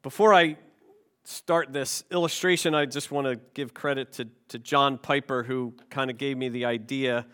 Before 0.00 0.32
I 0.32 0.56
start 1.24 1.74
this 1.74 2.04
illustration, 2.10 2.74
I 2.74 2.86
just 2.86 3.10
want 3.10 3.26
to 3.26 3.38
give 3.52 3.74
credit 3.74 4.12
to, 4.12 4.28
to 4.48 4.58
John 4.58 4.96
Piper, 4.96 5.42
who 5.42 5.74
kind 5.90 6.10
of 6.10 6.16
gave 6.16 6.38
me 6.38 6.48
the 6.48 6.64
idea 6.64 7.26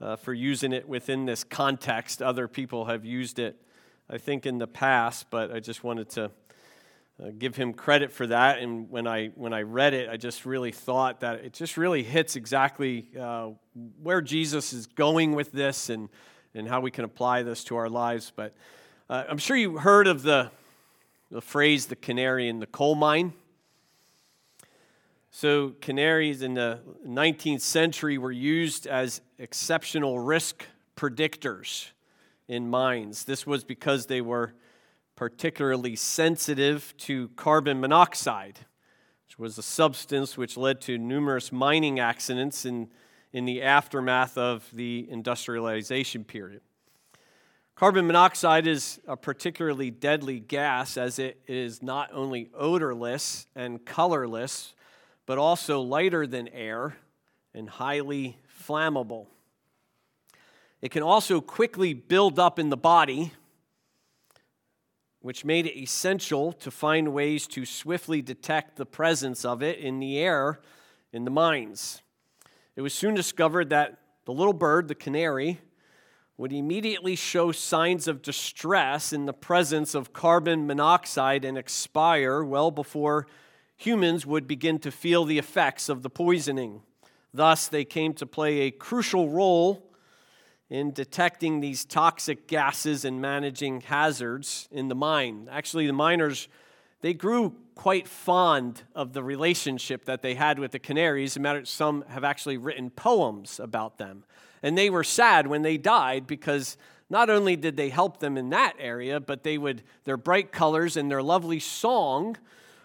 uh, 0.00 0.14
for 0.14 0.32
using 0.32 0.72
it 0.72 0.88
within 0.88 1.26
this 1.26 1.42
context. 1.42 2.22
Other 2.22 2.46
people 2.46 2.84
have 2.84 3.04
used 3.04 3.40
it, 3.40 3.60
I 4.08 4.18
think, 4.18 4.46
in 4.46 4.58
the 4.58 4.68
past, 4.68 5.30
but 5.30 5.50
I 5.50 5.58
just 5.58 5.82
wanted 5.82 6.08
to 6.10 6.24
uh, 7.20 7.30
give 7.36 7.56
him 7.56 7.72
credit 7.72 8.12
for 8.12 8.28
that. 8.28 8.60
And 8.60 8.88
when 8.88 9.08
I, 9.08 9.28
when 9.34 9.52
I 9.52 9.62
read 9.62 9.92
it, 9.92 10.08
I 10.08 10.16
just 10.16 10.46
really 10.46 10.70
thought 10.70 11.20
that 11.20 11.44
it 11.44 11.54
just 11.54 11.76
really 11.76 12.04
hits 12.04 12.36
exactly 12.36 13.08
uh, 13.18 13.48
where 14.00 14.20
Jesus 14.20 14.72
is 14.72 14.86
going 14.86 15.34
with 15.34 15.50
this 15.50 15.90
and, 15.90 16.08
and 16.54 16.68
how 16.68 16.78
we 16.78 16.92
can 16.92 17.04
apply 17.04 17.42
this 17.42 17.64
to 17.64 17.76
our 17.76 17.88
lives. 17.88 18.32
But 18.34 18.54
uh, 19.10 19.24
I'm 19.28 19.38
sure 19.38 19.56
you 19.56 19.78
heard 19.78 20.06
of 20.06 20.22
the 20.22 20.52
the 21.30 21.40
phrase 21.40 21.86
the 21.86 21.96
canary 21.96 22.48
in 22.48 22.60
the 22.60 22.66
coal 22.66 22.94
mine. 22.94 23.32
So, 25.30 25.70
canaries 25.80 26.40
in 26.40 26.54
the 26.54 26.80
19th 27.06 27.60
century 27.60 28.16
were 28.16 28.32
used 28.32 28.86
as 28.86 29.20
exceptional 29.38 30.18
risk 30.18 30.64
predictors 30.96 31.90
in 32.48 32.70
mines. 32.70 33.24
This 33.24 33.46
was 33.46 33.62
because 33.62 34.06
they 34.06 34.20
were 34.20 34.54
particularly 35.14 35.96
sensitive 35.96 36.94
to 36.98 37.28
carbon 37.36 37.80
monoxide, 37.80 38.60
which 39.26 39.38
was 39.38 39.58
a 39.58 39.62
substance 39.62 40.38
which 40.38 40.56
led 40.56 40.80
to 40.82 40.96
numerous 40.96 41.52
mining 41.52 41.98
accidents 41.98 42.64
in, 42.64 42.88
in 43.32 43.44
the 43.44 43.62
aftermath 43.62 44.38
of 44.38 44.68
the 44.72 45.06
industrialization 45.10 46.24
period. 46.24 46.60
Carbon 47.76 48.06
monoxide 48.06 48.66
is 48.66 49.02
a 49.06 49.18
particularly 49.18 49.90
deadly 49.90 50.40
gas 50.40 50.96
as 50.96 51.18
it 51.18 51.38
is 51.46 51.82
not 51.82 52.08
only 52.10 52.48
odorless 52.54 53.46
and 53.54 53.84
colorless, 53.84 54.72
but 55.26 55.36
also 55.36 55.82
lighter 55.82 56.26
than 56.26 56.48
air 56.48 56.96
and 57.52 57.68
highly 57.68 58.38
flammable. 58.66 59.26
It 60.80 60.90
can 60.90 61.02
also 61.02 61.42
quickly 61.42 61.92
build 61.92 62.38
up 62.38 62.58
in 62.58 62.70
the 62.70 62.78
body, 62.78 63.34
which 65.20 65.44
made 65.44 65.66
it 65.66 65.78
essential 65.78 66.52
to 66.54 66.70
find 66.70 67.12
ways 67.12 67.46
to 67.48 67.66
swiftly 67.66 68.22
detect 68.22 68.76
the 68.76 68.86
presence 68.86 69.44
of 69.44 69.62
it 69.62 69.78
in 69.80 70.00
the 70.00 70.18
air 70.18 70.60
in 71.12 71.26
the 71.26 71.30
mines. 71.30 72.00
It 72.74 72.80
was 72.80 72.94
soon 72.94 73.12
discovered 73.12 73.68
that 73.68 73.98
the 74.24 74.32
little 74.32 74.54
bird, 74.54 74.88
the 74.88 74.94
canary, 74.94 75.60
would 76.38 76.52
immediately 76.52 77.16
show 77.16 77.50
signs 77.50 78.06
of 78.06 78.20
distress 78.20 79.12
in 79.12 79.24
the 79.24 79.32
presence 79.32 79.94
of 79.94 80.12
carbon 80.12 80.66
monoxide 80.66 81.44
and 81.44 81.56
expire 81.56 82.44
well 82.44 82.70
before 82.70 83.26
humans 83.76 84.26
would 84.26 84.46
begin 84.46 84.78
to 84.78 84.90
feel 84.90 85.24
the 85.24 85.38
effects 85.38 85.88
of 85.88 86.02
the 86.02 86.10
poisoning. 86.10 86.82
Thus, 87.32 87.68
they 87.68 87.84
came 87.84 88.12
to 88.14 88.26
play 88.26 88.60
a 88.60 88.70
crucial 88.70 89.30
role 89.30 89.82
in 90.68 90.92
detecting 90.92 91.60
these 91.60 91.84
toxic 91.84 92.48
gases 92.48 93.04
and 93.04 93.20
managing 93.20 93.82
hazards 93.82 94.68
in 94.70 94.88
the 94.88 94.94
mine. 94.94 95.48
Actually, 95.50 95.86
the 95.86 95.92
miners 95.92 96.48
they 97.02 97.14
grew 97.14 97.54
quite 97.74 98.08
fond 98.08 98.82
of 98.94 99.12
the 99.12 99.22
relationship 99.22 100.06
that 100.06 100.22
they 100.22 100.34
had 100.34 100.58
with 100.58 100.72
the 100.72 100.78
canaries. 100.78 101.38
Some 101.64 102.04
have 102.08 102.24
actually 102.24 102.56
written 102.56 102.90
poems 102.90 103.60
about 103.60 103.98
them. 103.98 104.24
And 104.62 104.76
they 104.76 104.90
were 104.90 105.04
sad 105.04 105.46
when 105.46 105.62
they 105.62 105.76
died 105.76 106.26
because 106.26 106.76
not 107.08 107.30
only 107.30 107.56
did 107.56 107.76
they 107.76 107.88
help 107.88 108.18
them 108.18 108.36
in 108.36 108.50
that 108.50 108.74
area, 108.78 109.20
but 109.20 109.42
they 109.42 109.58
would, 109.58 109.82
their 110.04 110.16
bright 110.16 110.50
colors 110.52 110.96
and 110.96 111.10
their 111.10 111.22
lovely 111.22 111.60
song 111.60 112.36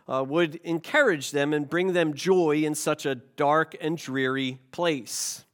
uh, 0.08 0.24
would 0.28 0.56
encourage 0.64 1.32
them 1.32 1.54
and 1.54 1.70
bring 1.70 1.94
them 1.94 2.14
joy 2.14 2.58
in 2.58 2.76
such 2.76 3.06
a 3.06 3.16
dark 3.16 3.76
and 3.82 3.98
dreary 3.98 4.60
place. 4.72 5.46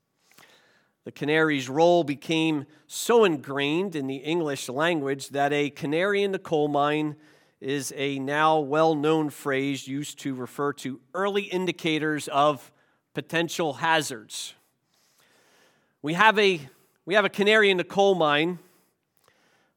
The 1.05 1.11
canary's 1.13 1.69
role 1.69 2.03
became 2.03 2.65
so 2.87 3.23
ingrained 3.23 3.95
in 3.95 4.07
the 4.07 4.17
English 4.17 4.67
language 4.67 5.29
that 5.29 5.53
a 5.53 5.69
canary 5.69 6.23
in 6.23 6.33
the 6.33 6.39
coal 6.39 6.67
mine 6.67 7.15
is 7.61 7.93
a 7.95 8.19
now 8.19 8.59
well 8.59 8.93
known 8.93 9.29
phrase 9.29 9.87
used 9.87 10.19
to 10.19 10.35
refer 10.35 10.73
to 10.73 10.99
early 11.13 11.43
indicators 11.43 12.27
of 12.27 12.71
potential 13.13 13.73
hazards. 13.75 14.53
We 16.07 16.13
have 16.13 16.39
a, 16.39 16.61
we 17.05 17.15
have 17.15 17.25
a 17.25 17.29
canary 17.29 17.69
in 17.69 17.75
the 17.75 17.83
coal 17.83 18.15
mine 18.15 18.59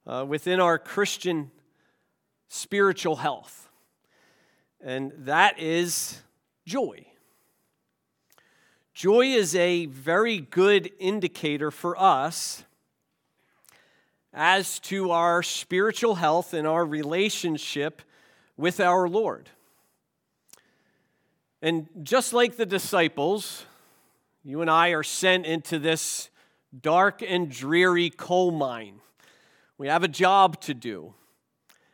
uh, 0.06 0.24
within 0.28 0.60
our 0.60 0.78
Christian 0.78 1.50
spiritual 2.46 3.16
health, 3.16 3.68
and 4.80 5.10
that 5.18 5.58
is 5.58 6.22
joy. 6.64 7.04
Joy 8.94 9.26
is 9.26 9.56
a 9.56 9.86
very 9.86 10.38
good 10.38 10.92
indicator 11.00 11.72
for 11.72 12.00
us 12.00 12.62
as 14.32 14.78
to 14.82 15.10
our 15.10 15.42
spiritual 15.42 16.14
health 16.14 16.54
and 16.54 16.64
our 16.64 16.84
relationship 16.86 18.02
with 18.56 18.78
our 18.78 19.08
Lord. 19.08 19.48
And 21.60 21.88
just 22.04 22.32
like 22.32 22.56
the 22.56 22.66
disciples, 22.66 23.66
you 24.42 24.60
and 24.60 24.70
I 24.70 24.90
are 24.90 25.02
sent 25.02 25.46
into 25.46 25.78
this 25.78 26.30
dark 26.78 27.22
and 27.22 27.50
dreary 27.50 28.10
coal 28.10 28.50
mine. 28.50 29.00
We 29.78 29.88
have 29.88 30.02
a 30.02 30.08
job 30.08 30.60
to 30.62 30.74
do. 30.74 31.14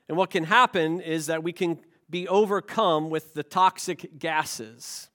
And 0.08 0.16
what 0.16 0.30
can 0.30 0.44
happen 0.44 1.00
is 1.00 1.26
that 1.26 1.42
we 1.42 1.52
can 1.52 1.78
be 2.10 2.28
overcome 2.28 3.10
with 3.10 3.34
the 3.34 3.42
toxic 3.42 4.18
gases 4.18 5.08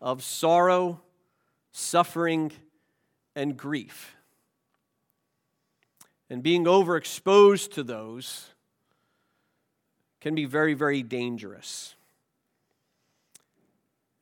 of 0.00 0.22
sorrow, 0.22 1.00
suffering, 1.72 2.52
and 3.34 3.56
grief. 3.56 4.16
And 6.30 6.42
being 6.42 6.64
overexposed 6.64 7.72
to 7.72 7.82
those 7.82 8.50
can 10.20 10.34
be 10.34 10.44
very, 10.44 10.74
very 10.74 11.02
dangerous. 11.02 11.95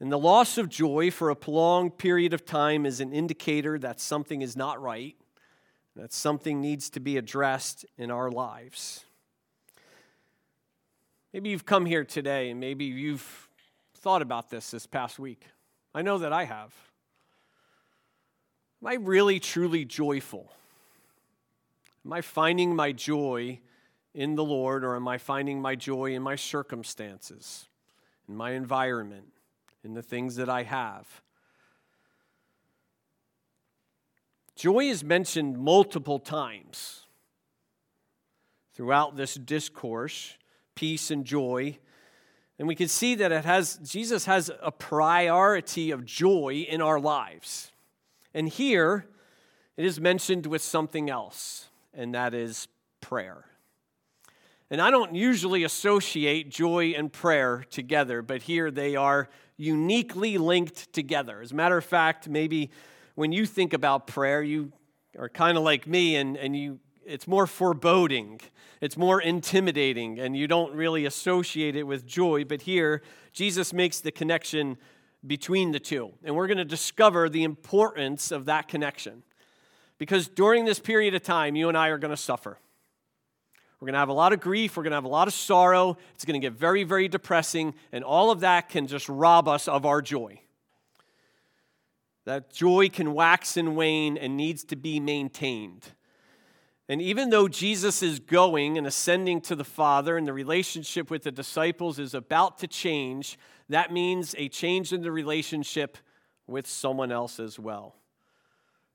And 0.00 0.10
the 0.10 0.19
loss 0.19 0.59
of 0.59 0.69
joy 0.69 1.10
for 1.10 1.31
a 1.31 1.37
prolonged 1.37 1.99
period 1.99 2.34
of 2.34 2.44
time 2.44 2.84
is 2.84 3.00
an 3.00 3.12
indicator 3.12 3.78
that 3.78 4.00
something 4.00 4.43
is 4.43 4.56
not 4.56 4.82
right, 4.82 5.16
that 5.97 6.12
something 6.12 6.60
needs 6.60 6.91
to 6.91 7.00
be 7.00 7.16
addressed 7.16 7.87
in 7.97 8.10
our 8.10 8.31
lives. 8.31 9.05
Maybe 11.32 11.50
you've 11.50 11.66
come 11.66 11.87
here 11.87 12.05
today 12.05 12.50
and 12.50 12.60
maybe 12.60 12.84
you've 12.84 13.49
thought 13.94 14.22
about 14.22 14.50
this 14.50 14.71
this 14.71 14.87
past 14.87 15.19
week. 15.19 15.47
I 15.94 16.03
know 16.03 16.19
that 16.19 16.32
I 16.32 16.44
have. 16.44 16.72
Am 18.82 18.88
I 18.88 18.94
really, 18.94 19.41
truly 19.41 19.84
joyful? 19.84 20.53
Am 22.05 22.12
I 22.12 22.21
finding 22.21 22.76
my 22.76 22.93
joy 22.93 23.61
in 24.12 24.34
the 24.34 24.44
Lord 24.44 24.84
or 24.84 24.94
am 24.94 25.09
I 25.09 25.19
finding 25.19 25.62
my 25.62 25.75
joy 25.75 26.15
in 26.15 26.22
my 26.22 26.37
circumstances, 26.37 27.66
in 28.28 28.37
my 28.37 28.50
environment? 28.50 29.34
In 29.84 29.95
the 29.95 30.03
things 30.03 30.37
that 30.37 30.49
I 30.49 30.62
have. 30.62 31.22
Joy 34.56 34.84
is 34.84 35.03
mentioned 35.03 35.59
multiple 35.59 36.19
times 36.19 37.06
throughout 38.73 39.17
this 39.17 39.34
discourse 39.34 40.37
peace 40.75 41.11
and 41.11 41.25
joy. 41.25 41.78
And 42.59 42.69
we 42.69 42.75
can 42.75 42.89
see 42.89 43.15
that 43.17 43.33
it 43.33 43.44
has, 43.44 43.78
Jesus 43.78 44.27
has 44.27 44.50
a 44.62 44.71
priority 44.71 45.91
of 45.91 46.05
joy 46.05 46.67
in 46.69 46.81
our 46.81 47.00
lives. 47.00 47.73
And 48.33 48.49
here 48.49 49.06
it 49.77 49.84
is 49.84 50.00
mentioned 50.00 50.47
with 50.47 50.62
something 50.62 51.11
else, 51.11 51.69
and 51.93 52.15
that 52.15 52.34
is 52.34 52.69
prayer. 53.00 53.44
And 54.75 54.83
I 54.83 54.91
don't 54.91 55.15
usually 55.15 55.62
associate 55.62 56.51
joy 56.51 56.95
and 56.97 57.12
prayer 57.12 57.65
together, 57.71 58.23
but 58.23 58.43
here 58.43 58.73
they 58.73 58.97
are 58.97 59.29
uniquely 59.56 60.37
linked 60.37 60.93
together. 60.93 61.41
As 61.41 61.53
a 61.53 61.55
matter 61.55 61.76
of 61.76 61.85
fact, 61.85 62.29
maybe 62.29 62.73
when 63.15 63.31
you 63.31 63.47
think 63.47 63.73
about 63.73 64.09
prayer, 64.09 64.43
you 64.43 64.73
are 65.17 65.29
kind 65.29 65.56
of 65.56 65.62
like 65.62 65.87
me 65.87 66.17
and, 66.17 66.37
and 66.37 66.56
you 66.56 66.81
it's 67.06 67.29
more 67.29 67.47
foreboding, 67.47 68.41
it's 68.81 68.97
more 68.97 69.21
intimidating, 69.21 70.19
and 70.19 70.37
you 70.37 70.49
don't 70.49 70.75
really 70.75 71.06
associate 71.06 71.76
it 71.76 71.85
with 71.85 72.05
joy. 72.05 72.44
But 72.44 72.62
here, 72.62 73.00
Jesus 73.32 73.73
makes 73.73 74.00
the 74.00 74.11
connection 74.11 74.76
between 75.25 75.71
the 75.71 75.79
two. 75.79 76.15
And 76.25 76.35
we're 76.35 76.49
going 76.49 76.59
to 76.59 76.65
discover 76.65 77.29
the 77.29 77.44
importance 77.44 78.32
of 78.32 78.47
that 78.47 78.67
connection. 78.67 79.23
Because 79.99 80.26
during 80.26 80.65
this 80.65 80.81
period 80.81 81.15
of 81.15 81.23
time, 81.23 81.55
you 81.55 81.69
and 81.69 81.79
I 81.79 81.91
are 81.91 81.99
going 81.99 82.11
to 82.11 82.17
suffer. 82.17 82.59
We're 83.85 83.89
going 83.89 83.97
to 83.97 83.99
have 83.99 84.09
a 84.09 84.15
lot 84.15 84.33
of 84.33 84.41
grief. 84.41 84.79
We're 84.79 84.83
going 84.85 84.93
to 84.93 84.97
have 84.97 85.05
a 85.05 85.09
lot 85.09 85.29
of 85.29 85.35
sorrow. 85.35 85.99
It's 86.15 86.25
going 86.25 86.41
to 86.41 86.43
get 86.43 86.55
very, 86.55 86.85
very 86.85 87.07
depressing. 87.07 87.75
And 87.93 88.03
all 88.03 88.31
of 88.31 88.41
that 88.41 88.71
can 88.71 88.87
just 88.87 89.11
rob 89.11 89.47
us 89.47 89.69
of 89.69 89.85
our 89.85 90.01
joy. 90.01 90.41
That 92.25 92.51
joy 92.51 92.89
can 92.89 93.13
wax 93.13 93.59
and 93.59 93.77
wane 93.77 94.17
and 94.17 94.39
needs 94.39 94.65
to 94.65 94.77
be 94.77 95.01
maintained. 95.01 95.87
And 96.89 97.03
even 97.03 97.29
though 97.29 97.47
Jesus 97.47 98.03
is 98.03 98.21
going 98.21 98.79
and 98.79 98.87
ascending 98.87 99.43
to 99.43 99.55
the 99.55 99.65
Father 99.65 100.17
and 100.17 100.27
the 100.27 100.33
relationship 100.33 101.11
with 101.11 101.25
the 101.25 101.31
disciples 101.31 101.99
is 101.99 102.15
about 102.15 102.57
to 102.61 102.67
change, 102.67 103.39
that 103.69 103.93
means 103.93 104.35
a 104.39 104.49
change 104.49 104.95
in 104.95 105.03
the 105.03 105.13
relationship 105.13 105.99
with 106.47 106.67
someone 106.67 107.13
else 107.13 107.39
as 107.39 107.59
well. 107.59 107.97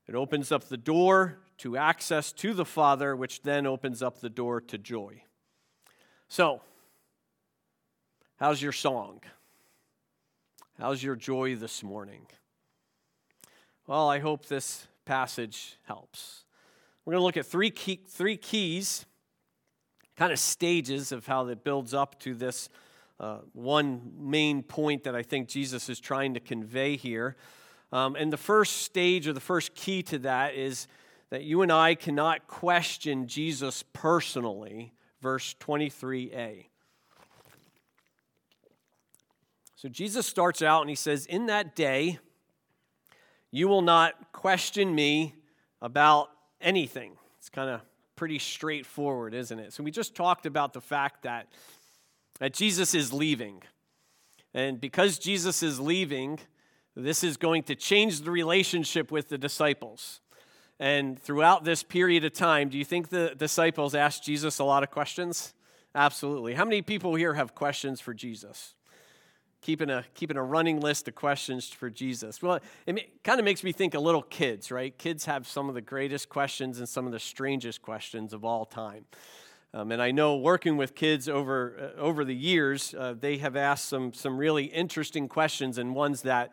It 0.08 0.16
opens 0.16 0.50
up 0.50 0.64
the 0.64 0.76
door 0.76 1.38
to 1.60 1.76
access 1.76 2.32
to 2.32 2.54
the 2.54 2.64
Father, 2.64 3.14
which 3.14 3.42
then 3.42 3.66
opens 3.66 4.02
up 4.02 4.20
the 4.20 4.30
door 4.30 4.60
to 4.62 4.78
joy. 4.78 5.22
So, 6.28 6.62
how's 8.38 8.62
your 8.62 8.72
song? 8.72 9.20
How's 10.78 11.02
your 11.02 11.16
joy 11.16 11.56
this 11.56 11.82
morning? 11.82 12.26
Well, 13.86 14.08
I 14.08 14.20
hope 14.20 14.46
this 14.46 14.86
passage 15.04 15.76
helps. 15.82 16.44
We're 17.04 17.12
going 17.12 17.20
to 17.20 17.24
look 17.24 17.36
at 17.36 17.44
three, 17.44 17.70
key, 17.70 18.00
three 18.08 18.38
keys, 18.38 19.04
kind 20.16 20.32
of 20.32 20.38
stages 20.38 21.12
of 21.12 21.26
how 21.26 21.46
it 21.48 21.62
builds 21.62 21.92
up 21.92 22.18
to 22.20 22.34
this 22.34 22.70
uh, 23.18 23.38
one 23.52 24.12
main 24.18 24.62
point 24.62 25.04
that 25.04 25.14
I 25.14 25.22
think 25.22 25.48
Jesus 25.48 25.90
is 25.90 26.00
trying 26.00 26.32
to 26.34 26.40
convey 26.40 26.96
here. 26.96 27.36
Um, 27.92 28.16
and 28.16 28.32
the 28.32 28.38
first 28.38 28.78
stage 28.78 29.28
or 29.28 29.34
the 29.34 29.40
first 29.40 29.74
key 29.74 30.02
to 30.04 30.20
that 30.20 30.54
is 30.54 30.86
that 31.30 31.44
you 31.44 31.62
and 31.62 31.72
I 31.72 31.94
cannot 31.94 32.46
question 32.46 33.26
Jesus 33.26 33.84
personally, 33.92 34.92
verse 35.22 35.54
23a. 35.60 36.66
So 39.76 39.88
Jesus 39.88 40.26
starts 40.26 40.60
out 40.60 40.82
and 40.82 40.90
he 40.90 40.96
says, 40.96 41.24
In 41.26 41.46
that 41.46 41.74
day, 41.74 42.18
you 43.50 43.68
will 43.68 43.82
not 43.82 44.32
question 44.32 44.94
me 44.94 45.34
about 45.80 46.28
anything. 46.60 47.16
It's 47.38 47.48
kind 47.48 47.70
of 47.70 47.80
pretty 48.14 48.38
straightforward, 48.38 49.32
isn't 49.32 49.58
it? 49.58 49.72
So 49.72 49.82
we 49.82 49.90
just 49.90 50.14
talked 50.14 50.44
about 50.44 50.74
the 50.74 50.80
fact 50.80 51.22
that, 51.22 51.46
that 52.40 52.52
Jesus 52.52 52.94
is 52.94 53.12
leaving. 53.12 53.62
And 54.52 54.80
because 54.80 55.18
Jesus 55.18 55.62
is 55.62 55.80
leaving, 55.80 56.40
this 56.94 57.24
is 57.24 57.36
going 57.38 57.62
to 57.64 57.74
change 57.74 58.20
the 58.20 58.30
relationship 58.30 59.10
with 59.10 59.28
the 59.28 59.38
disciples. 59.38 60.20
And 60.80 61.20
throughout 61.20 61.62
this 61.62 61.84
period 61.84 62.24
of 62.24 62.32
time, 62.32 62.70
do 62.70 62.78
you 62.78 62.84
think 62.84 63.10
the 63.10 63.34
disciples 63.36 63.94
asked 63.94 64.24
Jesus 64.24 64.58
a 64.58 64.64
lot 64.64 64.82
of 64.82 64.90
questions? 64.90 65.54
Absolutely. 65.94 66.54
How 66.54 66.64
many 66.64 66.82
people 66.82 67.14
here 67.14 67.34
have 67.34 67.54
questions 67.54 68.00
for 68.00 68.14
Jesus? 68.14 68.74
keeping 69.62 69.90
a 69.90 70.04
keeping 70.14 70.36
a 70.36 70.42
running 70.42 70.80
list 70.80 71.08
of 71.08 71.14
questions 71.14 71.68
for 71.68 71.90
Jesus. 71.90 72.42
Well, 72.42 72.60
it 72.86 73.22
kind 73.22 73.38
of 73.38 73.44
makes 73.44 73.62
me 73.62 73.72
think 73.72 73.94
of 73.94 74.02
little 74.02 74.22
kids, 74.22 74.70
right? 74.70 74.96
Kids 74.96 75.26
have 75.26 75.46
some 75.46 75.68
of 75.68 75.74
the 75.74 75.80
greatest 75.80 76.28
questions 76.28 76.78
and 76.78 76.88
some 76.88 77.06
of 77.06 77.12
the 77.12 77.18
strangest 77.18 77.82
questions 77.82 78.32
of 78.32 78.44
all 78.44 78.64
time. 78.64 79.04
Um, 79.72 79.92
and 79.92 80.02
I 80.02 80.10
know 80.10 80.36
working 80.36 80.76
with 80.76 80.94
kids 80.94 81.28
over 81.28 81.92
uh, 81.96 82.00
over 82.00 82.24
the 82.24 82.34
years, 82.34 82.94
uh, 82.94 83.14
they 83.18 83.36
have 83.38 83.54
asked 83.54 83.86
some 83.86 84.12
some 84.12 84.36
really 84.36 84.64
interesting 84.64 85.28
questions 85.28 85.78
and 85.78 85.94
ones 85.94 86.22
that 86.22 86.52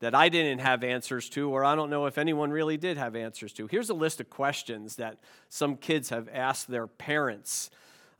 that 0.00 0.14
I 0.14 0.28
didn't 0.28 0.58
have 0.58 0.84
answers 0.84 1.28
to, 1.30 1.50
or 1.50 1.64
I 1.64 1.74
don't 1.74 1.90
know 1.90 2.06
if 2.06 2.18
anyone 2.18 2.50
really 2.50 2.76
did 2.76 2.96
have 2.96 3.16
answers 3.16 3.52
to. 3.54 3.66
Here's 3.66 3.90
a 3.90 3.94
list 3.94 4.20
of 4.20 4.28
questions 4.28 4.96
that 4.96 5.18
some 5.48 5.76
kids 5.76 6.10
have 6.10 6.28
asked 6.32 6.68
their 6.68 6.86
parents. 6.86 7.70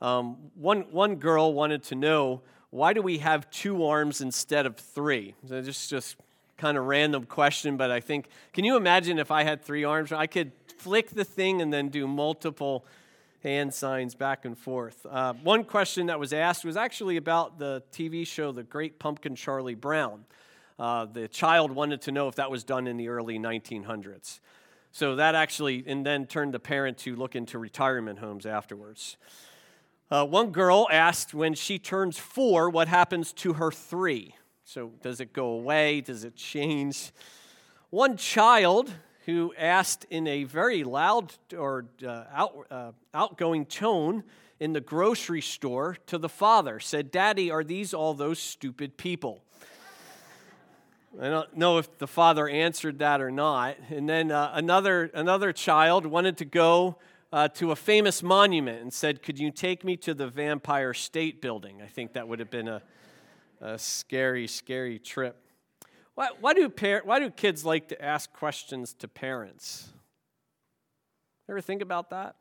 Um, 0.01 0.37
one 0.55 0.81
one 0.91 1.15
girl 1.15 1.53
wanted 1.53 1.83
to 1.83 1.95
know 1.95 2.41
why 2.69 2.93
do 2.93 3.01
we 3.01 3.19
have 3.19 3.49
two 3.49 3.85
arms 3.85 4.21
instead 4.21 4.65
of 4.65 4.77
three? 4.77 5.35
So 5.47 5.61
just 5.61 5.89
just 5.89 6.17
kind 6.57 6.77
of 6.77 6.85
random 6.85 7.25
question, 7.25 7.77
but 7.77 7.91
I 7.91 7.99
think 7.99 8.29
can 8.53 8.65
you 8.65 8.77
imagine 8.77 9.19
if 9.19 9.31
I 9.31 9.43
had 9.43 9.63
three 9.63 9.83
arms? 9.83 10.11
I 10.11 10.27
could 10.27 10.51
flick 10.77 11.09
the 11.09 11.23
thing 11.23 11.61
and 11.61 11.71
then 11.71 11.89
do 11.89 12.07
multiple 12.07 12.85
hand 13.43 13.73
signs 13.73 14.15
back 14.15 14.43
and 14.43 14.57
forth. 14.57 15.05
Uh, 15.05 15.33
one 15.43 15.63
question 15.63 16.07
that 16.07 16.19
was 16.19 16.33
asked 16.33 16.65
was 16.65 16.75
actually 16.75 17.17
about 17.17 17.59
the 17.59 17.83
TV 17.91 18.25
show 18.25 18.51
The 18.51 18.63
Great 18.63 18.97
Pumpkin 18.97 19.35
Charlie 19.35 19.75
Brown. 19.75 20.25
Uh, 20.77 21.05
the 21.05 21.27
child 21.27 21.71
wanted 21.71 22.01
to 22.01 22.11
know 22.11 22.27
if 22.27 22.35
that 22.35 22.51
was 22.51 22.63
done 22.63 22.87
in 22.87 22.97
the 22.97 23.07
early 23.07 23.39
1900s. 23.39 24.39
So 24.91 25.15
that 25.15 25.35
actually, 25.35 25.83
and 25.87 26.05
then 26.05 26.25
turned 26.25 26.53
the 26.53 26.59
parent 26.59 26.97
to 26.99 27.15
look 27.15 27.35
into 27.35 27.59
retirement 27.59 28.19
homes 28.19 28.45
afterwards. 28.45 29.17
Uh, 30.11 30.25
one 30.25 30.51
girl 30.51 30.87
asked 30.91 31.33
when 31.33 31.53
she 31.53 31.79
turns 31.79 32.17
four, 32.17 32.69
what 32.69 32.87
happens 32.87 33.33
to 33.33 33.53
her 33.53 33.71
three? 33.71 34.35
So, 34.63 34.91
does 35.01 35.19
it 35.19 35.31
go 35.31 35.47
away? 35.47 36.01
Does 36.01 36.23
it 36.23 36.35
change? 36.35 37.11
One 37.89 38.17
child 38.17 38.91
who 39.25 39.53
asked 39.57 40.05
in 40.09 40.27
a 40.27 40.43
very 40.43 40.83
loud 40.83 41.33
or 41.57 41.85
uh, 42.05 42.23
out, 42.31 42.67
uh, 42.69 42.91
outgoing 43.13 43.65
tone 43.65 44.23
in 44.59 44.73
the 44.73 44.81
grocery 44.81 45.41
store 45.41 45.97
to 46.07 46.17
the 46.17 46.29
father 46.29 46.79
said, 46.79 47.11
Daddy, 47.11 47.51
are 47.51 47.63
these 47.63 47.93
all 47.93 48.13
those 48.13 48.39
stupid 48.39 48.97
people? 48.97 49.44
I 51.21 51.29
don't 51.29 51.55
know 51.55 51.77
if 51.77 51.97
the 51.97 52.07
father 52.07 52.47
answered 52.49 52.99
that 52.99 53.21
or 53.21 53.31
not. 53.31 53.77
And 53.89 54.09
then 54.09 54.31
uh, 54.31 54.51
another, 54.53 55.09
another 55.13 55.53
child 55.53 56.05
wanted 56.05 56.37
to 56.37 56.45
go 56.45 56.97
uh, 57.31 57.47
to 57.49 57.71
a 57.71 57.75
famous 57.75 58.21
monument 58.21 58.81
and 58.81 58.93
said, 58.93 59.23
Could 59.23 59.39
you 59.39 59.51
take 59.51 59.83
me 59.83 59.95
to 59.97 60.13
the 60.13 60.27
Vampire 60.27 60.93
State 60.93 61.41
Building? 61.41 61.81
I 61.81 61.87
think 61.87 62.13
that 62.13 62.27
would 62.27 62.39
have 62.39 62.49
been 62.49 62.67
a, 62.67 62.81
a 63.61 63.77
scary, 63.79 64.47
scary 64.47 64.99
trip. 64.99 65.37
Why, 66.15 66.29
why, 66.39 66.53
do 66.53 66.67
par- 66.69 67.01
why 67.05 67.19
do 67.19 67.29
kids 67.29 67.63
like 67.63 67.89
to 67.89 68.01
ask 68.03 68.31
questions 68.33 68.93
to 68.95 69.07
parents? 69.07 69.89
Ever 71.49 71.61
think 71.61 71.81
about 71.81 72.09
that? 72.09 72.35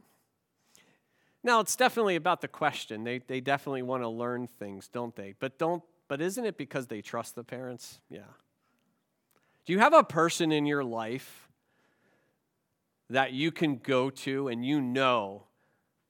Now, 1.42 1.60
it's 1.60 1.76
definitely 1.76 2.16
about 2.16 2.40
the 2.40 2.48
question. 2.48 3.04
They, 3.04 3.18
they 3.18 3.40
definitely 3.40 3.82
want 3.82 4.02
to 4.02 4.08
learn 4.08 4.46
things, 4.46 4.88
don't 4.88 5.14
they? 5.14 5.34
But, 5.38 5.58
don't, 5.58 5.82
but 6.08 6.20
isn't 6.22 6.44
it 6.44 6.56
because 6.56 6.86
they 6.86 7.02
trust 7.02 7.34
the 7.34 7.44
parents? 7.44 8.00
Yeah. 8.08 8.22
Do 9.66 9.72
you 9.72 9.78
have 9.78 9.94
a 9.94 10.04
person 10.04 10.52
in 10.52 10.66
your 10.66 10.84
life 10.84 11.48
that 13.08 13.32
you 13.32 13.50
can 13.50 13.76
go 13.76 14.10
to 14.10 14.48
and 14.48 14.64
you 14.64 14.80
know 14.80 15.44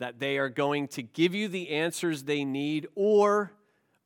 that 0.00 0.18
they 0.18 0.38
are 0.38 0.48
going 0.48 0.88
to 0.88 1.02
give 1.02 1.34
you 1.34 1.46
the 1.46 1.70
answers 1.70 2.24
they 2.24 2.44
need 2.44 2.88
or 2.94 3.52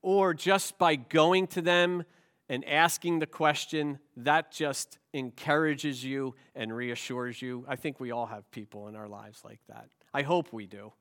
or 0.03 0.33
just 0.33 0.79
by 0.79 0.97
going 0.97 1.47
to 1.49 1.61
them 1.61 2.05
and 2.49 2.65
asking 2.67 3.19
the 3.19 3.27
question 3.27 3.99
that 4.17 4.53
just 4.53 4.99
encourages 5.13 6.05
you 6.05 6.35
and 6.55 6.75
reassures 6.75 7.43
you? 7.43 7.65
I 7.69 7.77
think 7.77 7.99
we 7.99 8.11
all 8.11 8.27
have 8.27 8.49
people 8.51 8.89
in 8.89 8.97
our 8.97 9.09
lives 9.09 9.43
like 9.45 9.61
that. 9.69 9.89
I 10.15 10.23
hope 10.23 10.53
we 10.53 10.67
do. 10.67 10.93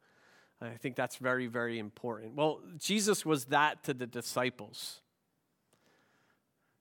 I 0.62 0.72
think 0.72 0.96
that's 0.96 1.18
very 1.18 1.48
very 1.48 1.80
important. 1.80 2.36
Well 2.36 2.62
jesus 2.78 3.26
was 3.26 3.46
that 3.46 3.84
to 3.84 3.94
the 3.94 4.08
disciples. 4.08 5.02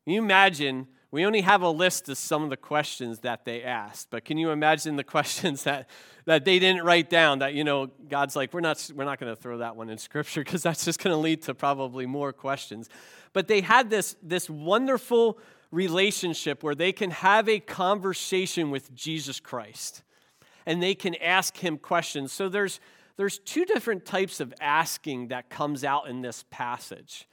Can 0.04 0.14
you 0.14 0.22
imagine 0.22 0.86
we 1.16 1.24
only 1.24 1.40
have 1.40 1.62
a 1.62 1.70
list 1.70 2.10
of 2.10 2.18
some 2.18 2.42
of 2.42 2.50
the 2.50 2.58
questions 2.58 3.20
that 3.20 3.46
they 3.46 3.62
asked, 3.62 4.08
but 4.10 4.26
can 4.26 4.36
you 4.36 4.50
imagine 4.50 4.96
the 4.96 5.04
questions 5.16 5.62
that, 5.62 5.88
that 6.26 6.44
they 6.44 6.58
didn't 6.58 6.84
write 6.84 7.08
down 7.08 7.38
that, 7.38 7.54
you 7.54 7.64
know, 7.64 7.86
God's 7.86 8.36
like, 8.36 8.52
we're 8.52 8.60
not, 8.60 8.90
we're 8.94 9.06
not 9.06 9.18
going 9.18 9.34
to 9.34 9.40
throw 9.40 9.56
that 9.56 9.76
one 9.76 9.88
in 9.88 9.96
Scripture 9.96 10.44
because 10.44 10.62
that's 10.62 10.84
just 10.84 11.02
going 11.02 11.14
to 11.14 11.18
lead 11.18 11.40
to 11.44 11.54
probably 11.54 12.04
more 12.04 12.34
questions. 12.34 12.90
But 13.32 13.48
they 13.48 13.62
had 13.62 13.88
this, 13.88 14.14
this 14.22 14.50
wonderful 14.50 15.38
relationship 15.70 16.62
where 16.62 16.74
they 16.74 16.92
can 16.92 17.10
have 17.12 17.48
a 17.48 17.60
conversation 17.60 18.70
with 18.70 18.94
Jesus 18.94 19.40
Christ 19.40 20.02
and 20.66 20.82
they 20.82 20.94
can 20.94 21.14
ask 21.14 21.56
him 21.56 21.78
questions. 21.78 22.30
So 22.30 22.50
there's, 22.50 22.78
there's 23.16 23.38
two 23.38 23.64
different 23.64 24.04
types 24.04 24.38
of 24.38 24.52
asking 24.60 25.28
that 25.28 25.48
comes 25.48 25.82
out 25.82 26.10
in 26.10 26.20
this 26.20 26.44
passage. 26.50 27.26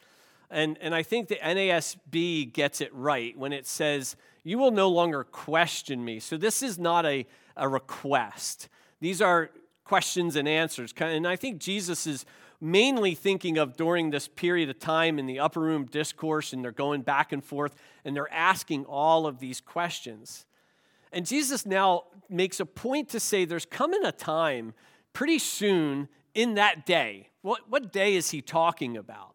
And, 0.53 0.77
and 0.79 0.93
I 0.93 1.01
think 1.01 1.27
the 1.27 1.37
NASB 1.37 2.53
gets 2.53 2.79
it 2.79 2.93
right 2.93 3.35
when 3.37 3.51
it 3.51 3.65
says, 3.65 4.15
You 4.43 4.59
will 4.59 4.71
no 4.71 4.87
longer 4.87 5.23
question 5.23 6.05
me. 6.05 6.19
So 6.19 6.37
this 6.37 6.61
is 6.61 6.77
not 6.77 7.05
a, 7.05 7.25
a 7.57 7.67
request, 7.67 8.69
these 9.01 9.21
are 9.21 9.49
questions 9.83 10.35
and 10.35 10.47
answers. 10.47 10.93
And 10.97 11.27
I 11.27 11.35
think 11.35 11.59
Jesus 11.59 12.07
is 12.07 12.25
mainly 12.61 13.13
thinking 13.13 13.57
of 13.57 13.75
during 13.75 14.09
this 14.09 14.29
period 14.29 14.69
of 14.69 14.79
time 14.79 15.19
in 15.19 15.25
the 15.25 15.39
upper 15.39 15.59
room 15.59 15.85
discourse, 15.85 16.53
and 16.53 16.63
they're 16.63 16.71
going 16.71 17.01
back 17.01 17.33
and 17.33 17.43
forth, 17.43 17.75
and 18.05 18.15
they're 18.15 18.31
asking 18.31 18.85
all 18.85 19.27
of 19.27 19.39
these 19.39 19.59
questions. 19.59 20.45
And 21.11 21.25
Jesus 21.25 21.65
now 21.65 22.05
makes 22.29 22.61
a 22.61 22.65
point 22.65 23.09
to 23.09 23.19
say 23.19 23.43
there's 23.43 23.65
coming 23.65 24.05
a 24.05 24.13
time 24.13 24.73
pretty 25.11 25.39
soon 25.39 26.07
in 26.33 26.53
that 26.55 26.85
day. 26.85 27.29
What, 27.41 27.69
what 27.69 27.91
day 27.91 28.15
is 28.15 28.31
he 28.31 28.41
talking 28.41 28.95
about? 28.95 29.32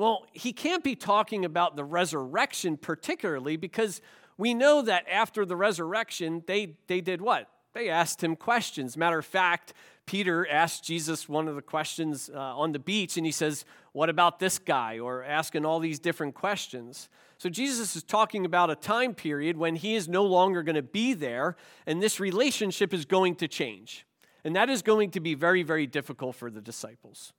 Well, 0.00 0.24
he 0.32 0.54
can't 0.54 0.82
be 0.82 0.96
talking 0.96 1.44
about 1.44 1.76
the 1.76 1.84
resurrection 1.84 2.78
particularly 2.78 3.58
because 3.58 4.00
we 4.38 4.54
know 4.54 4.80
that 4.80 5.04
after 5.06 5.44
the 5.44 5.56
resurrection, 5.56 6.42
they, 6.46 6.78
they 6.86 7.02
did 7.02 7.20
what? 7.20 7.50
They 7.74 7.90
asked 7.90 8.24
him 8.24 8.34
questions. 8.34 8.96
Matter 8.96 9.18
of 9.18 9.26
fact, 9.26 9.74
Peter 10.06 10.48
asked 10.48 10.84
Jesus 10.84 11.28
one 11.28 11.48
of 11.48 11.54
the 11.54 11.60
questions 11.60 12.30
uh, 12.34 12.38
on 12.38 12.72
the 12.72 12.78
beach, 12.78 13.18
and 13.18 13.26
he 13.26 13.30
says, 13.30 13.66
What 13.92 14.08
about 14.08 14.38
this 14.38 14.58
guy? 14.58 14.98
Or 14.98 15.22
asking 15.22 15.66
all 15.66 15.80
these 15.80 15.98
different 15.98 16.34
questions. 16.34 17.10
So 17.36 17.50
Jesus 17.50 17.94
is 17.94 18.02
talking 18.02 18.46
about 18.46 18.70
a 18.70 18.76
time 18.76 19.14
period 19.14 19.58
when 19.58 19.76
he 19.76 19.96
is 19.96 20.08
no 20.08 20.24
longer 20.24 20.62
going 20.62 20.76
to 20.76 20.82
be 20.82 21.12
there, 21.12 21.58
and 21.86 22.02
this 22.02 22.18
relationship 22.18 22.94
is 22.94 23.04
going 23.04 23.34
to 23.34 23.48
change. 23.48 24.06
And 24.44 24.56
that 24.56 24.70
is 24.70 24.80
going 24.80 25.10
to 25.10 25.20
be 25.20 25.34
very, 25.34 25.62
very 25.62 25.86
difficult 25.86 26.36
for 26.36 26.50
the 26.50 26.62
disciples. 26.62 27.34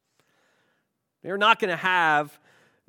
They're 1.23 1.39
not 1.39 1.59
going 1.59 1.71
to 1.71 1.75
have 1.75 2.39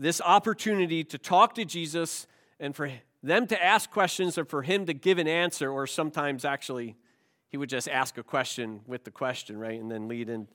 this 0.02 0.21
opportunity 0.21 1.04
to 1.04 1.18
talk 1.18 1.54
to 1.54 1.64
Jesus 1.64 2.26
and 2.59 2.75
for 2.75 2.90
them 3.23 3.47
to 3.47 3.64
ask 3.64 3.90
questions 3.90 4.37
or 4.37 4.44
for 4.44 4.62
him 4.62 4.87
to 4.87 4.94
give 4.94 5.18
an 5.18 5.28
answer, 5.28 5.71
or 5.71 5.87
sometimes 5.87 6.44
actually 6.44 6.97
he 7.49 7.56
would 7.56 7.68
just 7.68 7.88
ask 7.88 8.18
a 8.18 8.23
question 8.23 8.80
with 8.87 9.04
the 9.04 9.11
question, 9.11 9.59
right? 9.59 9.80
And 9.80 9.90
then 9.90 10.09
lead 10.09 10.28
into 10.28 10.49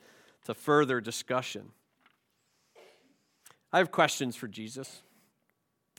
further 0.54 1.00
discussion. 1.00 1.70
I 3.72 3.78
have 3.78 3.92
questions 3.92 4.36
for 4.36 4.48
Jesus. 4.48 5.02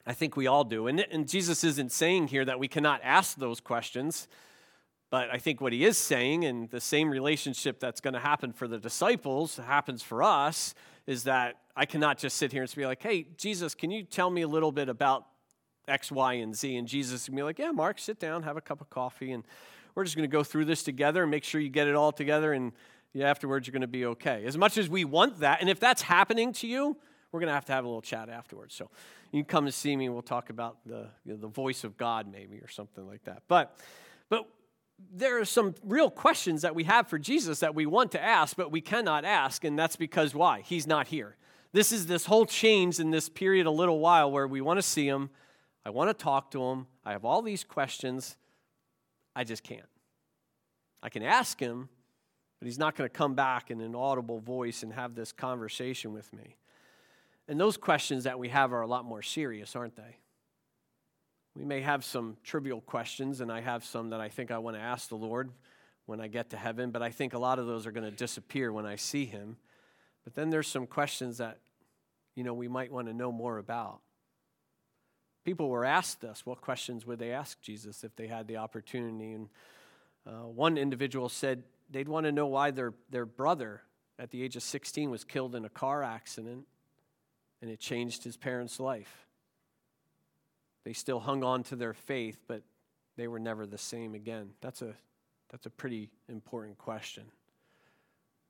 I 0.06 0.12
think 0.12 0.36
we 0.36 0.46
all 0.46 0.64
do. 0.64 0.86
And, 0.86 1.00
and 1.00 1.28
Jesus 1.28 1.64
isn't 1.64 1.92
saying 1.92 2.28
here 2.28 2.44
that 2.44 2.58
we 2.58 2.68
cannot 2.68 3.00
ask 3.04 3.36
those 3.36 3.60
questions. 3.60 4.28
But 5.10 5.30
I 5.30 5.38
think 5.38 5.60
what 5.60 5.72
he 5.72 5.84
is 5.84 5.96
saying, 5.96 6.44
and 6.44 6.68
the 6.70 6.80
same 6.80 7.10
relationship 7.10 7.80
that's 7.80 8.00
going 8.00 8.14
to 8.14 8.20
happen 8.20 8.52
for 8.52 8.68
the 8.68 8.78
disciples 8.78 9.56
happens 9.56 10.02
for 10.02 10.22
us, 10.22 10.74
is 11.08 11.24
that 11.24 11.56
I 11.74 11.86
cannot 11.86 12.18
just 12.18 12.36
sit 12.36 12.52
here 12.52 12.60
and 12.60 12.74
be 12.76 12.84
like, 12.84 13.02
hey, 13.02 13.26
Jesus, 13.38 13.74
can 13.74 13.90
you 13.90 14.02
tell 14.02 14.28
me 14.28 14.42
a 14.42 14.46
little 14.46 14.70
bit 14.70 14.90
about 14.90 15.24
X, 15.88 16.12
Y, 16.12 16.34
and 16.34 16.54
Z? 16.54 16.76
And 16.76 16.86
Jesus 16.86 17.24
can 17.24 17.34
be 17.34 17.42
like, 17.42 17.58
yeah, 17.58 17.70
Mark, 17.70 17.98
sit 17.98 18.20
down, 18.20 18.42
have 18.42 18.58
a 18.58 18.60
cup 18.60 18.82
of 18.82 18.90
coffee, 18.90 19.32
and 19.32 19.42
we're 19.94 20.04
just 20.04 20.16
going 20.16 20.28
to 20.28 20.32
go 20.32 20.44
through 20.44 20.66
this 20.66 20.82
together 20.82 21.22
and 21.22 21.30
make 21.30 21.44
sure 21.44 21.62
you 21.62 21.70
get 21.70 21.88
it 21.88 21.94
all 21.94 22.12
together, 22.12 22.52
and 22.52 22.72
yeah, 23.14 23.26
afterwards 23.30 23.66
you're 23.66 23.72
going 23.72 23.80
to 23.80 23.88
be 23.88 24.04
okay. 24.04 24.44
As 24.44 24.58
much 24.58 24.76
as 24.76 24.90
we 24.90 25.06
want 25.06 25.40
that, 25.40 25.62
and 25.62 25.70
if 25.70 25.80
that's 25.80 26.02
happening 26.02 26.52
to 26.52 26.66
you, 26.66 26.94
we're 27.32 27.40
going 27.40 27.48
to 27.48 27.54
have 27.54 27.64
to 27.64 27.72
have 27.72 27.84
a 27.84 27.88
little 27.88 28.02
chat 28.02 28.28
afterwards. 28.28 28.74
So 28.74 28.90
you 29.32 29.42
can 29.42 29.48
come 29.48 29.64
to 29.64 29.72
see 29.72 29.96
me, 29.96 30.04
and 30.04 30.14
we'll 30.14 30.22
talk 30.22 30.50
about 30.50 30.76
the, 30.84 31.06
you 31.24 31.32
know, 31.32 31.38
the 31.38 31.48
voice 31.48 31.84
of 31.84 31.96
God, 31.96 32.30
maybe, 32.30 32.58
or 32.58 32.68
something 32.68 33.06
like 33.06 33.24
that. 33.24 33.44
But, 33.48 33.74
but 34.28 34.46
there 35.12 35.40
are 35.40 35.44
some 35.44 35.74
real 35.84 36.10
questions 36.10 36.62
that 36.62 36.74
we 36.74 36.84
have 36.84 37.08
for 37.08 37.18
Jesus 37.18 37.60
that 37.60 37.74
we 37.74 37.86
want 37.86 38.12
to 38.12 38.22
ask, 38.22 38.56
but 38.56 38.70
we 38.70 38.80
cannot 38.80 39.24
ask, 39.24 39.64
and 39.64 39.78
that's 39.78 39.96
because 39.96 40.34
why? 40.34 40.62
He's 40.62 40.86
not 40.86 41.08
here. 41.08 41.36
This 41.72 41.92
is 41.92 42.06
this 42.06 42.26
whole 42.26 42.46
change 42.46 42.98
in 42.98 43.10
this 43.10 43.28
period, 43.28 43.66
a 43.66 43.70
little 43.70 44.00
while, 44.00 44.30
where 44.30 44.46
we 44.46 44.60
want 44.60 44.78
to 44.78 44.82
see 44.82 45.06
him. 45.06 45.30
I 45.84 45.90
want 45.90 46.10
to 46.10 46.14
talk 46.14 46.50
to 46.52 46.62
him. 46.62 46.86
I 47.04 47.12
have 47.12 47.24
all 47.24 47.42
these 47.42 47.64
questions. 47.64 48.36
I 49.36 49.44
just 49.44 49.62
can't. 49.62 49.88
I 51.02 51.08
can 51.08 51.22
ask 51.22 51.60
him, 51.60 51.88
but 52.58 52.66
he's 52.66 52.78
not 52.78 52.96
going 52.96 53.08
to 53.08 53.14
come 53.14 53.34
back 53.34 53.70
in 53.70 53.80
an 53.80 53.94
audible 53.94 54.40
voice 54.40 54.82
and 54.82 54.92
have 54.92 55.14
this 55.14 55.30
conversation 55.30 56.12
with 56.12 56.32
me. 56.32 56.56
And 57.46 57.58
those 57.58 57.76
questions 57.76 58.24
that 58.24 58.38
we 58.38 58.48
have 58.48 58.72
are 58.72 58.80
a 58.80 58.86
lot 58.86 59.04
more 59.04 59.22
serious, 59.22 59.76
aren't 59.76 59.96
they? 59.96 60.18
We 61.58 61.64
may 61.64 61.80
have 61.80 62.04
some 62.04 62.36
trivial 62.44 62.80
questions, 62.80 63.40
and 63.40 63.50
I 63.50 63.60
have 63.60 63.84
some 63.84 64.10
that 64.10 64.20
I 64.20 64.28
think 64.28 64.52
I 64.52 64.58
want 64.58 64.76
to 64.76 64.80
ask 64.80 65.08
the 65.08 65.16
Lord 65.16 65.50
when 66.06 66.20
I 66.20 66.28
get 66.28 66.50
to 66.50 66.56
heaven, 66.56 66.92
but 66.92 67.02
I 67.02 67.10
think 67.10 67.34
a 67.34 67.38
lot 67.38 67.58
of 67.58 67.66
those 67.66 67.84
are 67.84 67.90
going 67.90 68.08
to 68.08 68.16
disappear 68.16 68.72
when 68.72 68.86
I 68.86 68.94
see 68.94 69.24
Him. 69.24 69.56
But 70.22 70.36
then 70.36 70.50
there's 70.50 70.68
some 70.68 70.86
questions 70.86 71.38
that, 71.38 71.58
you 72.36 72.44
know, 72.44 72.54
we 72.54 72.68
might 72.68 72.92
want 72.92 73.08
to 73.08 73.12
know 73.12 73.32
more 73.32 73.58
about. 73.58 73.98
People 75.44 75.68
were 75.68 75.84
asked 75.84 76.22
us, 76.22 76.46
what 76.46 76.60
questions 76.60 77.04
would 77.06 77.18
they 77.18 77.32
ask 77.32 77.60
Jesus 77.60 78.04
if 78.04 78.14
they 78.14 78.28
had 78.28 78.46
the 78.46 78.58
opportunity? 78.58 79.32
And 79.32 79.48
uh, 80.24 80.46
one 80.46 80.78
individual 80.78 81.28
said 81.28 81.64
they'd 81.90 82.08
want 82.08 82.26
to 82.26 82.30
know 82.30 82.46
why 82.46 82.70
their, 82.70 82.94
their 83.10 83.26
brother 83.26 83.82
at 84.16 84.30
the 84.30 84.44
age 84.44 84.54
of 84.54 84.62
16 84.62 85.10
was 85.10 85.24
killed 85.24 85.56
in 85.56 85.64
a 85.64 85.70
car 85.70 86.04
accident 86.04 86.66
and 87.60 87.68
it 87.68 87.80
changed 87.80 88.22
his 88.22 88.36
parents' 88.36 88.78
life. 88.78 89.27
They 90.84 90.92
still 90.92 91.20
hung 91.20 91.44
on 91.44 91.62
to 91.64 91.76
their 91.76 91.92
faith, 91.92 92.38
but 92.46 92.62
they 93.16 93.28
were 93.28 93.38
never 93.38 93.66
the 93.66 93.78
same 93.78 94.14
again. 94.14 94.50
That's 94.60 94.82
a, 94.82 94.94
that's 95.50 95.66
a 95.66 95.70
pretty 95.70 96.10
important 96.28 96.78
question. 96.78 97.24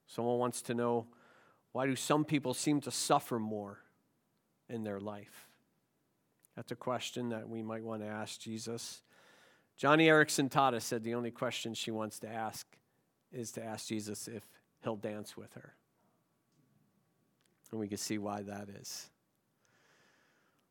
Someone 0.07 0.39
wants 0.39 0.63
to 0.63 0.75
know 0.75 1.07
why 1.73 1.87
do 1.87 1.97
some 1.97 2.25
people 2.25 2.55
seem 2.55 2.81
to 2.83 2.91
suffer 2.91 3.39
more 3.39 3.79
in 4.69 4.85
their 4.85 5.01
life? 5.01 5.47
That's 6.57 6.73
a 6.73 6.77
question 6.77 7.29
that 7.29 7.49
we 7.49 7.63
might 7.63 7.85
want 7.85 8.03
to 8.03 8.09
ask 8.09 8.41
Jesus. 8.41 9.03
Joni 9.81 10.07
Eareckson 10.07 10.51
Tada 10.51 10.83
said 10.83 11.05
the 11.05 11.15
only 11.15 11.31
question 11.31 11.73
she 11.73 11.91
wants 11.91 12.19
to 12.21 12.29
ask 12.29 12.67
is 13.33 13.53
to 13.53 13.65
ask 13.65 13.87
Jesus 13.87 14.27
if 14.27 14.43
he'll 14.83 14.97
dance 14.97 15.37
with 15.37 15.55
her. 15.55 15.75
And 17.71 17.79
we 17.79 17.87
can 17.87 17.99
see 17.99 18.19
why 18.19 18.43
that 18.43 18.69
is. 18.69 19.11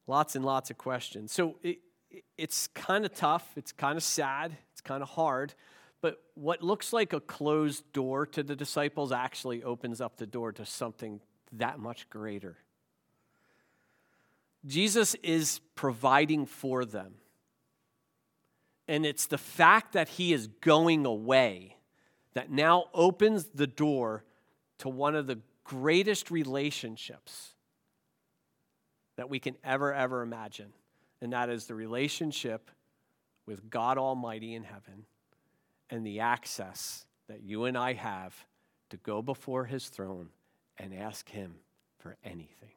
Lots 0.08 0.36
and 0.36 0.46
lots 0.46 0.70
of 0.70 0.78
questions. 0.78 1.32
So 1.34 1.58
it, 1.62 1.80
it's 2.38 2.68
kind 2.68 3.06
of 3.06 3.14
tough. 3.14 3.46
It's 3.58 3.72
kind 3.72 3.98
of 3.98 4.04
sad. 4.04 4.58
It's 4.72 4.82
kind 4.82 5.04
of 5.04 5.10
hard. 5.10 5.54
But 6.02 6.22
what 6.36 6.62
looks 6.62 6.94
like 6.94 7.14
a 7.14 7.20
closed 7.20 7.92
door 7.92 8.26
to 8.28 8.44
the 8.44 8.56
disciples 8.56 9.12
actually 9.12 9.64
opens 9.64 10.00
up 10.00 10.18
the 10.18 10.26
door 10.26 10.52
to 10.54 10.66
something 10.66 11.20
that 11.54 11.80
much 11.80 12.10
greater. 12.10 12.58
Jesus 14.66 15.16
is 15.16 15.60
providing 15.76 16.46
for 16.46 16.86
them. 16.86 17.16
And 18.88 19.06
it's 19.06 19.26
the 19.26 19.38
fact 19.38 19.94
that 19.94 20.08
he 20.08 20.32
is 20.32 20.48
going 20.48 21.06
away 21.06 21.76
that 22.34 22.50
now 22.50 22.86
opens 22.94 23.46
the 23.46 23.68
door 23.68 24.24
to 24.78 24.90
one 24.90 25.16
of 25.16 25.28
the 25.28 25.40
greatest 25.64 26.32
relationships 26.32 27.56
that 29.18 29.30
we 29.30 29.40
can 29.40 29.56
ever, 29.64 29.94
ever 29.94 30.22
imagine. 30.22 30.72
And 31.22 31.34
that 31.34 31.50
is 31.50 31.66
the 31.66 31.76
relationship 31.76 32.72
with 33.46 33.70
God 33.70 33.98
Almighty 33.98 34.54
in 34.54 34.64
heaven 34.64 35.06
and 35.90 36.06
the 36.06 36.22
access 36.22 37.06
that 37.28 37.44
you 37.44 37.66
and 37.66 37.78
I 37.78 37.94
have 37.94 38.36
to 38.90 38.98
go 38.98 39.22
before 39.22 39.66
his 39.66 39.90
throne 39.90 40.30
and 40.78 40.94
ask 40.94 41.28
him 41.30 41.56
for 42.00 42.16
anything. 42.24 42.72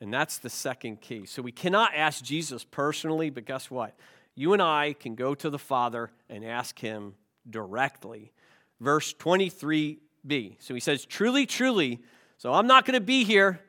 And 0.00 0.12
that's 0.12 0.38
the 0.38 0.50
second 0.50 1.00
key. 1.00 1.26
So 1.26 1.42
we 1.42 1.52
cannot 1.52 1.92
ask 1.94 2.22
Jesus 2.22 2.64
personally, 2.64 3.30
but 3.30 3.46
guess 3.46 3.70
what? 3.70 3.94
You 4.34 4.52
and 4.52 4.62
I 4.62 4.94
can 4.98 5.14
go 5.14 5.34
to 5.34 5.50
the 5.50 5.58
Father 5.58 6.10
and 6.28 6.44
ask 6.44 6.78
him 6.78 7.14
directly. 7.48 8.32
Verse 8.80 9.12
23b. 9.14 10.56
So 10.60 10.74
he 10.74 10.80
says, 10.80 11.04
Truly, 11.04 11.46
truly, 11.46 12.00
so 12.36 12.52
I'm 12.52 12.68
not 12.68 12.84
going 12.84 12.94
to 12.94 13.04
be 13.04 13.24
here 13.24 13.60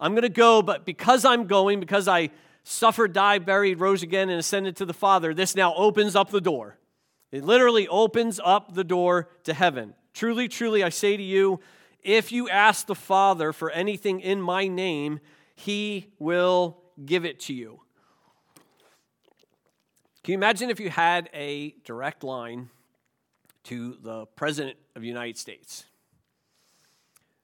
I'm 0.00 0.12
going 0.12 0.22
to 0.22 0.28
go, 0.28 0.62
but 0.62 0.84
because 0.84 1.24
I'm 1.24 1.46
going, 1.46 1.80
because 1.80 2.06
I 2.06 2.30
suffered, 2.62 3.12
died, 3.12 3.44
buried, 3.44 3.80
rose 3.80 4.02
again, 4.02 4.28
and 4.28 4.38
ascended 4.38 4.76
to 4.76 4.84
the 4.84 4.94
Father, 4.94 5.34
this 5.34 5.54
now 5.54 5.74
opens 5.74 6.14
up 6.14 6.30
the 6.30 6.40
door. 6.40 6.78
It 7.32 7.44
literally 7.44 7.88
opens 7.88 8.40
up 8.42 8.74
the 8.74 8.84
door 8.84 9.28
to 9.44 9.54
heaven. 9.54 9.94
Truly, 10.14 10.48
truly, 10.48 10.82
I 10.82 10.88
say 10.88 11.16
to 11.16 11.22
you, 11.22 11.60
if 12.02 12.32
you 12.32 12.48
ask 12.48 12.86
the 12.86 12.94
Father 12.94 13.52
for 13.52 13.70
anything 13.70 14.20
in 14.20 14.40
my 14.40 14.68
name, 14.68 15.20
he 15.54 16.12
will 16.18 16.78
give 17.04 17.24
it 17.24 17.40
to 17.40 17.54
you. 17.54 17.80
Can 20.22 20.32
you 20.32 20.38
imagine 20.38 20.70
if 20.70 20.78
you 20.78 20.90
had 20.90 21.28
a 21.32 21.74
direct 21.84 22.22
line 22.22 22.70
to 23.64 23.96
the 24.02 24.26
President 24.26 24.76
of 24.94 25.02
the 25.02 25.08
United 25.08 25.38
States? 25.38 25.84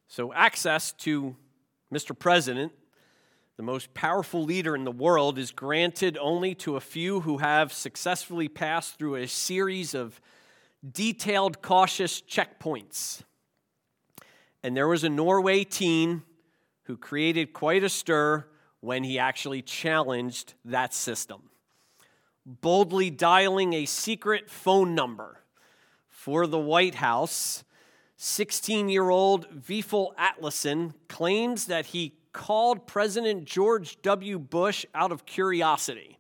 So, 0.07 0.33
access 0.33 0.93
to 0.93 1.35
Mr. 1.95 2.19
President, 2.19 2.73
the 3.57 3.63
most 3.63 3.95
powerful 3.95 4.43
leader 4.43 4.75
in 4.75 4.83
the 4.83 4.91
world, 4.91 5.39
is 5.39 5.53
granted 5.53 6.19
only 6.21 6.53
to 6.57 6.75
a 6.75 6.81
few 6.81 7.21
who 7.21 7.39
have 7.39 7.73
successfully 7.73 8.49
passed 8.49 8.99
through 8.99 9.15
a 9.15 9.29
series 9.29 9.95
of 9.95 10.21
detailed, 10.91 11.63
cautious 11.63 12.21
checkpoints. 12.21 13.23
And 14.65 14.77
there 14.77 14.89
was 14.89 15.05
a 15.05 15.09
Norway 15.09 15.63
teen 15.63 16.25
who 16.83 16.97
created 16.97 17.53
quite 17.53 17.85
a 17.85 17.89
stir 17.89 18.45
when 18.81 19.05
he 19.05 19.21
actually 19.21 19.63
challenged 19.63 20.55
that 20.65 20.93
system, 20.93 21.43
boldly 22.45 23.09
dialing 23.09 23.73
a 23.73 23.85
secret 23.85 24.51
phone 24.51 24.97
number 24.97 25.45
for 26.09 26.49
the 26.49 26.59
White 26.59 26.97
House 26.97 27.63
16 28.17 28.89
year 28.89 29.11
old 29.11 29.49
Vifill 29.51 30.15
Atlason 30.17 30.95
claims 31.09 31.67
that 31.67 31.87
he 31.87 32.15
called 32.33 32.87
President 32.87 33.45
George 33.45 34.01
W. 34.03 34.39
Bush 34.39 34.85
out 34.95 35.13
of 35.13 35.25
curiosity 35.25 36.19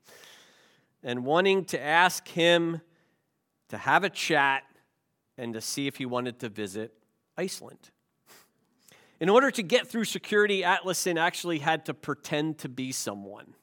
and 1.02 1.24
wanting 1.24 1.64
to 1.66 1.80
ask 1.80 2.26
him 2.28 2.80
to 3.68 3.76
have 3.76 4.04
a 4.04 4.10
chat 4.10 4.62
and 5.36 5.52
to 5.54 5.60
see 5.60 5.86
if 5.86 5.96
he 5.96 6.06
wanted 6.06 6.38
to 6.40 6.48
visit 6.48 6.94
Iceland. 7.36 7.90
In 9.20 9.28
order 9.28 9.50
to 9.50 9.62
get 9.62 9.88
through 9.88 10.04
security, 10.04 10.62
Atlason 10.62 11.18
actually 11.18 11.58
had 11.58 11.86
to 11.86 11.94
pretend 11.94 12.58
to 12.58 12.68
be 12.68 12.92
someone. 12.92 13.54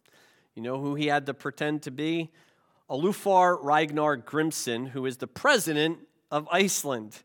You 0.56 0.62
know 0.62 0.80
who 0.80 0.96
he 0.96 1.08
had 1.08 1.26
to 1.28 1.34
pretend 1.34 1.84
to 1.84 1.92
be? 1.92 2.32
Olafur 2.90 3.58
Ragnar 3.62 4.18
Grimsson, 4.18 4.88
who 4.88 5.06
is 5.06 5.18
the 5.18 5.28
president 5.28 6.00
of 6.30 6.48
Iceland. 6.52 7.24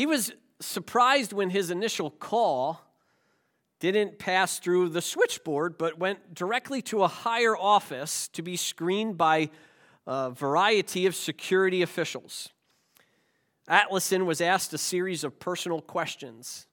He 0.00 0.06
was 0.06 0.32
surprised 0.60 1.34
when 1.34 1.50
his 1.50 1.70
initial 1.70 2.10
call 2.10 2.80
didn't 3.80 4.18
pass 4.18 4.58
through 4.58 4.88
the 4.88 5.02
switchboard, 5.02 5.76
but 5.76 5.98
went 5.98 6.32
directly 6.32 6.80
to 6.80 7.02
a 7.02 7.06
higher 7.06 7.54
office 7.54 8.26
to 8.28 8.40
be 8.40 8.56
screened 8.56 9.18
by 9.18 9.50
a 10.06 10.30
variety 10.30 11.04
of 11.04 11.14
security 11.14 11.82
officials. 11.82 12.48
Atlason 13.68 14.24
was 14.24 14.40
asked 14.40 14.72
a 14.72 14.78
series 14.78 15.22
of 15.22 15.38
personal 15.38 15.82
questions 15.82 16.66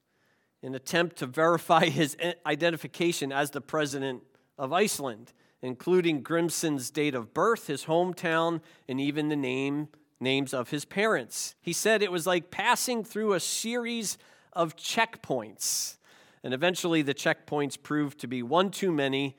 in 0.61 0.73
attempt 0.73 1.17
to 1.17 1.25
verify 1.25 1.89
his 1.89 2.15
identification 2.45 3.33
as 3.33 3.51
the 3.51 3.59
president 3.59 4.23
of 4.57 4.71
Iceland, 4.71 5.33
including 5.61 6.23
Grimsson's 6.23 6.89
date 6.91 7.13
of 7.13 7.33
birth, 7.33 7.67
his 7.67 7.83
hometown, 7.83 8.61
and 8.87 9.01
even 9.01 9.27
the 9.27 9.35
name 9.35 9.89
names 10.19 10.53
of 10.53 10.69
his 10.69 10.85
parents. 10.85 11.55
He 11.61 11.73
said 11.73 12.01
it 12.01 12.11
was 12.11 12.25
like 12.25 12.51
passing 12.51 13.03
through 13.03 13.33
a 13.33 13.39
series 13.39 14.17
of 14.53 14.75
checkpoints. 14.75 15.97
And 16.43 16.53
eventually 16.53 17.01
the 17.01 17.13
checkpoints 17.13 17.81
proved 17.81 18.19
to 18.19 18.27
be 18.27 18.41
one 18.41 18.71
too 18.71 18.91
many. 18.91 19.35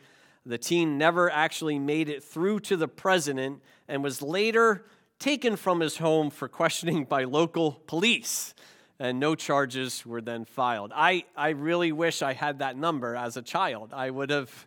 The 0.47 0.59
teen 0.59 0.99
never 0.99 1.31
actually 1.31 1.79
made 1.79 2.09
it 2.09 2.23
through 2.23 2.61
to 2.61 2.77
the 2.77 2.89
president 2.89 3.63
and 3.89 4.03
was 4.03 4.23
later 4.23 4.85
taken 5.19 5.57
from 5.57 5.81
his 5.81 5.99
home 5.99 6.31
for 6.31 6.49
questioning 6.49 7.05
by 7.05 7.25
local 7.25 7.73
police. 7.87 8.55
And 9.01 9.21
no 9.21 9.35
charges 9.35 10.05
were 10.05 10.21
then 10.21 10.45
filed. 10.45 10.93
I, 10.95 11.25
I 11.37 11.51
really 11.51 11.93
wish 11.93 12.21
I 12.21 12.33
had 12.33 12.59
that 12.59 12.77
number 12.77 13.15
as 13.15 13.37
a 13.37 13.43
child. 13.43 13.93
I 13.93 14.11
would 14.11 14.31
have 14.31 14.67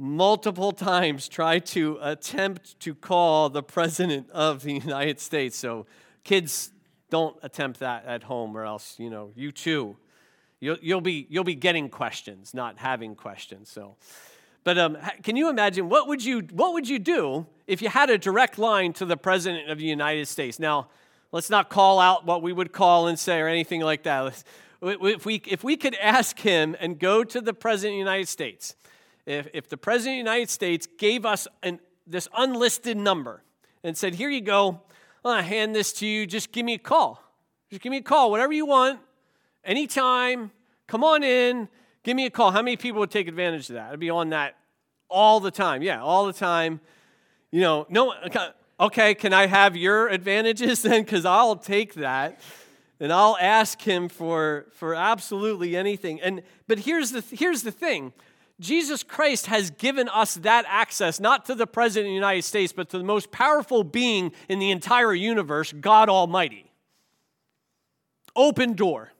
multiple 0.00 0.72
times 0.72 1.28
tried 1.28 1.66
to 1.66 1.98
attempt 2.00 2.80
to 2.80 2.94
call 2.94 3.50
the 3.50 3.62
President 3.62 4.30
of 4.30 4.62
the 4.62 4.72
United 4.84 5.20
States. 5.20 5.58
So, 5.58 5.86
kids, 6.24 6.72
don't 7.10 7.36
attempt 7.42 7.80
that 7.80 8.06
at 8.06 8.22
home, 8.22 8.56
or 8.56 8.64
else, 8.64 8.94
you 8.98 9.10
know, 9.10 9.30
you 9.36 9.52
too. 9.52 9.96
You'll, 10.58 10.78
you'll, 10.80 11.02
be, 11.02 11.26
you'll 11.28 11.44
be 11.44 11.54
getting 11.54 11.90
questions, 11.90 12.54
not 12.54 12.78
having 12.78 13.14
questions. 13.14 13.68
So, 13.68 13.96
but 14.64 14.78
um, 14.78 14.96
can 15.22 15.36
you 15.36 15.50
imagine 15.50 15.88
what 15.88 16.08
would 16.08 16.24
you 16.24 16.40
what 16.52 16.74
would 16.74 16.88
you 16.88 16.98
do 16.98 17.46
if 17.66 17.80
you 17.80 17.88
had 17.88 18.10
a 18.10 18.18
direct 18.18 18.58
line 18.58 18.92
to 18.94 19.06
the 19.06 19.16
president 19.16 19.70
of 19.70 19.78
the 19.78 19.86
United 19.86 20.28
States? 20.28 20.58
Now, 20.58 20.88
let's 21.32 21.48
not 21.48 21.70
call 21.70 21.98
out 21.98 22.26
what 22.26 22.42
we 22.42 22.52
would 22.52 22.72
call 22.72 23.06
and 23.06 23.18
say 23.18 23.40
or 23.40 23.48
anything 23.48 23.80
like 23.80 24.02
that. 24.02 24.44
If 24.82 25.24
we 25.24 25.36
if 25.46 25.64
we 25.64 25.76
could 25.76 25.94
ask 25.96 26.38
him 26.38 26.76
and 26.78 26.98
go 26.98 27.24
to 27.24 27.40
the 27.40 27.54
president 27.54 27.94
of 27.94 27.96
the 27.96 28.10
United 28.10 28.28
States, 28.28 28.76
if 29.30 29.48
if 29.52 29.68
the 29.68 29.76
president 29.76 30.20
of 30.20 30.24
the 30.24 30.30
United 30.30 30.50
States 30.50 30.86
gave 30.98 31.24
us 31.24 31.46
an, 31.62 31.80
this 32.06 32.28
unlisted 32.36 32.96
number 32.96 33.42
and 33.84 33.96
said, 33.96 34.14
"Here 34.14 34.30
you 34.30 34.40
go, 34.40 34.82
i 35.24 35.42
hand 35.42 35.74
this 35.74 35.92
to 35.94 36.06
you. 36.06 36.26
Just 36.26 36.52
give 36.52 36.64
me 36.64 36.74
a 36.74 36.78
call. 36.78 37.22
Just 37.70 37.82
give 37.82 37.90
me 37.90 37.98
a 37.98 38.02
call, 38.02 38.30
whatever 38.30 38.52
you 38.52 38.66
want, 38.66 39.00
anytime. 39.64 40.50
Come 40.86 41.04
on 41.04 41.22
in." 41.22 41.68
Give 42.02 42.16
me 42.16 42.24
a 42.24 42.30
call. 42.30 42.50
How 42.50 42.62
many 42.62 42.76
people 42.76 43.00
would 43.00 43.10
take 43.10 43.28
advantage 43.28 43.68
of 43.68 43.74
that? 43.74 43.92
I'd 43.92 44.00
be 44.00 44.08
on 44.08 44.30
that 44.30 44.56
all 45.10 45.38
the 45.38 45.50
time. 45.50 45.82
Yeah, 45.82 46.02
all 46.02 46.26
the 46.26 46.32
time. 46.32 46.80
You 47.50 47.60
know, 47.60 47.86
no, 47.90 48.14
okay, 48.78 49.14
can 49.14 49.32
I 49.32 49.46
have 49.46 49.76
your 49.76 50.08
advantages 50.08 50.82
then? 50.82 51.02
Because 51.02 51.26
I'll 51.26 51.56
take 51.56 51.94
that 51.94 52.40
and 52.98 53.12
I'll 53.12 53.36
ask 53.38 53.80
him 53.80 54.08
for, 54.08 54.66
for 54.72 54.94
absolutely 54.94 55.76
anything. 55.76 56.20
And, 56.20 56.42
but 56.66 56.80
here's 56.80 57.10
the, 57.10 57.22
here's 57.34 57.62
the 57.62 57.72
thing 57.72 58.12
Jesus 58.60 59.02
Christ 59.02 59.46
has 59.46 59.70
given 59.70 60.08
us 60.08 60.34
that 60.34 60.66
access, 60.68 61.18
not 61.18 61.46
to 61.46 61.54
the 61.54 61.66
President 61.66 62.08
of 62.08 62.10
the 62.10 62.14
United 62.14 62.42
States, 62.42 62.72
but 62.72 62.90
to 62.90 62.98
the 62.98 63.04
most 63.04 63.32
powerful 63.32 63.82
being 63.82 64.32
in 64.48 64.58
the 64.58 64.70
entire 64.70 65.14
universe, 65.14 65.72
God 65.72 66.08
Almighty. 66.08 66.70
Open 68.36 68.74
door. 68.74 69.12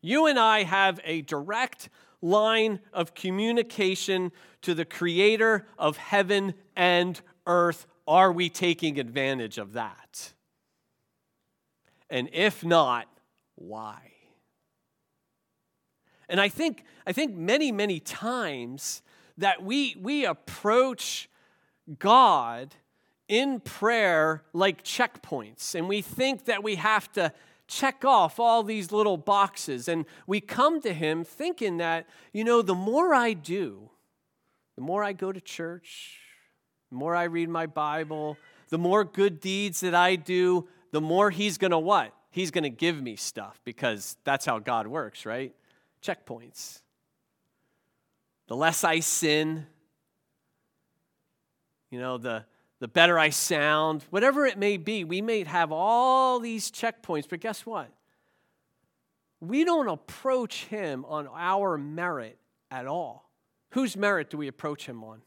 You 0.00 0.26
and 0.26 0.38
I 0.38 0.62
have 0.62 1.00
a 1.04 1.20
direct 1.22 1.90
line 2.22 2.80
of 2.92 3.14
communication 3.14 4.32
to 4.62 4.74
the 4.74 4.84
creator 4.84 5.66
of 5.78 5.98
heaven 5.98 6.54
and 6.74 7.20
earth. 7.46 7.86
Are 8.08 8.32
we 8.32 8.48
taking 8.48 8.98
advantage 8.98 9.58
of 9.58 9.74
that? 9.74 10.32
And 12.08 12.28
if 12.32 12.64
not, 12.64 13.06
why? 13.54 14.12
And 16.30 16.40
I 16.40 16.48
think, 16.48 16.84
I 17.06 17.12
think 17.12 17.36
many, 17.36 17.72
many 17.72 17.98
times 17.98 19.02
that 19.36 19.62
we, 19.62 19.96
we 20.00 20.24
approach 20.24 21.28
God 21.98 22.76
in 23.28 23.60
prayer 23.60 24.44
like 24.52 24.84
checkpoints, 24.84 25.74
and 25.74 25.88
we 25.88 26.02
think 26.02 26.46
that 26.46 26.62
we 26.62 26.76
have 26.76 27.10
to 27.12 27.32
check 27.66 28.04
off 28.04 28.40
all 28.40 28.62
these 28.62 28.90
little 28.90 29.16
boxes. 29.16 29.88
And 29.88 30.04
we 30.26 30.40
come 30.40 30.80
to 30.82 30.92
Him 30.92 31.24
thinking 31.24 31.76
that, 31.78 32.08
you 32.32 32.44
know, 32.44 32.62
the 32.62 32.74
more 32.74 33.14
I 33.14 33.32
do, 33.32 33.90
the 34.76 34.82
more 34.82 35.04
I 35.04 35.12
go 35.12 35.30
to 35.30 35.40
church, 35.40 36.18
the 36.90 36.96
more 36.96 37.14
I 37.14 37.24
read 37.24 37.48
my 37.48 37.66
Bible, 37.66 38.36
the 38.68 38.78
more 38.78 39.04
good 39.04 39.40
deeds 39.40 39.80
that 39.80 39.94
I 39.94 40.16
do, 40.16 40.68
the 40.90 41.00
more 41.00 41.30
He's 41.30 41.58
to 41.70 41.78
what? 41.78 42.12
He's 42.30 42.50
to 42.64 42.70
give 42.70 43.00
me 43.00 43.16
stuff 43.16 43.60
because 43.64 44.16
that's 44.24 44.46
how 44.46 44.58
God 44.58 44.86
works, 44.86 45.24
right? 45.26 45.54
Checkpoints. 46.02 46.80
The 48.48 48.56
less 48.56 48.84
I 48.84 49.00
sin, 49.00 49.66
you 51.90 52.00
know, 52.00 52.18
the 52.18 52.44
the 52.80 52.88
better 52.88 53.18
I 53.18 53.28
sound, 53.28 54.04
whatever 54.08 54.46
it 54.46 54.58
may 54.58 54.78
be, 54.78 55.04
we 55.04 55.20
may 55.20 55.44
have 55.44 55.70
all 55.70 56.40
these 56.40 56.70
checkpoints, 56.70 57.28
but 57.28 57.40
guess 57.40 57.66
what? 57.66 57.90
We 59.38 59.64
don't 59.64 59.88
approach 59.88 60.64
him 60.64 61.04
on 61.06 61.28
our 61.34 61.76
merit 61.76 62.38
at 62.70 62.86
all. 62.86 63.30
Whose 63.72 63.96
merit 63.96 64.30
do 64.30 64.38
we 64.38 64.48
approach 64.48 64.86
him 64.86 65.04
on? 65.04 65.20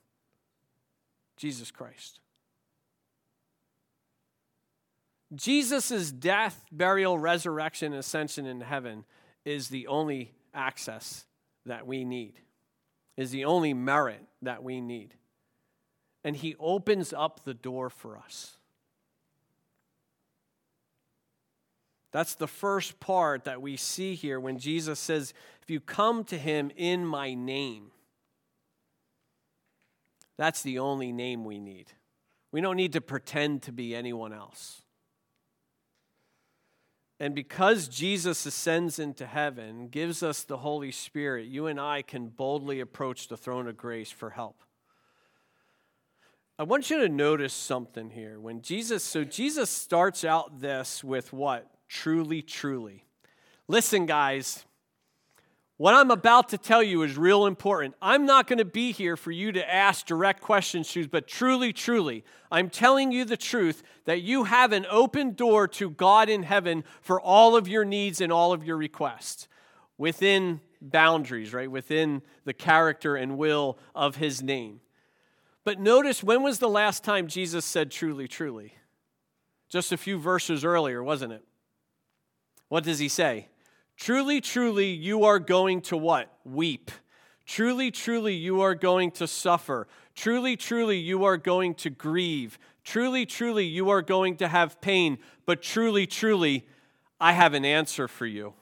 Jesus 1.38 1.69
Christ. 1.69 2.19
Jesus' 5.36 6.12
death, 6.12 6.65
burial, 6.71 7.17
resurrection, 7.17 7.93
ascension 7.93 8.45
in 8.45 8.62
heaven 8.62 9.05
is 9.45 9.69
the 9.69 9.88
only 9.88 10.33
access 10.53 11.25
that 11.65 11.87
we 11.87 12.05
need, 12.05 12.39
is 13.17 13.31
the 13.31 13.45
only 13.45 13.73
merit 13.73 14.21
that 14.41 14.63
we 14.63 14.81
need 14.81 15.15
and 16.23 16.35
he 16.35 16.55
opens 16.59 17.13
up 17.13 17.43
the 17.43 17.53
door 17.53 17.89
for 17.89 18.17
us. 18.17 18.57
That's 22.11 22.35
the 22.35 22.47
first 22.47 22.99
part 22.99 23.45
that 23.45 23.61
we 23.61 23.75
see 23.75 24.13
here 24.15 24.39
when 24.39 24.59
Jesus 24.59 24.99
says, 24.99 25.33
If 25.61 25.69
you 25.69 25.79
come 25.79 26.23
to 26.25 26.37
him 26.37 26.71
in 26.75 27.05
my 27.05 27.33
name, 27.33 27.91
that's 30.37 30.61
the 30.61 30.79
only 30.79 31.11
name 31.11 31.43
we 31.43 31.59
need. 31.59 31.87
We 32.51 32.61
don't 32.61 32.77
need 32.77 32.93
to 32.93 33.01
pretend 33.01 33.63
to 33.63 33.71
be 33.71 33.95
anyone 33.95 34.31
else. 34.31 34.83
And 37.19 37.36
because 37.36 37.88
Jesus 37.88 38.45
ascends 38.45 38.99
into 38.99 39.26
heaven, 39.26 39.88
gives 39.88 40.23
us 40.23 40.43
the 40.43 40.58
Holy 40.58 40.91
Spirit, 40.91 41.47
you 41.47 41.67
and 41.67 41.80
I 41.80 42.02
can 42.02 42.28
boldly 42.28 42.80
approach 42.80 43.28
the 43.28 43.38
throne 43.38 43.67
of 43.67 43.78
grace 43.78 44.12
for 44.12 44.32
help. 44.32 44.63
I 46.60 46.63
want 46.63 46.89
you 46.89 46.99
to 46.99 47.10
notice 47.10 47.54
something 47.54 48.10
here. 48.10 48.39
When 48.39 48.62
Jesus, 48.62 49.04
so 49.04 49.23
Jesus 49.23 49.69
starts 49.69 50.23
out 50.23 50.60
this 50.60 51.04
with 51.04 51.34
what? 51.34 51.69
Truly, 51.88 52.41
truly. 52.41 53.06
Listen, 53.67 54.06
guys, 54.06 54.65
what 55.77 55.95
I'm 55.95 56.12
about 56.12 56.49
to 56.49 56.57
tell 56.57 56.83
you 56.83 57.01
is 57.01 57.17
real 57.17 57.45
important. 57.45 57.95
I'm 58.01 58.25
not 58.25 58.47
going 58.47 58.59
to 58.59 58.65
be 58.65 58.91
here 58.91 59.17
for 59.17 59.31
you 59.31 59.51
to 59.53 59.73
ask 59.73 60.05
direct 60.05 60.41
questions 60.41 60.91
to, 60.91 61.07
but 61.07 61.27
truly, 61.27 61.73
truly, 61.73 62.23
I'm 62.51 62.69
telling 62.69 63.12
you 63.12 63.25
the 63.25 63.38
truth 63.38 63.81
that 64.05 64.21
you 64.21 64.43
have 64.43 64.71
an 64.71 64.86
open 64.89 65.33
door 65.33 65.67
to 65.69 65.89
God 65.89 66.29
in 66.29 66.43
heaven 66.43 66.83
for 67.01 67.19
all 67.19 67.55
of 67.55 67.67
your 67.67 67.86
needs 67.86 68.21
and 68.21 68.31
all 68.31 68.53
of 68.53 68.63
your 68.63 68.77
requests 68.77 69.47
within 69.97 70.62
boundaries, 70.79 71.53
right? 71.53 71.71
Within 71.71 72.21
the 72.45 72.53
character 72.53 73.15
and 73.15 73.38
will 73.38 73.79
of 73.95 74.17
his 74.17 74.43
name. 74.43 74.79
But 75.63 75.79
notice 75.79 76.23
when 76.23 76.43
was 76.43 76.59
the 76.59 76.69
last 76.69 77.03
time 77.03 77.27
Jesus 77.27 77.65
said 77.65 77.89
truly, 77.89 78.27
truly? 78.27 78.75
Just 79.69 79.91
a 79.91 79.97
few 79.97 80.19
verses 80.19 80.63
earlier, 80.63 81.03
wasn't 81.03 81.33
it? 81.33 81.43
What 82.67 82.83
does 82.83 82.99
he 82.99 83.07
say? 83.07 83.47
Truly, 83.97 84.41
truly, 84.41 84.88
you 84.88 85.23
are 85.23 85.39
going 85.39 85.82
to 85.82 85.97
what? 85.97 86.32
Weep. 86.43 86.91
Truly, 87.45 87.91
truly, 87.91 88.34
you 88.34 88.62
are 88.62 88.75
going 88.75 89.12
to 89.12 89.27
suffer. 89.27 89.88
Truly, 90.15 90.56
truly, 90.56 90.97
you 90.97 91.23
are 91.25 91.38
going 91.38 91.75
to 91.75 91.89
grieve. 91.89 92.58
Truly, 92.84 93.25
truly, 93.25 93.65
you 93.65 93.89
are 93.89 94.01
going 94.01 94.38
to 94.38 94.47
have 94.47 94.82
pain. 94.82 95.17
But 95.45 95.62
truly, 95.62 96.08
truly, 96.08 96.67
I 97.19 97.34
have 97.34 97.53
an 97.53 97.65
answer 97.65 98.08
for 98.08 98.25
you. 98.25 98.53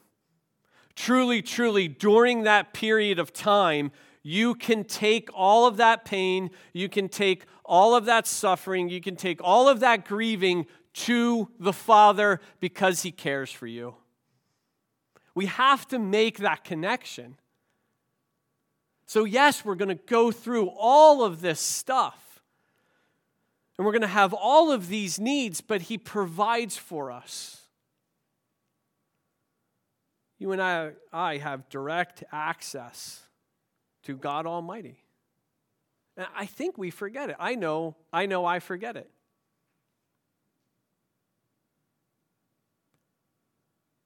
Truly, 0.94 1.42
truly, 1.42 1.88
during 1.88 2.42
that 2.42 2.72
period 2.72 3.18
of 3.18 3.32
time, 3.32 3.92
you 4.22 4.54
can 4.54 4.84
take 4.84 5.28
all 5.34 5.66
of 5.66 5.78
that 5.78 6.04
pain, 6.04 6.50
you 6.72 6.88
can 6.88 7.08
take 7.08 7.44
all 7.64 7.94
of 7.96 8.04
that 8.04 8.26
suffering, 8.26 8.88
you 8.88 9.00
can 9.00 9.16
take 9.16 9.40
all 9.42 9.68
of 9.68 9.80
that 9.80 10.04
grieving 10.04 10.66
to 10.94 11.48
the 11.58 11.72
Father 11.72 12.40
because 12.60 13.02
He 13.02 13.10
cares 13.10 13.50
for 13.50 13.66
you. 13.66 13.94
We 15.34 15.46
have 15.46 15.88
to 15.88 15.98
make 15.98 16.38
that 16.38 16.64
connection. 16.64 17.36
So, 19.06 19.24
yes, 19.24 19.64
we're 19.64 19.74
going 19.74 19.88
to 19.88 19.94
go 20.06 20.30
through 20.30 20.68
all 20.68 21.24
of 21.24 21.40
this 21.40 21.60
stuff. 21.60 22.42
And 23.76 23.86
we're 23.86 23.92
going 23.92 24.02
to 24.02 24.08
have 24.08 24.34
all 24.34 24.70
of 24.70 24.88
these 24.88 25.18
needs, 25.18 25.60
but 25.60 25.82
He 25.82 25.98
provides 25.98 26.76
for 26.76 27.10
us. 27.10 27.62
You 30.38 30.52
and 30.52 30.60
I, 30.60 30.90
I 31.12 31.38
have 31.38 31.68
direct 31.68 32.24
access 32.32 33.22
to 34.02 34.16
God 34.16 34.46
Almighty. 34.46 34.98
And 36.16 36.26
I 36.36 36.46
think 36.46 36.76
we 36.76 36.90
forget 36.90 37.30
it. 37.30 37.36
I 37.38 37.54
know, 37.54 37.96
I 38.12 38.26
know 38.26 38.44
I 38.44 38.58
forget 38.58 38.96
it. 38.96 39.10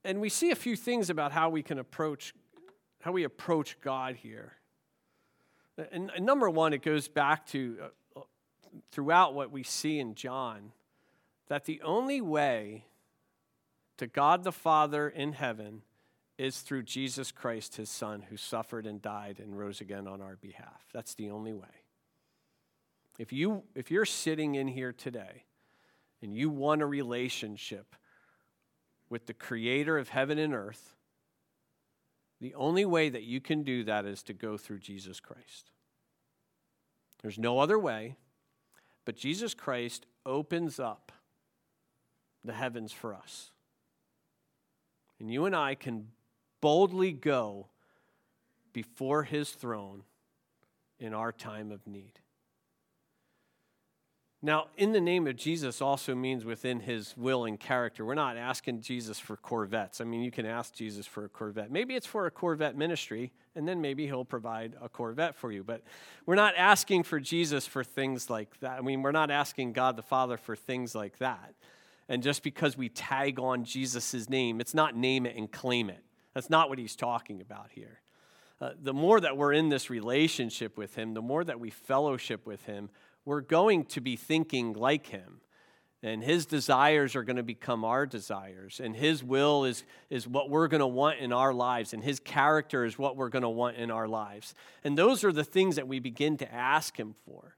And 0.07 0.21
we 0.21 0.29
see 0.29 0.53
a 0.53 0.57
few 0.57 0.77
things 0.77 1.11
about 1.11 1.33
how 1.33 1.51
we 1.51 1.63
can 1.63 1.79
approach 1.79 2.33
how 3.01 3.13
we 3.13 3.25
approach 3.25 3.81
God 3.81 4.17
here. 4.17 4.55
And, 5.93 6.11
and 6.17 6.27
number 6.27 6.51
one, 6.51 6.73
it 6.73 6.83
goes 6.83 7.07
back 7.07 7.47
to 7.49 7.77
uh, 8.17 8.21
throughout 8.91 9.35
what 9.35 9.53
we 9.53 9.63
see 9.63 10.01
in 10.01 10.15
John 10.15 10.73
that 11.49 11.67
the 11.67 11.81
only 11.83 12.21
way 12.21 12.87
to 13.99 14.07
God 14.07 14.43
the 14.43 14.51
Father 14.51 15.09
in 15.09 15.35
heaven 15.35 15.83
is 16.37 16.61
through 16.61 16.83
Jesus 16.83 17.31
Christ, 17.31 17.77
his 17.77 17.89
Son, 17.89 18.23
who 18.29 18.37
suffered 18.37 18.87
and 18.87 19.01
died 19.01 19.39
and 19.39 19.57
rose 19.57 19.81
again 19.81 20.09
on 20.09 20.21
our 20.21 20.37
behalf. 20.37 20.85
That's 20.93 21.15
the 21.15 21.31
only 21.31 21.53
way. 21.53 21.85
If, 23.19 23.33
you, 23.33 23.63
if 23.75 23.91
you're 23.91 24.05
sitting 24.05 24.57
in 24.57 24.67
here 24.67 24.93
today 24.93 25.45
and 26.23 26.35
you 26.35 26.51
want 26.51 26.83
a 26.83 26.87
relationship 26.87 27.95
with 29.09 29.27
the 29.27 29.35
creator 29.35 29.99
of 29.99 30.09
heaven 30.09 30.39
and 30.39 30.55
earth, 30.55 30.95
the 32.41 32.55
only 32.55 32.85
way 32.85 33.09
that 33.09 33.23
you 33.23 33.41
can 33.41 33.63
do 33.63 33.85
that 33.85 34.05
is 34.05 34.23
to 34.25 34.33
go 34.33 34.57
through 34.57 34.81
Jesus 34.81 35.21
Christ. 35.21 35.71
There's 37.23 37.39
no 37.39 37.59
other 37.59 37.79
way, 37.79 38.17
but 39.05 39.17
Jesus 39.17 39.55
Christ 39.55 40.07
opens 40.25 40.79
up 40.79 41.13
the 42.45 42.53
heavens 42.53 42.93
for 42.93 43.15
us. 43.15 43.53
And 45.19 45.31
you 45.31 45.47
and 45.47 45.57
I 45.57 45.75
can 45.75 46.09
boldly 46.61 47.13
go 47.13 47.69
before 48.73 49.23
his 49.23 49.51
throne 49.51 50.03
in 50.99 51.15
our 51.15 51.33
time 51.33 51.73
of 51.73 51.87
need. 51.87 52.21
Now, 54.47 54.69
in 54.77 54.93
the 54.93 55.01
name 55.01 55.27
of 55.27 55.35
Jesus 55.35 55.83
also 55.83 56.15
means 56.15 56.45
within 56.45 56.79
his 56.79 57.17
will 57.17 57.47
and 57.47 57.59
character. 57.59 58.05
We're 58.05 58.15
not 58.15 58.37
asking 58.37 58.81
Jesus 58.81 59.19
for 59.19 59.37
Corvettes. 59.37 60.01
I 60.01 60.05
mean, 60.05 60.23
you 60.23 60.31
can 60.31 60.47
ask 60.47 60.73
Jesus 60.73 61.05
for 61.05 61.25
a 61.25 61.29
Corvette. 61.29 61.73
Maybe 61.73 61.97
it's 61.97 62.07
for 62.07 62.27
a 62.27 62.31
Corvette 62.31 62.77
ministry, 62.77 63.33
and 63.57 63.67
then 63.67 63.81
maybe 63.81 64.07
he'll 64.07 64.25
provide 64.25 64.75
a 64.81 64.89
Corvette 64.89 65.35
for 65.35 65.51
you. 65.51 65.65
But 65.65 65.83
we're 66.27 66.37
not 66.37 66.55
asking 66.57 67.03
for 67.03 67.19
Jesus 67.19 67.67
for 67.67 67.83
things 67.83 68.31
like 68.31 68.61
that. 68.61 68.79
I 68.79 68.83
mean, 68.83 69.03
we're 69.03 69.11
not 69.11 69.33
asking 69.33 69.73
God 69.73 69.97
the 69.97 70.05
Father 70.05 70.37
for 70.37 70.55
things 70.55 70.95
like 70.95 71.19
that. 71.19 71.55
And 72.09 72.23
just 72.23 72.45
because 72.45 72.77
we 72.77 72.89
tag 72.89 73.41
on 73.41 73.65
Jesus' 73.65 74.31
name, 74.31 74.61
it's 74.61 74.75
not 74.75 74.95
name 74.95 75.27
it 75.27 75.35
and 75.35 75.51
claim 75.51 75.91
it. 75.91 76.05
That's 76.35 76.51
not 76.51 76.69
what 76.69 76.79
he's 76.79 76.95
talking 76.95 77.41
about 77.41 77.71
here. 77.73 78.01
Uh, 78.61 78.71
the 78.81 78.95
more 78.95 79.19
that 79.21 79.37
we're 79.37 79.53
in 79.53 79.71
this 79.71 79.91
relationship 79.91 80.79
with 80.79 80.95
him, 80.95 81.15
the 81.15 81.21
more 81.21 81.43
that 81.43 81.59
we 81.59 81.69
fellowship 81.69 82.47
with 82.47 82.65
him, 82.65 82.91
we're 83.27 83.43
going 83.43 83.85
to 83.85 84.01
be 84.01 84.17
thinking 84.17 84.73
like 84.73 85.09
him. 85.09 85.41
And 86.03 86.23
his 86.23 86.47
desires 86.47 87.17
are 87.17 87.25
going 87.25 87.37
to 87.37 87.43
become 87.43 87.85
our 87.85 88.07
desires. 88.07 88.81
And 88.83 88.95
his 88.95 89.25
will 89.25 89.65
is, 89.65 89.83
is 90.09 90.29
what 90.29 90.49
we're 90.49 90.69
going 90.69 90.81
to 90.81 90.87
want 90.87 91.19
in 91.19 91.33
our 91.33 91.53
lives. 91.53 91.93
And 91.93 92.05
his 92.05 92.21
character 92.21 92.85
is 92.85 92.99
what 92.99 93.17
we're 93.17 93.29
going 93.29 93.43
to 93.43 93.49
want 93.49 93.77
in 93.77 93.91
our 93.91 94.07
lives. 94.07 94.55
And 94.85 94.97
those 94.97 95.25
are 95.25 95.33
the 95.33 95.43
things 95.43 95.77
that 95.77 95.89
we 95.89 95.99
begin 95.99 96.37
to 96.37 96.55
ask 96.55 96.97
him 96.97 97.15
for. 97.27 97.57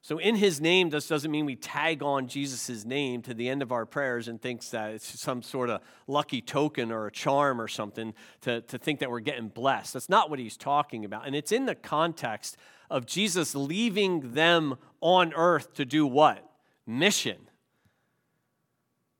So, 0.00 0.18
in 0.18 0.36
his 0.36 0.60
name, 0.60 0.90
this 0.90 1.08
doesn't 1.08 1.32
mean 1.32 1.46
we 1.46 1.56
tag 1.56 2.00
on 2.00 2.28
Jesus' 2.28 2.84
name 2.84 3.22
to 3.22 3.34
the 3.34 3.48
end 3.48 3.60
of 3.60 3.72
our 3.72 3.84
prayers 3.84 4.28
and 4.28 4.40
thinks 4.40 4.70
that 4.70 4.92
it's 4.92 5.18
some 5.20 5.42
sort 5.42 5.68
of 5.68 5.80
lucky 6.06 6.40
token 6.40 6.92
or 6.92 7.08
a 7.08 7.10
charm 7.10 7.60
or 7.60 7.66
something 7.66 8.14
to, 8.42 8.60
to 8.60 8.78
think 8.78 9.00
that 9.00 9.10
we're 9.10 9.18
getting 9.18 9.48
blessed. 9.48 9.94
That's 9.94 10.08
not 10.08 10.30
what 10.30 10.38
he's 10.38 10.56
talking 10.56 11.04
about. 11.04 11.26
And 11.26 11.34
it's 11.34 11.50
in 11.50 11.66
the 11.66 11.74
context 11.74 12.56
of 12.90 13.06
Jesus 13.06 13.54
leaving 13.54 14.32
them 14.32 14.76
on 15.00 15.32
earth 15.34 15.74
to 15.74 15.84
do 15.84 16.06
what? 16.06 16.48
Mission. 16.86 17.36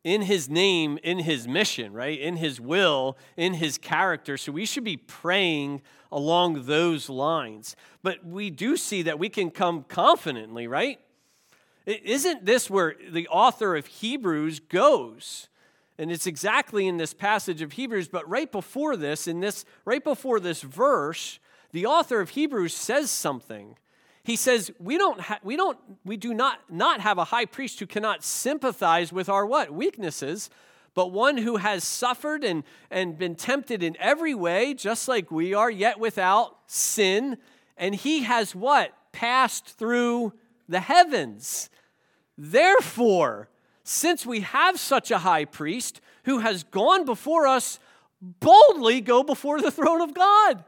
In 0.04 0.22
his 0.22 0.48
name, 0.48 0.98
in 1.02 1.18
his 1.18 1.48
mission, 1.48 1.92
right? 1.92 2.18
In 2.18 2.36
his 2.36 2.60
will, 2.60 3.16
in 3.36 3.54
his 3.54 3.76
character. 3.76 4.36
So 4.36 4.52
we 4.52 4.64
should 4.64 4.84
be 4.84 4.96
praying 4.96 5.82
along 6.12 6.66
those 6.66 7.08
lines. 7.08 7.74
But 8.02 8.24
we 8.24 8.50
do 8.50 8.76
see 8.76 9.02
that 9.02 9.18
we 9.18 9.28
can 9.28 9.50
come 9.50 9.82
confidently, 9.82 10.68
right? 10.68 11.00
Isn't 11.86 12.44
this 12.44 12.70
where 12.70 12.94
the 13.10 13.28
author 13.28 13.76
of 13.76 13.86
Hebrews 13.86 14.60
goes? 14.60 15.48
And 15.98 16.12
it's 16.12 16.26
exactly 16.26 16.86
in 16.86 16.98
this 16.98 17.14
passage 17.14 17.62
of 17.62 17.72
Hebrews, 17.72 18.08
but 18.08 18.28
right 18.28 18.50
before 18.50 18.96
this, 18.96 19.26
in 19.26 19.40
this, 19.40 19.64
right 19.84 20.02
before 20.02 20.40
this 20.40 20.62
verse, 20.62 21.38
the 21.76 21.84
author 21.84 22.20
of 22.20 22.30
Hebrews 22.30 22.72
says 22.72 23.10
something. 23.10 23.76
He 24.24 24.34
says, 24.34 24.70
we 24.80 24.96
don't, 24.96 25.20
ha- 25.20 25.40
we 25.44 25.56
don't, 25.56 25.76
we 26.06 26.16
do 26.16 26.32
not, 26.32 26.58
not 26.70 27.00
have 27.00 27.18
a 27.18 27.24
high 27.24 27.44
priest 27.44 27.78
who 27.78 27.86
cannot 27.86 28.24
sympathize 28.24 29.12
with 29.12 29.28
our 29.28 29.44
what? 29.44 29.70
Weaknesses, 29.70 30.48
but 30.94 31.12
one 31.12 31.36
who 31.36 31.58
has 31.58 31.84
suffered 31.84 32.44
and, 32.44 32.64
and 32.90 33.18
been 33.18 33.34
tempted 33.34 33.82
in 33.82 33.94
every 34.00 34.34
way, 34.34 34.72
just 34.72 35.06
like 35.06 35.30
we 35.30 35.52
are, 35.52 35.70
yet 35.70 36.00
without 36.00 36.56
sin. 36.66 37.36
And 37.76 37.94
he 37.94 38.22
has 38.22 38.54
what? 38.54 38.94
Passed 39.12 39.76
through 39.76 40.32
the 40.66 40.80
heavens. 40.80 41.68
Therefore, 42.38 43.50
since 43.84 44.24
we 44.24 44.40
have 44.40 44.80
such 44.80 45.10
a 45.10 45.18
high 45.18 45.44
priest 45.44 46.00
who 46.24 46.38
has 46.38 46.64
gone 46.64 47.04
before 47.04 47.46
us, 47.46 47.78
boldly 48.22 49.02
go 49.02 49.22
before 49.22 49.60
the 49.60 49.70
throne 49.70 50.00
of 50.00 50.14
God. 50.14 50.64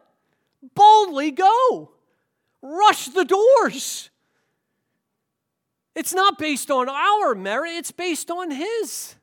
Boldly 0.74 1.30
go. 1.30 1.92
Rush 2.62 3.06
the 3.06 3.24
doors. 3.24 4.10
It's 5.94 6.14
not 6.14 6.38
based 6.38 6.70
on 6.70 6.88
our 6.88 7.34
merit, 7.34 7.72
it's 7.72 7.90
based 7.90 8.30
on 8.30 8.50
His. 8.50 9.16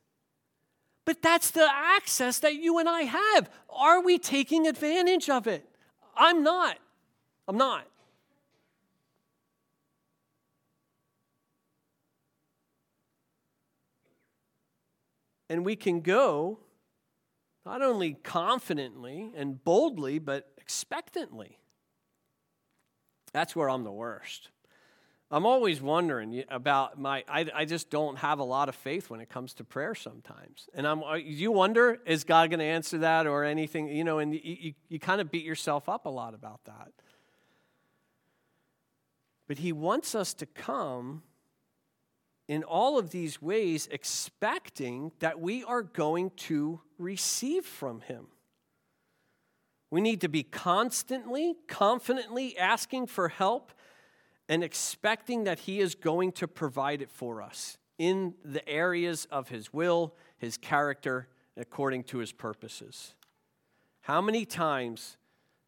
But 1.06 1.22
that's 1.22 1.52
the 1.52 1.68
access 1.72 2.40
that 2.40 2.56
you 2.56 2.78
and 2.78 2.88
I 2.88 3.02
have. 3.02 3.48
Are 3.70 4.02
we 4.02 4.18
taking 4.18 4.66
advantage 4.66 5.30
of 5.30 5.46
it? 5.46 5.64
I'm 6.16 6.42
not. 6.42 6.78
I'm 7.46 7.56
not. 7.56 7.86
And 15.48 15.64
we 15.64 15.76
can 15.76 16.00
go 16.00 16.58
not 17.64 17.82
only 17.82 18.14
confidently 18.14 19.32
and 19.36 19.62
boldly, 19.64 20.18
but 20.18 20.55
expectantly. 20.66 21.60
That's 23.32 23.54
where 23.54 23.70
I'm 23.70 23.84
the 23.84 23.92
worst. 23.92 24.48
I'm 25.30 25.46
always 25.46 25.80
wondering 25.80 26.42
about 26.48 26.98
my, 27.00 27.22
I, 27.28 27.46
I 27.54 27.64
just 27.64 27.88
don't 27.88 28.18
have 28.18 28.40
a 28.40 28.44
lot 28.44 28.68
of 28.68 28.74
faith 28.74 29.08
when 29.08 29.20
it 29.20 29.28
comes 29.28 29.54
to 29.54 29.64
prayer 29.64 29.94
sometimes. 29.94 30.68
And 30.74 30.84
I'm, 30.84 31.04
uh, 31.04 31.14
you 31.14 31.52
wonder, 31.52 32.00
is 32.04 32.24
God 32.24 32.50
going 32.50 32.58
to 32.58 32.64
answer 32.64 32.98
that 32.98 33.28
or 33.28 33.44
anything? 33.44 33.86
You 33.88 34.02
know, 34.02 34.18
and 34.18 34.34
you, 34.34 34.40
you, 34.42 34.74
you 34.88 34.98
kind 34.98 35.20
of 35.20 35.30
beat 35.30 35.44
yourself 35.44 35.88
up 35.88 36.04
a 36.04 36.08
lot 36.08 36.34
about 36.34 36.64
that. 36.64 36.90
But 39.46 39.58
He 39.58 39.72
wants 39.72 40.16
us 40.16 40.34
to 40.34 40.46
come 40.46 41.22
in 42.48 42.64
all 42.64 42.98
of 42.98 43.10
these 43.10 43.40
ways 43.40 43.88
expecting 43.92 45.12
that 45.20 45.38
we 45.38 45.62
are 45.62 45.82
going 45.82 46.30
to 46.48 46.80
receive 46.98 47.64
from 47.64 48.00
Him. 48.00 48.26
We 49.90 50.00
need 50.00 50.20
to 50.22 50.28
be 50.28 50.42
constantly, 50.42 51.56
confidently 51.68 52.58
asking 52.58 53.06
for 53.06 53.28
help 53.28 53.72
and 54.48 54.62
expecting 54.64 55.44
that 55.44 55.60
He 55.60 55.80
is 55.80 55.94
going 55.94 56.32
to 56.32 56.48
provide 56.48 57.02
it 57.02 57.10
for 57.10 57.40
us 57.40 57.78
in 57.98 58.34
the 58.44 58.66
areas 58.68 59.26
of 59.30 59.48
His 59.48 59.72
will, 59.72 60.14
His 60.38 60.56
character, 60.56 61.28
according 61.56 62.04
to 62.04 62.18
His 62.18 62.32
purposes. 62.32 63.14
How 64.02 64.20
many 64.20 64.44
times, 64.44 65.16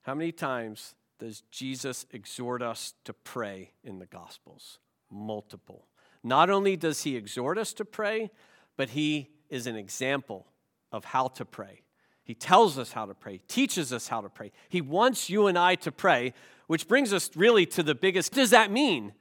how 0.02 0.14
many 0.14 0.32
times 0.32 0.94
does 1.18 1.42
Jesus 1.50 2.06
exhort 2.12 2.62
us 2.62 2.94
to 3.04 3.12
pray 3.12 3.72
in 3.82 3.98
the 3.98 4.06
Gospels? 4.06 4.78
Multiple. 5.10 5.86
Not 6.22 6.50
only 6.50 6.76
does 6.76 7.02
He 7.02 7.16
exhort 7.16 7.58
us 7.58 7.72
to 7.74 7.84
pray, 7.84 8.30
but 8.76 8.90
He 8.90 9.30
is 9.48 9.66
an 9.66 9.76
example 9.76 10.46
of 10.92 11.04
how 11.06 11.28
to 11.28 11.44
pray. 11.44 11.82
He 12.28 12.34
tells 12.34 12.78
us 12.78 12.92
how 12.92 13.06
to 13.06 13.14
pray, 13.14 13.40
teaches 13.48 13.90
us 13.90 14.06
how 14.06 14.20
to 14.20 14.28
pray. 14.28 14.52
He 14.68 14.82
wants 14.82 15.30
you 15.30 15.46
and 15.46 15.58
I 15.58 15.76
to 15.76 15.90
pray, 15.90 16.34
which 16.66 16.86
brings 16.86 17.14
us 17.14 17.30
really 17.34 17.64
to 17.64 17.82
the 17.82 17.94
biggest. 17.94 18.34
Does 18.34 18.50
that 18.50 18.70
mean? 18.70 19.14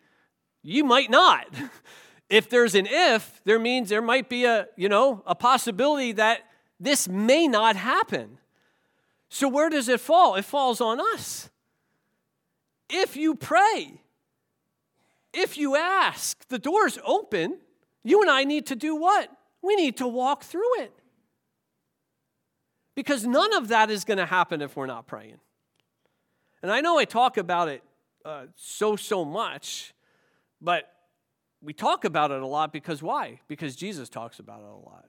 You 0.61 0.83
might 0.83 1.09
not. 1.09 1.47
if 2.29 2.49
there's 2.49 2.75
an 2.75 2.85
if, 2.85 3.41
there 3.45 3.59
means 3.59 3.87
there 3.87 4.01
might 4.01 4.27
be 4.27 4.43
a, 4.43 4.67
you 4.75 4.89
know, 4.89 5.23
a 5.25 5.35
possibility 5.35 6.11
that 6.11 6.41
this 6.81 7.07
may 7.07 7.47
not 7.47 7.77
happen. 7.77 8.39
So 9.29 9.47
where 9.47 9.69
does 9.69 9.87
it 9.87 10.01
fall? 10.01 10.35
It 10.35 10.43
falls 10.43 10.81
on 10.81 10.99
us. 10.99 11.49
If 12.89 13.15
you 13.15 13.35
pray, 13.35 14.01
if 15.33 15.57
you 15.57 15.77
ask, 15.77 16.45
the 16.49 16.59
door's 16.59 16.99
open. 17.05 17.59
You 18.03 18.21
and 18.21 18.29
I 18.29 18.43
need 18.43 18.65
to 18.65 18.75
do 18.75 18.97
what? 18.97 19.31
We 19.61 19.77
need 19.77 19.95
to 19.97 20.07
walk 20.09 20.43
through 20.43 20.81
it. 20.81 20.91
Because 22.97 23.27
none 23.27 23.53
of 23.53 23.67
that 23.67 23.91
is 23.91 24.03
going 24.05 24.17
to 24.17 24.25
happen 24.25 24.59
if 24.59 24.75
we're 24.75 24.87
not 24.87 25.05
praying. 25.05 25.37
And 26.63 26.71
I 26.71 26.81
know 26.81 26.97
I 26.97 27.05
talk 27.05 27.37
about 27.37 27.67
it 27.67 27.83
uh, 28.25 28.47
so, 28.55 28.95
so 28.95 29.23
much, 29.23 29.93
but 30.59 30.91
we 31.61 31.73
talk 31.73 32.05
about 32.05 32.31
it 32.31 32.41
a 32.41 32.47
lot 32.47 32.73
because 32.73 33.03
why? 33.03 33.39
Because 33.47 33.75
Jesus 33.75 34.09
talks 34.09 34.39
about 34.39 34.61
it 34.61 34.65
a 34.65 34.83
lot. 34.83 35.05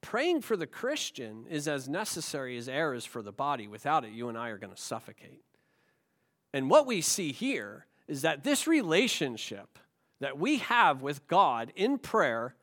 Praying 0.00 0.40
for 0.40 0.56
the 0.56 0.66
Christian 0.66 1.44
is 1.50 1.68
as 1.68 1.86
necessary 1.86 2.56
as 2.56 2.66
air 2.66 2.94
is 2.94 3.04
for 3.04 3.20
the 3.20 3.30
body. 3.30 3.68
Without 3.68 4.06
it, 4.06 4.12
you 4.12 4.30
and 4.30 4.38
I 4.38 4.48
are 4.48 4.56
going 4.56 4.74
to 4.74 4.80
suffocate. 4.80 5.44
And 6.54 6.70
what 6.70 6.86
we 6.86 7.02
see 7.02 7.32
here 7.32 7.84
is 8.06 8.22
that 8.22 8.42
this 8.42 8.66
relationship 8.66 9.78
that 10.20 10.38
we 10.38 10.56
have 10.58 11.02
with 11.02 11.28
God 11.28 11.74
in 11.76 11.98
prayer 11.98 12.54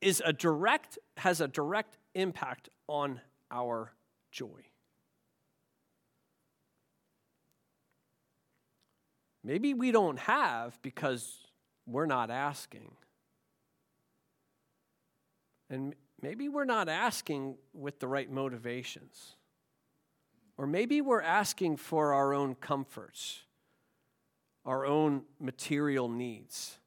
is 0.00 0.22
a 0.24 0.32
direct 0.32 0.98
has 1.18 1.40
a 1.40 1.48
direct 1.48 1.98
impact 2.14 2.68
on 2.86 3.20
our 3.50 3.92
joy. 4.30 4.64
Maybe 9.44 9.72
we 9.72 9.92
don't 9.92 10.18
have 10.18 10.80
because 10.82 11.46
we're 11.86 12.06
not 12.06 12.30
asking. 12.30 12.92
And 15.70 15.94
maybe 16.20 16.48
we're 16.48 16.64
not 16.64 16.88
asking 16.88 17.56
with 17.72 17.98
the 17.98 18.08
right 18.08 18.30
motivations. 18.30 19.36
Or 20.56 20.66
maybe 20.66 21.00
we're 21.00 21.22
asking 21.22 21.76
for 21.76 22.12
our 22.12 22.34
own 22.34 22.56
comforts, 22.56 23.44
our 24.64 24.84
own 24.84 25.22
material 25.40 26.08
needs. 26.08 26.78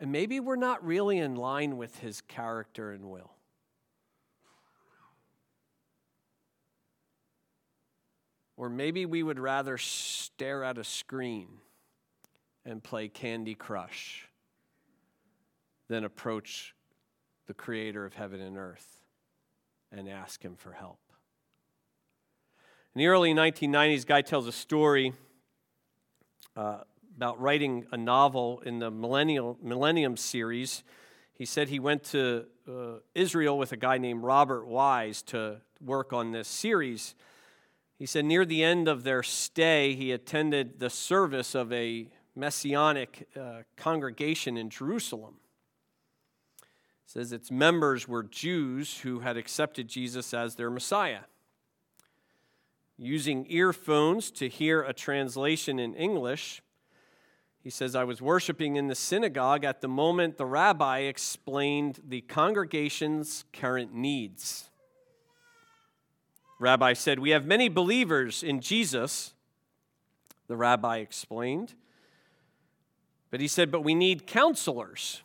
And 0.00 0.10
maybe 0.10 0.40
we're 0.40 0.56
not 0.56 0.84
really 0.84 1.18
in 1.18 1.36
line 1.36 1.76
with 1.76 1.98
his 2.00 2.20
character 2.20 2.90
and 2.90 3.10
will. 3.10 3.32
Or 8.60 8.68
maybe 8.68 9.06
we 9.06 9.22
would 9.22 9.38
rather 9.38 9.78
stare 9.78 10.62
at 10.64 10.76
a 10.76 10.84
screen 10.84 11.48
and 12.66 12.82
play 12.82 13.08
Candy 13.08 13.54
Crush 13.54 14.28
than 15.88 16.04
approach 16.04 16.74
the 17.46 17.54
creator 17.54 18.04
of 18.04 18.12
heaven 18.12 18.38
and 18.38 18.58
earth 18.58 19.00
and 19.90 20.10
ask 20.10 20.44
him 20.44 20.56
for 20.56 20.72
help. 20.72 20.98
In 22.94 22.98
the 22.98 23.06
early 23.06 23.32
1990s, 23.32 24.04
guy 24.04 24.20
tells 24.20 24.46
a 24.46 24.52
story 24.52 25.14
uh, 26.54 26.80
about 27.16 27.40
writing 27.40 27.86
a 27.92 27.96
novel 27.96 28.62
in 28.66 28.78
the 28.78 28.90
Millennial, 28.90 29.56
Millennium 29.62 30.18
series. 30.18 30.84
He 31.32 31.46
said 31.46 31.70
he 31.70 31.78
went 31.78 32.04
to 32.10 32.44
uh, 32.68 32.98
Israel 33.14 33.56
with 33.56 33.72
a 33.72 33.78
guy 33.78 33.96
named 33.96 34.22
Robert 34.22 34.66
Wise 34.66 35.22
to 35.22 35.62
work 35.82 36.12
on 36.12 36.32
this 36.32 36.46
series. 36.46 37.14
He 38.00 38.06
said 38.06 38.24
near 38.24 38.46
the 38.46 38.64
end 38.64 38.88
of 38.88 39.04
their 39.04 39.22
stay, 39.22 39.94
he 39.94 40.10
attended 40.10 40.80
the 40.80 40.88
service 40.88 41.54
of 41.54 41.70
a 41.70 42.08
messianic 42.34 43.28
uh, 43.38 43.64
congregation 43.76 44.56
in 44.56 44.70
Jerusalem. 44.70 45.34
It 46.62 47.10
says 47.10 47.30
its 47.30 47.50
members 47.50 48.08
were 48.08 48.22
Jews 48.22 49.00
who 49.00 49.20
had 49.20 49.36
accepted 49.36 49.86
Jesus 49.86 50.32
as 50.32 50.54
their 50.54 50.70
Messiah. 50.70 51.24
Using 52.96 53.44
earphones 53.50 54.30
to 54.30 54.48
hear 54.48 54.80
a 54.80 54.94
translation 54.94 55.78
in 55.78 55.92
English, 55.94 56.62
he 57.62 57.68
says, 57.68 57.94
I 57.94 58.04
was 58.04 58.22
worshiping 58.22 58.76
in 58.76 58.86
the 58.86 58.94
synagogue 58.94 59.62
at 59.62 59.82
the 59.82 59.88
moment 59.88 60.38
the 60.38 60.46
rabbi 60.46 61.00
explained 61.00 62.00
the 62.08 62.22
congregation's 62.22 63.44
current 63.52 63.92
needs. 63.92 64.69
Rabbi 66.60 66.92
said, 66.92 67.18
We 67.18 67.30
have 67.30 67.46
many 67.46 67.70
believers 67.70 68.42
in 68.42 68.60
Jesus, 68.60 69.32
the 70.46 70.56
rabbi 70.56 70.98
explained. 70.98 71.74
But 73.30 73.40
he 73.40 73.48
said, 73.48 73.70
But 73.70 73.82
we 73.82 73.94
need 73.94 74.26
counselors. 74.26 75.22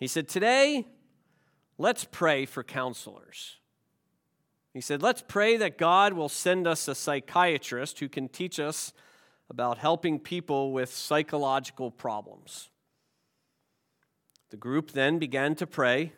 He 0.00 0.06
said, 0.06 0.28
Today, 0.28 0.86
let's 1.76 2.04
pray 2.04 2.46
for 2.46 2.64
counselors. 2.64 3.58
He 4.72 4.80
said, 4.80 5.02
Let's 5.02 5.22
pray 5.26 5.58
that 5.58 5.76
God 5.76 6.14
will 6.14 6.30
send 6.30 6.66
us 6.66 6.88
a 6.88 6.94
psychiatrist 6.94 8.00
who 8.00 8.08
can 8.08 8.28
teach 8.28 8.58
us 8.58 8.94
about 9.50 9.76
helping 9.76 10.18
people 10.18 10.72
with 10.72 10.90
psychological 10.90 11.90
problems. 11.90 12.70
The 14.48 14.56
group 14.56 14.92
then 14.92 15.18
began 15.18 15.54
to 15.56 15.66
pray, 15.66 16.14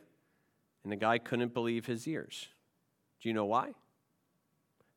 and 0.85 0.93
the 0.93 0.97
guy 0.97 1.19
couldn't 1.19 1.53
believe 1.53 1.87
his 1.87 2.07
ears. 2.07 2.49
You 3.27 3.33
know 3.33 3.47
why? 3.47 3.71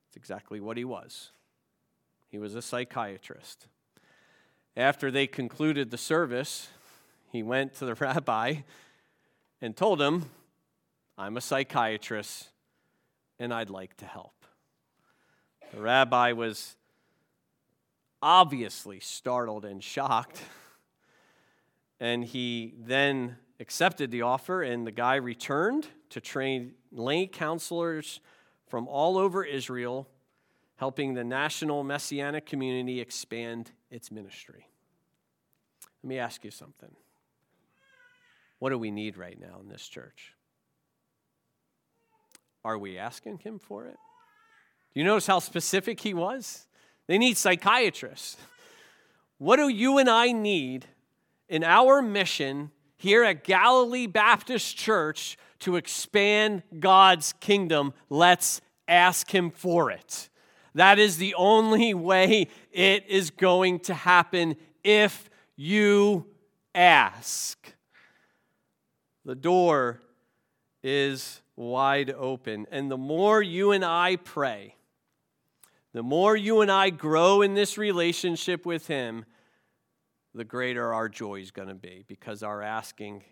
It's 0.08 0.16
exactly 0.16 0.60
what 0.60 0.78
he 0.78 0.86
was. 0.86 1.32
He 2.28 2.38
was 2.38 2.54
a 2.54 2.62
psychiatrist. 2.62 3.66
After 4.78 5.10
they 5.10 5.26
concluded 5.26 5.90
the 5.90 5.98
service, 5.98 6.70
he 7.32 7.42
went 7.42 7.74
to 7.78 7.86
the 7.86 7.96
rabbi 8.00 8.58
and 9.62 9.76
told 9.76 10.00
him, 10.00 10.30
I'm 11.18 11.38
a 11.38 11.42
psychiatrist 11.42 12.50
and 13.40 13.52
I'd 13.52 13.72
like 13.72 13.98
to 13.98 14.06
help. 14.06 14.46
The 15.74 15.82
rabbi 15.82 16.34
was 16.34 16.76
obviously 18.22 19.00
startled 19.00 19.66
and 19.66 19.84
shocked. 19.84 20.40
And 22.00 22.24
he 22.24 22.76
then 22.78 23.38
accepted 23.60 24.12
the 24.12 24.22
offer, 24.22 24.62
and 24.62 24.86
the 24.86 24.92
guy 24.92 25.16
returned 25.16 25.88
to 26.12 26.22
train 26.22 26.76
lay 26.92 27.28
counselors 27.28 28.20
from 28.68 28.88
all 28.88 29.18
over 29.18 29.44
Israel, 29.44 30.08
helping 30.78 31.14
the 31.14 31.24
national 31.24 31.84
messianic 31.84 32.46
community 32.46 33.00
expand 33.00 33.72
its 33.92 34.12
ministry. 34.12 34.68
Let 36.04 36.08
me 36.08 36.20
ask 36.20 36.44
you 36.46 36.52
something. 36.52 36.92
What 38.60 38.70
do 38.70 38.78
we 38.78 38.92
need 38.92 39.18
right 39.18 39.40
now 39.40 39.60
in 39.62 39.70
this 39.70 39.88
church? 39.88 40.34
Are 42.64 42.78
we 42.78 42.98
asking 42.98 43.40
him 43.40 43.60
for 43.60 43.86
it? 43.86 43.98
Do 44.94 45.00
you 45.00 45.06
notice 45.06 45.28
how 45.28 45.40
specific 45.40 46.00
he 46.02 46.14
was? 46.14 46.66
They 47.08 47.18
need 47.18 47.38
psychiatrists. 47.38 48.38
What 49.38 49.56
do 49.56 49.70
you 49.70 49.98
and 49.98 50.10
I 50.10 50.32
need 50.32 50.86
in 51.48 51.64
our 51.64 52.02
mission 52.02 52.72
here 52.98 53.24
at 53.24 53.44
Galilee 53.46 54.08
Baptist 54.08 54.76
Church 54.76 55.38
to 55.60 55.76
expand 55.76 56.64
God's 56.80 57.34
kingdom? 57.40 57.94
Let's 58.10 58.62
ask 58.88 59.34
Him 59.34 59.52
for 59.52 59.92
it. 59.92 60.30
That 60.76 61.00
is 61.00 61.18
the 61.18 61.36
only 61.36 61.94
way 61.94 62.48
it 62.72 63.06
is 63.08 63.30
going 63.30 63.80
to 63.82 63.94
happen 63.94 64.56
if 64.84 65.30
you 65.56 66.26
ask. 66.74 67.74
The 69.26 69.36
door 69.36 70.02
is 70.82 71.42
wide 71.56 72.10
open. 72.10 72.66
And 72.72 72.90
the 72.90 72.98
more 72.98 73.42
you 73.42 73.72
and 73.72 73.84
I 73.84 74.16
pray, 74.16 74.76
the 75.94 76.04
more 76.04 76.36
you 76.36 76.62
and 76.62 76.72
I 76.72 76.90
grow 76.90 77.42
in 77.42 77.54
this 77.54 77.78
relationship 77.78 78.66
with 78.66 78.88
Him, 78.88 79.26
the 80.34 80.46
greater 80.46 80.94
our 80.94 81.10
joy 81.10 81.42
is 81.42 81.52
going 81.52 81.68
to 81.68 81.76
be 81.76 82.06
because 82.08 82.44
our 82.44 82.62
asking 82.62 83.24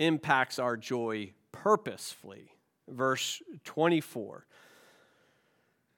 impacts 0.00 0.58
our 0.58 0.76
joy 0.76 1.32
purposefully. 1.52 2.52
Verse 2.88 3.42
24. 3.64 4.46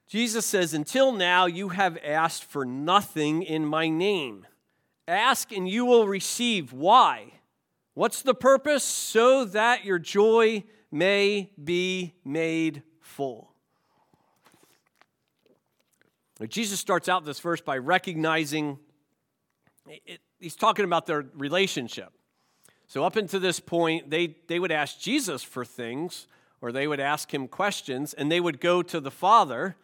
Jesus 0.09 0.45
says, 0.45 0.75
Until 0.75 1.12
now 1.12 1.47
you 1.47 1.71
have 1.71 1.97
asked 2.05 2.45
for 2.45 2.67
nothing 2.67 3.43
in 3.43 3.65
my 3.65 3.88
name. 3.88 4.47
Ask 5.09 5.53
and 5.53 5.69
you 5.69 5.85
will 5.85 6.07
receive. 6.07 6.73
Why? 6.73 7.33
What's 7.95 8.23
the 8.23 8.35
purpose? 8.35 8.85
So 8.85 9.45
that 9.47 9.85
your 9.85 9.99
joy 9.99 10.65
may 10.91 11.51
be 11.62 12.15
made 12.25 12.83
full. 13.01 13.53
Jesus 16.49 16.81
starts 16.81 17.09
out 17.09 17.25
this 17.25 17.38
verse 17.38 17.61
by 17.61 17.79
recognizing 17.79 18.79
it, 19.87 20.21
he's 20.38 20.57
talking 20.57 20.85
about 20.85 21.07
their 21.07 21.25
relationship. 21.35 22.12
So, 22.92 23.05
up 23.05 23.16
until 23.16 23.40
this 23.40 23.59
point, 23.59 24.11
they, 24.11 24.37
they 24.48 24.59
would 24.59 24.70
ask 24.70 25.00
Jesus 25.00 25.42
for 25.42 25.64
things, 25.64 26.26
or 26.61 26.72
they 26.72 26.87
would 26.87 27.00
ask 27.00 27.33
him 27.33 27.48
questions, 27.48 28.12
and 28.12 28.31
they 28.31 28.38
would 28.38 28.61
go 28.61 28.83
to 28.83 29.00
the 29.00 29.11
Father 29.11 29.76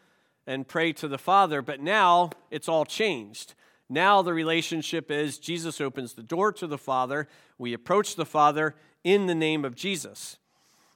and 0.46 0.68
pray 0.68 0.92
to 0.92 1.08
the 1.08 1.16
Father. 1.16 1.62
But 1.62 1.80
now 1.80 2.28
it's 2.50 2.68
all 2.68 2.84
changed. 2.84 3.54
Now 3.88 4.20
the 4.20 4.34
relationship 4.34 5.10
is 5.10 5.38
Jesus 5.38 5.80
opens 5.80 6.12
the 6.12 6.22
door 6.22 6.52
to 6.52 6.66
the 6.66 6.76
Father. 6.76 7.28
We 7.56 7.72
approach 7.72 8.14
the 8.14 8.26
Father 8.26 8.74
in 9.02 9.24
the 9.24 9.34
name 9.34 9.64
of 9.64 9.74
Jesus. 9.74 10.36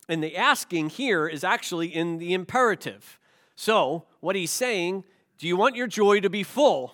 And 0.06 0.22
the 0.22 0.36
asking 0.36 0.90
here 0.90 1.26
is 1.26 1.42
actually 1.42 1.88
in 1.88 2.18
the 2.18 2.34
imperative. 2.34 3.18
So, 3.54 4.04
what 4.20 4.36
he's 4.36 4.50
saying 4.50 5.04
Do 5.38 5.48
you 5.48 5.56
want 5.56 5.76
your 5.76 5.86
joy 5.86 6.20
to 6.20 6.28
be 6.28 6.42
full? 6.42 6.88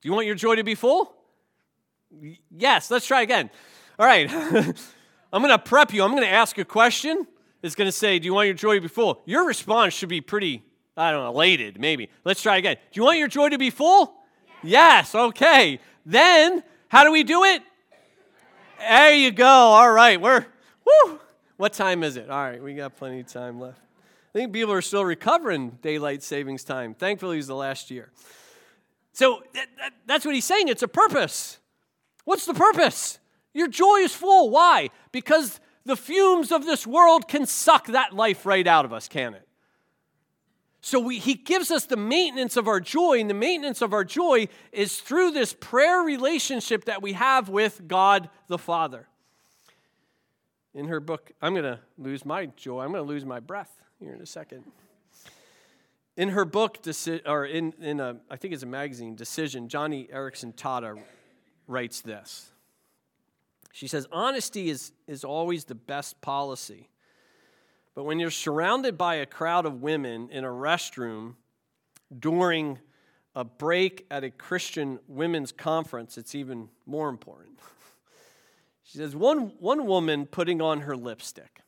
Do 0.00 0.08
you 0.08 0.12
want 0.12 0.26
your 0.26 0.36
joy 0.36 0.54
to 0.54 0.62
be 0.62 0.76
full? 0.76 1.12
Yes, 2.50 2.90
let's 2.90 3.06
try 3.06 3.22
again. 3.22 3.50
All 3.98 4.06
right. 4.06 4.30
I'm 5.32 5.42
going 5.42 5.50
to 5.50 5.58
prep 5.58 5.92
you. 5.92 6.02
I'm 6.04 6.12
going 6.12 6.22
to 6.22 6.28
ask 6.28 6.58
a 6.58 6.64
question. 6.64 7.26
It's 7.62 7.74
going 7.74 7.88
to 7.88 7.92
say, 7.92 8.18
Do 8.18 8.26
you 8.26 8.34
want 8.34 8.46
your 8.46 8.54
joy 8.54 8.76
to 8.76 8.80
be 8.80 8.88
full? 8.88 9.22
Your 9.24 9.46
response 9.46 9.94
should 9.94 10.08
be 10.08 10.20
pretty, 10.20 10.62
I 10.96 11.10
don't 11.10 11.24
know, 11.24 11.30
elated, 11.30 11.80
maybe. 11.80 12.10
Let's 12.24 12.42
try 12.42 12.58
again. 12.58 12.76
Do 12.92 13.00
you 13.00 13.04
want 13.04 13.18
your 13.18 13.28
joy 13.28 13.48
to 13.48 13.58
be 13.58 13.70
full? 13.70 14.14
Yes. 14.62 15.12
yes. 15.12 15.14
Okay. 15.14 15.80
Then, 16.06 16.62
how 16.88 17.04
do 17.04 17.12
we 17.12 17.24
do 17.24 17.44
it? 17.44 17.62
There 18.78 19.14
you 19.14 19.30
go. 19.30 19.46
All 19.46 19.90
right. 19.90 20.20
We're, 20.20 20.46
whoo. 20.84 21.20
What 21.56 21.72
time 21.72 22.02
is 22.02 22.16
it? 22.16 22.30
All 22.30 22.42
right. 22.42 22.62
We 22.62 22.74
got 22.74 22.96
plenty 22.96 23.20
of 23.20 23.26
time 23.26 23.60
left. 23.60 23.80
I 24.34 24.38
think 24.38 24.52
people 24.52 24.72
are 24.72 24.82
still 24.82 25.04
recovering 25.04 25.78
daylight 25.80 26.22
savings 26.22 26.64
time. 26.64 26.94
Thankfully, 26.94 27.38
it's 27.38 27.46
the 27.46 27.54
last 27.54 27.90
year. 27.90 28.10
So 29.12 29.42
that, 29.54 29.68
that, 29.78 29.92
that's 30.06 30.24
what 30.24 30.34
he's 30.34 30.44
saying. 30.44 30.68
It's 30.68 30.82
a 30.82 30.88
purpose. 30.88 31.58
What's 32.24 32.46
the 32.46 32.54
purpose? 32.54 33.18
Your 33.52 33.68
joy 33.68 33.98
is 33.98 34.14
full. 34.14 34.50
Why? 34.50 34.90
Because 35.12 35.60
the 35.84 35.96
fumes 35.96 36.50
of 36.50 36.64
this 36.64 36.86
world 36.86 37.28
can 37.28 37.46
suck 37.46 37.86
that 37.88 38.12
life 38.14 38.46
right 38.46 38.66
out 38.66 38.84
of 38.84 38.92
us, 38.92 39.08
can 39.08 39.34
it? 39.34 39.46
So 40.80 41.00
we, 41.00 41.18
he 41.18 41.34
gives 41.34 41.70
us 41.70 41.86
the 41.86 41.96
maintenance 41.96 42.58
of 42.58 42.68
our 42.68 42.78
joy, 42.78 43.18
and 43.18 43.30
the 43.30 43.34
maintenance 43.34 43.80
of 43.80 43.94
our 43.94 44.04
joy 44.04 44.48
is 44.70 45.00
through 45.00 45.30
this 45.30 45.54
prayer 45.54 46.00
relationship 46.00 46.84
that 46.86 47.00
we 47.00 47.14
have 47.14 47.48
with 47.48 47.88
God 47.88 48.28
the 48.48 48.58
Father. 48.58 49.08
In 50.74 50.88
her 50.88 51.00
book, 51.00 51.32
I'm 51.40 51.54
going 51.54 51.64
to 51.64 51.80
lose 51.96 52.26
my 52.26 52.46
joy. 52.46 52.82
I'm 52.82 52.92
going 52.92 53.02
to 53.02 53.08
lose 53.08 53.24
my 53.24 53.40
breath 53.40 53.82
here 53.98 54.12
in 54.12 54.20
a 54.20 54.26
second. 54.26 54.64
In 56.16 56.30
her 56.30 56.44
book, 56.44 56.78
or 57.24 57.46
in, 57.46 57.72
in 57.80 58.00
a, 58.00 58.16
I 58.30 58.36
think 58.36 58.52
it's 58.52 58.62
a 58.62 58.66
magazine, 58.66 59.14
Decision, 59.14 59.68
Joni 59.68 60.12
Eareckson 60.12 60.54
Tada 60.54 61.00
writes 61.66 62.00
this. 62.00 62.50
She 63.72 63.88
says, 63.88 64.06
Honesty 64.12 64.70
is, 64.70 64.92
is 65.06 65.24
always 65.24 65.64
the 65.64 65.74
best 65.74 66.20
policy. 66.20 66.88
But 67.94 68.04
when 68.04 68.18
you're 68.18 68.30
surrounded 68.30 68.98
by 68.98 69.16
a 69.16 69.26
crowd 69.26 69.66
of 69.66 69.82
women 69.82 70.28
in 70.30 70.44
a 70.44 70.48
restroom 70.48 71.34
during 72.16 72.78
a 73.34 73.44
break 73.44 74.06
at 74.10 74.24
a 74.24 74.30
Christian 74.30 74.98
women's 75.08 75.52
conference, 75.52 76.18
it's 76.18 76.34
even 76.34 76.68
more 76.86 77.08
important. 77.08 77.58
She 78.86 78.98
says, 78.98 79.16
one, 79.16 79.54
one 79.60 79.86
woman 79.86 80.26
putting 80.26 80.60
on 80.60 80.82
her 80.82 80.94
lipstick. 80.94 81.62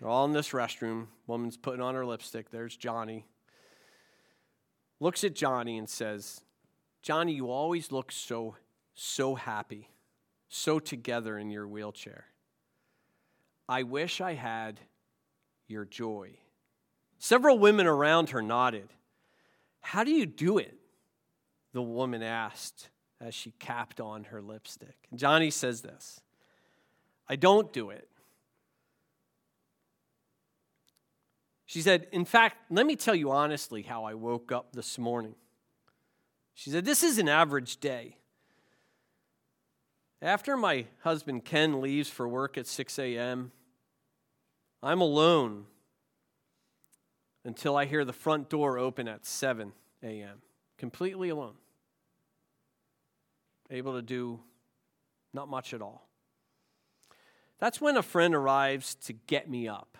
They're 0.00 0.08
all 0.08 0.24
in 0.24 0.32
this 0.32 0.48
restroom. 0.48 1.08
Woman's 1.26 1.58
putting 1.58 1.82
on 1.82 1.94
her 1.94 2.06
lipstick. 2.06 2.50
There's 2.50 2.76
Joni. 2.76 3.24
Looks 4.98 5.24
at 5.24 5.34
Joni 5.34 5.78
and 5.78 5.88
says, 5.88 6.40
Joni, 7.02 7.34
you 7.34 7.50
always 7.50 7.90
look 7.90 8.12
so, 8.12 8.56
so 8.94 9.34
happy, 9.34 9.88
so 10.48 10.78
together 10.78 11.38
in 11.38 11.50
your 11.50 11.66
wheelchair. 11.66 12.26
I 13.68 13.82
wish 13.82 14.20
I 14.20 14.34
had 14.34 14.80
your 15.66 15.84
joy. 15.84 16.38
Several 17.18 17.58
women 17.58 17.86
around 17.86 18.30
her 18.30 18.42
nodded. 18.42 18.88
How 19.80 20.04
do 20.04 20.10
you 20.10 20.26
do 20.26 20.58
it? 20.58 20.76
The 21.72 21.82
woman 21.82 22.22
asked 22.22 22.90
as 23.20 23.34
she 23.34 23.52
capped 23.58 24.00
on 24.00 24.24
her 24.24 24.42
lipstick. 24.42 24.96
Joni 25.14 25.52
says 25.52 25.80
this 25.80 26.20
I 27.28 27.36
don't 27.36 27.72
do 27.72 27.90
it. 27.90 28.08
She 31.64 31.80
said, 31.80 32.06
In 32.12 32.26
fact, 32.26 32.58
let 32.70 32.84
me 32.84 32.96
tell 32.96 33.14
you 33.14 33.30
honestly 33.30 33.82
how 33.82 34.04
I 34.04 34.14
woke 34.14 34.52
up 34.52 34.72
this 34.74 34.98
morning. 34.98 35.34
She 36.54 36.70
said, 36.70 36.84
This 36.84 37.02
is 37.02 37.18
an 37.18 37.28
average 37.28 37.78
day. 37.78 38.16
After 40.20 40.56
my 40.56 40.86
husband 41.00 41.44
Ken 41.44 41.80
leaves 41.80 42.08
for 42.08 42.28
work 42.28 42.56
at 42.56 42.66
6 42.66 42.98
a.m., 42.98 43.50
I'm 44.82 45.00
alone 45.00 45.66
until 47.44 47.76
I 47.76 47.86
hear 47.86 48.04
the 48.04 48.12
front 48.12 48.48
door 48.48 48.78
open 48.78 49.08
at 49.08 49.26
7 49.26 49.72
a.m., 50.02 50.42
completely 50.78 51.28
alone. 51.28 51.54
Able 53.70 53.94
to 53.94 54.02
do 54.02 54.40
not 55.34 55.48
much 55.48 55.74
at 55.74 55.82
all. 55.82 56.08
That's 57.58 57.80
when 57.80 57.96
a 57.96 58.02
friend 58.02 58.34
arrives 58.34 58.94
to 59.06 59.12
get 59.12 59.48
me 59.48 59.68
up. 59.68 59.96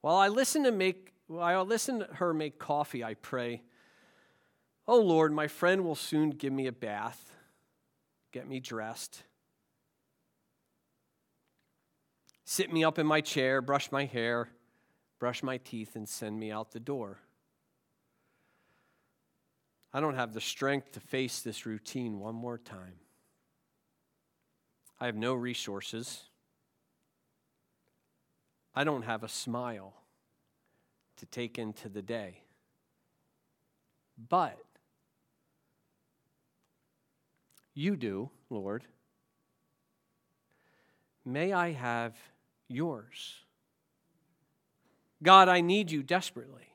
While 0.00 0.16
I 0.16 0.28
listen 0.28 0.64
to 0.64 0.72
make 0.72 1.12
while 1.28 1.60
I 1.60 1.62
listen 1.62 2.00
to 2.00 2.06
her 2.14 2.34
make 2.34 2.58
coffee, 2.58 3.02
I 3.02 3.14
pray, 3.14 3.62
Oh 4.92 5.00
Lord, 5.00 5.32
my 5.32 5.48
friend 5.48 5.84
will 5.84 5.94
soon 5.94 6.28
give 6.28 6.52
me 6.52 6.66
a 6.66 6.70
bath, 6.70 7.32
get 8.30 8.46
me 8.46 8.60
dressed, 8.60 9.22
sit 12.44 12.70
me 12.70 12.84
up 12.84 12.98
in 12.98 13.06
my 13.06 13.22
chair, 13.22 13.62
brush 13.62 13.90
my 13.90 14.04
hair, 14.04 14.50
brush 15.18 15.42
my 15.42 15.56
teeth, 15.56 15.96
and 15.96 16.06
send 16.06 16.38
me 16.38 16.52
out 16.52 16.72
the 16.72 16.78
door. 16.78 17.20
I 19.94 20.00
don't 20.00 20.14
have 20.14 20.34
the 20.34 20.42
strength 20.42 20.92
to 20.92 21.00
face 21.00 21.40
this 21.40 21.64
routine 21.64 22.18
one 22.18 22.34
more 22.34 22.58
time. 22.58 22.96
I 25.00 25.06
have 25.06 25.16
no 25.16 25.32
resources. 25.32 26.24
I 28.74 28.84
don't 28.84 29.04
have 29.04 29.24
a 29.24 29.28
smile 29.30 29.94
to 31.16 31.24
take 31.24 31.58
into 31.58 31.88
the 31.88 32.02
day. 32.02 32.42
But 34.28 34.61
you 37.74 37.96
do, 37.96 38.30
Lord. 38.50 38.84
May 41.24 41.52
I 41.52 41.72
have 41.72 42.16
yours? 42.68 43.36
God, 45.22 45.48
I 45.48 45.60
need 45.60 45.90
you 45.90 46.02
desperately. 46.02 46.72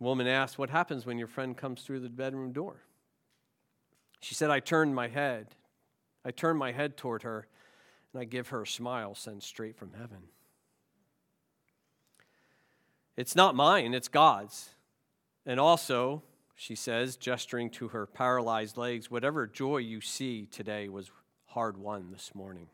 woman 0.00 0.26
asked, 0.26 0.58
What 0.58 0.70
happens 0.70 1.06
when 1.06 1.18
your 1.18 1.28
friend 1.28 1.56
comes 1.56 1.82
through 1.82 2.00
the 2.00 2.08
bedroom 2.08 2.52
door? 2.52 2.82
She 4.20 4.34
said, 4.34 4.50
I 4.50 4.60
turned 4.60 4.94
my 4.94 5.08
head. 5.08 5.48
I 6.24 6.30
turn 6.30 6.56
my 6.56 6.72
head 6.72 6.96
toward 6.96 7.22
her 7.22 7.46
and 8.12 8.20
I 8.20 8.24
give 8.24 8.48
her 8.48 8.62
a 8.62 8.66
smile 8.66 9.14
sent 9.14 9.42
straight 9.42 9.76
from 9.76 9.92
heaven. 9.92 10.24
It's 13.16 13.36
not 13.36 13.54
mine, 13.54 13.94
it's 13.94 14.08
God's. 14.08 14.70
And 15.46 15.60
also, 15.60 16.22
she 16.60 16.74
says, 16.74 17.16
gesturing 17.16 17.70
to 17.70 17.88
her 17.88 18.04
paralyzed 18.04 18.76
legs, 18.76 19.10
whatever 19.10 19.46
joy 19.46 19.78
you 19.78 20.02
see 20.02 20.44
today 20.44 20.90
was 20.90 21.10
hard 21.46 21.78
won 21.78 22.10
this 22.12 22.34
morning. 22.34 22.66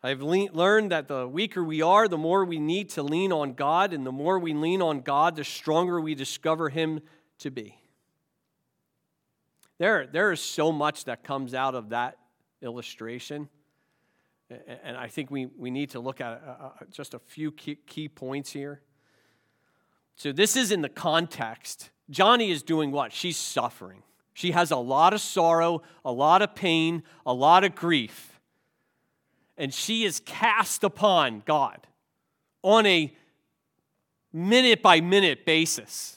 I've 0.00 0.22
le- 0.22 0.46
learned 0.52 0.92
that 0.92 1.08
the 1.08 1.26
weaker 1.26 1.64
we 1.64 1.82
are, 1.82 2.06
the 2.06 2.16
more 2.16 2.44
we 2.44 2.60
need 2.60 2.90
to 2.90 3.02
lean 3.02 3.32
on 3.32 3.54
God, 3.54 3.92
and 3.92 4.06
the 4.06 4.12
more 4.12 4.38
we 4.38 4.54
lean 4.54 4.80
on 4.80 5.00
God, 5.00 5.34
the 5.34 5.42
stronger 5.42 6.00
we 6.00 6.14
discover 6.14 6.68
Him 6.68 7.00
to 7.40 7.50
be. 7.50 7.76
There, 9.78 10.06
there 10.06 10.30
is 10.30 10.40
so 10.40 10.70
much 10.70 11.06
that 11.06 11.24
comes 11.24 11.52
out 11.52 11.74
of 11.74 11.88
that 11.88 12.16
illustration. 12.62 13.48
And 14.84 14.96
I 14.96 15.08
think 15.08 15.32
we, 15.32 15.46
we 15.46 15.72
need 15.72 15.90
to 15.90 15.98
look 15.98 16.20
at 16.20 16.44
uh, 16.46 16.64
uh, 16.66 16.70
just 16.92 17.14
a 17.14 17.18
few 17.18 17.50
key, 17.50 17.74
key 17.74 18.08
points 18.08 18.52
here. 18.52 18.82
So, 20.18 20.32
this 20.32 20.56
is 20.56 20.72
in 20.72 20.82
the 20.82 20.88
context. 20.88 21.90
Joni 22.10 22.50
is 22.50 22.64
doing 22.64 22.90
what? 22.90 23.12
She's 23.12 23.36
suffering. 23.36 24.02
She 24.34 24.50
has 24.50 24.72
a 24.72 24.76
lot 24.76 25.14
of 25.14 25.20
sorrow, 25.20 25.82
a 26.04 26.10
lot 26.10 26.42
of 26.42 26.56
pain, 26.56 27.04
a 27.24 27.32
lot 27.32 27.62
of 27.62 27.76
grief. 27.76 28.40
And 29.56 29.72
she 29.72 30.04
is 30.04 30.20
cast 30.26 30.82
upon 30.82 31.44
God 31.46 31.86
on 32.64 32.84
a 32.86 33.14
minute 34.32 34.82
by 34.82 35.00
minute 35.00 35.46
basis, 35.46 36.16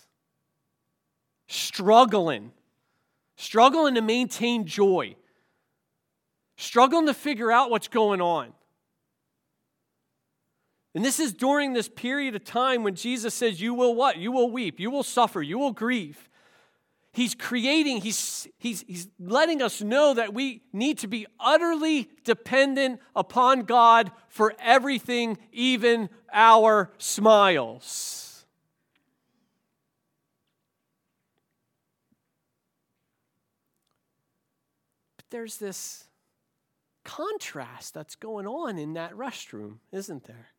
struggling, 1.47 2.51
struggling 3.35 3.93
to 3.95 4.01
maintain 4.01 4.65
joy, 4.65 5.15
struggling 6.57 7.05
to 7.05 7.13
figure 7.13 7.51
out 7.51 7.69
what's 7.69 7.87
going 7.87 8.19
on. 8.19 8.53
And 10.93 11.05
this 11.05 11.19
is 11.19 11.33
during 11.33 11.73
this 11.73 11.87
period 11.87 12.35
of 12.35 12.43
time 12.43 12.83
when 12.83 12.95
Jesus 12.95 13.33
says, 13.33 13.61
You 13.61 13.73
will 13.73 13.95
what? 13.95 14.17
You 14.17 14.31
will 14.31 14.51
weep, 14.51 14.79
you 14.79 14.91
will 14.91 15.03
suffer, 15.03 15.41
you 15.41 15.57
will 15.57 15.71
grieve. 15.71 16.29
He's 17.13 17.35
creating, 17.35 17.99
he's, 17.99 18.47
he's, 18.57 18.85
he's 18.87 19.09
letting 19.19 19.61
us 19.61 19.81
know 19.81 20.13
that 20.13 20.33
we 20.33 20.61
need 20.71 20.99
to 20.99 21.07
be 21.07 21.27
utterly 21.41 22.09
dependent 22.23 23.01
upon 23.13 23.63
God 23.63 24.13
for 24.29 24.53
everything, 24.59 25.37
even 25.51 26.09
our 26.31 26.89
smiles. 26.97 28.45
But 35.17 35.25
there's 35.31 35.57
this 35.57 36.05
contrast 37.03 37.93
that's 37.93 38.15
going 38.15 38.47
on 38.47 38.77
in 38.77 38.93
that 38.93 39.11
restroom, 39.15 39.79
isn't 39.91 40.23
there? 40.23 40.50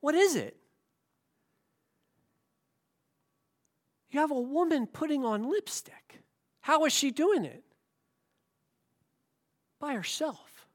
What 0.00 0.14
is 0.14 0.36
it? 0.36 0.56
You 4.10 4.20
have 4.20 4.30
a 4.30 4.40
woman 4.40 4.86
putting 4.86 5.24
on 5.24 5.50
lipstick. 5.50 6.22
How 6.60 6.84
is 6.84 6.92
she 6.92 7.10
doing 7.10 7.44
it? 7.44 7.62
By 9.80 9.94
herself. 9.94 10.66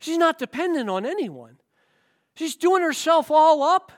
She's 0.00 0.18
not 0.18 0.38
dependent 0.38 0.90
on 0.90 1.06
anyone. 1.06 1.58
She's 2.36 2.56
doing 2.56 2.82
herself 2.82 3.30
all 3.30 3.62
up. 3.62 3.92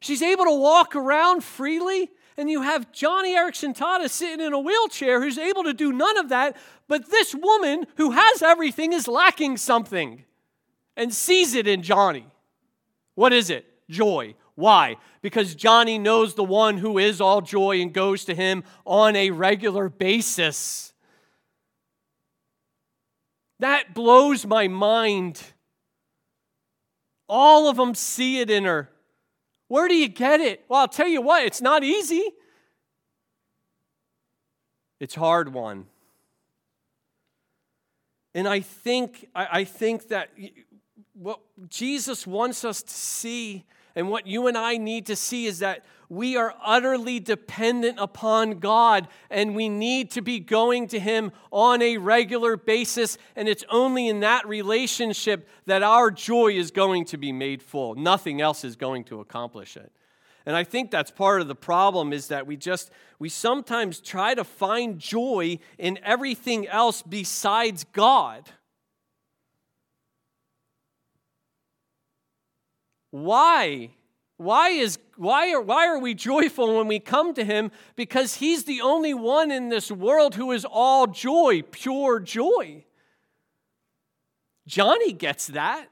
She's 0.00 0.22
able 0.22 0.44
to 0.44 0.58
walk 0.58 0.94
around 0.94 1.42
freely. 1.42 2.10
And 2.36 2.48
you 2.48 2.62
have 2.62 2.92
Joni 2.92 3.34
Eareckson 3.34 3.76
Tada 3.76 4.08
sitting 4.08 4.44
in 4.44 4.52
a 4.52 4.60
wheelchair 4.60 5.20
who's 5.20 5.38
able 5.38 5.64
to 5.64 5.74
do 5.74 5.92
none 5.92 6.16
of 6.18 6.28
that. 6.28 6.56
But 6.86 7.10
this 7.10 7.34
woman 7.34 7.86
who 7.96 8.12
has 8.12 8.42
everything 8.42 8.92
is 8.92 9.08
lacking 9.08 9.56
something 9.56 10.24
and 10.96 11.12
sees 11.12 11.54
it 11.54 11.66
in 11.66 11.82
Joni. 11.82 12.26
What 13.18 13.32
is 13.32 13.50
it? 13.50 13.66
Joy. 13.90 14.36
Why? 14.54 14.94
Because 15.22 15.56
Joni 15.56 16.00
knows 16.00 16.34
the 16.34 16.44
one 16.44 16.76
who 16.76 16.98
is 16.98 17.20
all 17.20 17.40
joy 17.40 17.80
and 17.80 17.92
goes 17.92 18.24
to 18.26 18.32
him 18.32 18.62
on 18.86 19.16
a 19.16 19.32
regular 19.32 19.88
basis. 19.88 20.92
That 23.58 23.92
blows 23.92 24.46
my 24.46 24.68
mind. 24.68 25.42
All 27.28 27.68
of 27.68 27.76
them 27.76 27.96
see 27.96 28.38
it 28.38 28.50
in 28.50 28.62
her. 28.62 28.88
Where 29.66 29.88
do 29.88 29.96
you 29.96 30.06
get 30.06 30.38
it? 30.40 30.64
Well, 30.68 30.82
I'll 30.82 30.86
tell 30.86 31.08
you 31.08 31.20
what, 31.20 31.42
it's 31.42 31.60
not 31.60 31.82
easy. 31.82 32.22
It's 35.00 35.16
hard 35.16 35.52
won. 35.52 35.86
And 38.32 38.46
I 38.46 38.60
think, 38.60 39.26
I, 39.34 39.64
think 39.64 40.06
that 40.10 40.30
what 41.20 41.40
Jesus 41.68 42.26
wants 42.26 42.64
us 42.64 42.82
to 42.82 42.94
see 42.94 43.64
and 43.94 44.08
what 44.08 44.26
you 44.26 44.46
and 44.46 44.56
I 44.56 44.76
need 44.76 45.06
to 45.06 45.16
see 45.16 45.46
is 45.46 45.58
that 45.58 45.84
we 46.08 46.36
are 46.36 46.54
utterly 46.64 47.18
dependent 47.20 47.98
upon 47.98 48.60
God 48.60 49.08
and 49.28 49.54
we 49.54 49.68
need 49.68 50.12
to 50.12 50.22
be 50.22 50.38
going 50.38 50.86
to 50.88 51.00
Him 51.00 51.32
on 51.50 51.82
a 51.82 51.98
regular 51.98 52.56
basis. 52.56 53.18
And 53.34 53.48
it's 53.48 53.64
only 53.68 54.08
in 54.08 54.20
that 54.20 54.46
relationship 54.46 55.48
that 55.66 55.82
our 55.82 56.10
joy 56.10 56.52
is 56.52 56.70
going 56.70 57.06
to 57.06 57.18
be 57.18 57.32
made 57.32 57.62
full. 57.62 57.94
Nothing 57.96 58.40
else 58.40 58.64
is 58.64 58.76
going 58.76 59.04
to 59.04 59.20
accomplish 59.20 59.76
it. 59.76 59.92
And 60.46 60.56
I 60.56 60.64
think 60.64 60.90
that's 60.90 61.10
part 61.10 61.42
of 61.42 61.48
the 61.48 61.54
problem 61.54 62.12
is 62.12 62.28
that 62.28 62.46
we 62.46 62.56
just, 62.56 62.90
we 63.18 63.28
sometimes 63.28 64.00
try 64.00 64.34
to 64.34 64.44
find 64.44 64.98
joy 64.98 65.58
in 65.76 65.98
everything 66.02 66.66
else 66.68 67.02
besides 67.02 67.84
God. 67.92 68.48
Why? 73.24 73.90
Why, 74.36 74.68
is, 74.70 74.98
why, 75.16 75.52
are, 75.52 75.60
why 75.60 75.88
are 75.88 75.98
we 75.98 76.14
joyful 76.14 76.76
when 76.76 76.86
we 76.86 77.00
come 77.00 77.34
to 77.34 77.44
him? 77.44 77.72
Because 77.96 78.36
he's 78.36 78.64
the 78.64 78.80
only 78.80 79.12
one 79.12 79.50
in 79.50 79.68
this 79.68 79.90
world 79.90 80.36
who 80.36 80.52
is 80.52 80.64
all 80.64 81.08
joy, 81.08 81.62
pure 81.62 82.20
joy. 82.20 82.84
Joni 84.68 85.16
gets 85.16 85.48
that. 85.48 85.88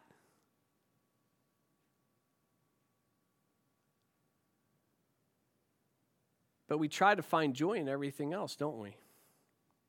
But 6.68 6.78
we 6.78 6.88
try 6.88 7.14
to 7.14 7.22
find 7.22 7.54
joy 7.54 7.74
in 7.74 7.88
everything 7.88 8.32
else, 8.32 8.56
don't 8.56 8.78
we? 8.78 8.96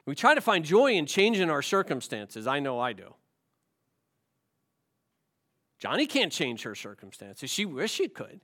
We 0.06 0.16
try 0.16 0.36
to 0.36 0.42
find 0.42 0.64
joy 0.64 0.94
in 0.94 1.06
changing 1.06 1.50
our 1.50 1.62
circumstances. 1.62 2.48
I 2.48 2.60
know 2.60 2.80
I 2.80 2.94
do. 2.94 3.14
Joni 5.82 6.10
can't 6.10 6.32
change 6.32 6.64
her 6.64 6.76
circumstances. 6.76 7.50
She 7.50 7.66
wish 7.66 7.92
she 7.92 8.08
could. 8.08 8.42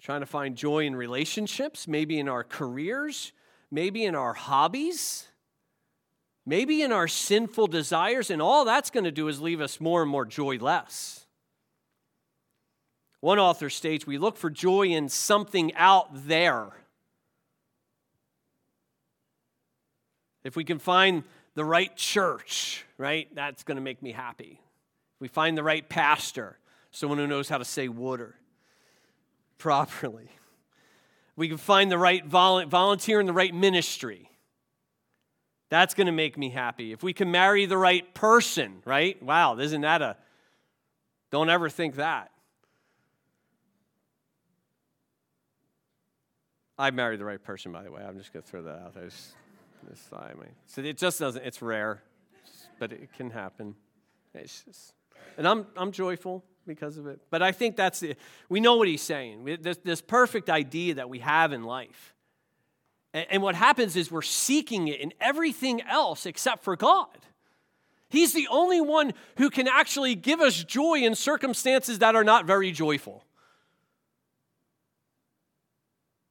Trying 0.00 0.20
to 0.20 0.26
find 0.26 0.56
joy 0.56 0.86
in 0.86 0.94
relationships, 0.94 1.88
maybe 1.88 2.18
in 2.18 2.28
our 2.28 2.44
careers, 2.44 3.32
maybe 3.70 4.04
in 4.04 4.14
our 4.14 4.34
hobbies, 4.34 5.26
maybe 6.44 6.82
in 6.82 6.92
our 6.92 7.08
sinful 7.08 7.66
desires, 7.66 8.30
and 8.30 8.40
all 8.40 8.64
that's 8.64 8.90
going 8.90 9.04
to 9.04 9.10
do 9.10 9.26
is 9.26 9.40
leave 9.40 9.60
us 9.60 9.80
more 9.80 10.02
and 10.02 10.10
more 10.10 10.24
joyless. 10.24 11.26
One 13.20 13.40
author 13.40 13.70
states 13.70 14.06
we 14.06 14.18
look 14.18 14.36
for 14.36 14.50
joy 14.50 14.88
in 14.88 15.08
something 15.08 15.74
out 15.74 16.08
there. 16.28 16.68
If 20.44 20.54
we 20.54 20.62
can 20.62 20.78
find 20.78 21.24
the 21.56 21.64
right 21.64 21.96
church, 21.96 22.84
right? 22.98 23.34
That's 23.34 23.64
going 23.64 23.76
to 23.76 23.82
make 23.82 24.02
me 24.02 24.12
happy. 24.12 24.60
If 25.16 25.20
we 25.20 25.28
find 25.28 25.56
the 25.56 25.62
right 25.62 25.86
pastor, 25.88 26.58
someone 26.92 27.18
who 27.18 27.26
knows 27.26 27.48
how 27.48 27.58
to 27.58 27.64
say 27.64 27.88
water 27.88 28.36
properly. 29.58 30.30
We 31.34 31.48
can 31.48 31.56
find 31.56 31.90
the 31.90 31.98
right 31.98 32.24
vol- 32.24 32.66
volunteer 32.66 33.20
in 33.20 33.26
the 33.26 33.32
right 33.32 33.54
ministry. 33.54 34.30
That's 35.70 35.94
going 35.94 36.06
to 36.06 36.12
make 36.12 36.36
me 36.36 36.50
happy. 36.50 36.92
If 36.92 37.02
we 37.02 37.14
can 37.14 37.30
marry 37.30 37.64
the 37.64 37.78
right 37.78 38.14
person, 38.14 38.82
right? 38.84 39.20
Wow, 39.22 39.58
isn't 39.58 39.80
that 39.80 40.02
a. 40.02 40.16
Don't 41.30 41.48
ever 41.48 41.70
think 41.70 41.96
that. 41.96 42.30
I 46.78 46.90
married 46.90 47.18
the 47.18 47.24
right 47.24 47.42
person, 47.42 47.72
by 47.72 47.82
the 47.82 47.90
way. 47.90 48.02
I'm 48.06 48.18
just 48.18 48.34
going 48.34 48.42
to 48.42 48.48
throw 48.48 48.62
that 48.64 48.78
out 48.78 48.94
there. 48.94 49.04
This 49.04 49.32
Mean, 49.90 50.54
so 50.66 50.82
it 50.82 50.98
just 50.98 51.18
doesn't. 51.18 51.44
It's 51.44 51.62
rare, 51.62 52.02
but 52.78 52.92
it 52.92 53.12
can 53.16 53.30
happen. 53.30 53.74
It's 54.34 54.62
just, 54.62 54.92
and 55.38 55.46
I'm 55.46 55.66
I'm 55.76 55.92
joyful 55.92 56.44
because 56.66 56.98
of 56.98 57.06
it. 57.06 57.20
But 57.30 57.42
I 57.42 57.52
think 57.52 57.76
that's 57.76 58.00
the, 58.00 58.16
we 58.48 58.60
know 58.60 58.76
what 58.76 58.88
he's 58.88 59.02
saying. 59.02 59.44
This, 59.62 59.78
this 59.78 60.00
perfect 60.02 60.50
idea 60.50 60.94
that 60.94 61.08
we 61.08 61.20
have 61.20 61.52
in 61.52 61.62
life. 61.62 62.14
And, 63.14 63.26
and 63.30 63.42
what 63.42 63.54
happens 63.54 63.96
is 63.96 64.10
we're 64.10 64.22
seeking 64.22 64.88
it 64.88 65.00
in 65.00 65.12
everything 65.20 65.80
else 65.82 66.26
except 66.26 66.64
for 66.64 66.76
God. 66.76 67.18
He's 68.08 68.32
the 68.32 68.48
only 68.50 68.80
one 68.80 69.14
who 69.38 69.50
can 69.50 69.68
actually 69.68 70.14
give 70.14 70.40
us 70.40 70.62
joy 70.62 71.00
in 71.00 71.14
circumstances 71.14 71.98
that 72.00 72.14
are 72.14 72.24
not 72.24 72.46
very 72.46 72.70
joyful. 72.70 73.24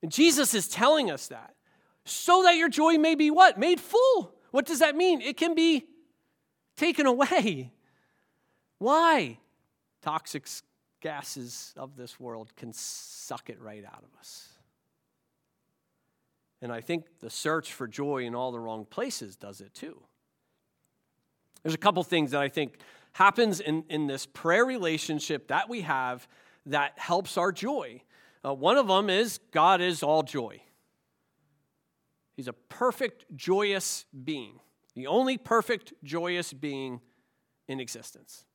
And 0.02 0.12
Jesus 0.12 0.54
is 0.54 0.68
telling 0.68 1.10
us 1.10 1.28
that 1.30 1.55
so 2.06 2.44
that 2.44 2.56
your 2.56 2.70
joy 2.70 2.98
may 2.98 3.16
be 3.16 3.32
what? 3.32 3.60
Made 3.60 3.80
full. 3.80 4.34
What 4.52 4.66
does 4.66 4.80
that 4.80 4.96
mean? 4.96 5.22
It 5.22 5.38
can 5.38 5.56
be 5.56 5.86
taken 6.78 7.06
away. 7.06 7.72
Why? 8.78 9.40
Toxic 10.02 10.48
gases 11.02 11.74
of 11.78 11.96
this 11.98 12.20
world 12.20 12.56
can 12.56 12.72
suck 12.74 13.50
it 13.50 13.60
right 13.60 13.84
out 13.84 14.04
of 14.04 14.20
us. 14.20 14.50
And 16.62 16.72
I 16.72 16.82
think 16.82 17.06
the 17.20 17.30
search 17.30 17.74
for 17.74 17.88
joy 17.88 18.24
in 18.24 18.34
all 18.34 18.52
the 18.52 18.60
wrong 18.60 18.86
places 18.86 19.36
does 19.36 19.62
it 19.62 19.74
too. 19.74 20.00
There's 21.64 21.76
a 21.76 21.80
couple 21.80 22.04
things 22.04 22.32
that 22.32 22.42
I 22.42 22.48
think 22.48 22.78
happens 23.14 23.60
in, 23.60 23.84
in 23.90 24.08
this 24.08 24.26
prayer 24.26 24.66
relationship 24.66 25.48
that 25.48 25.70
we 25.70 25.82
have 25.82 26.28
that 26.66 26.94
helps 26.98 27.38
our 27.38 27.52
joy. 27.52 28.02
Uh, 28.44 28.54
one 28.54 28.78
of 28.78 28.88
them 28.88 29.10
is 29.10 29.40
God 29.52 29.82
is 29.82 30.04
all 30.04 30.24
joy. 30.24 30.62
He's 32.36 32.48
a 32.48 32.54
perfect, 32.54 33.26
joyous 33.36 34.06
being, 34.24 34.60
the 34.94 35.08
only 35.08 35.38
perfect, 35.38 35.94
joyous 36.04 36.54
being 36.54 37.02
in 37.68 37.80
existence. 37.80 38.46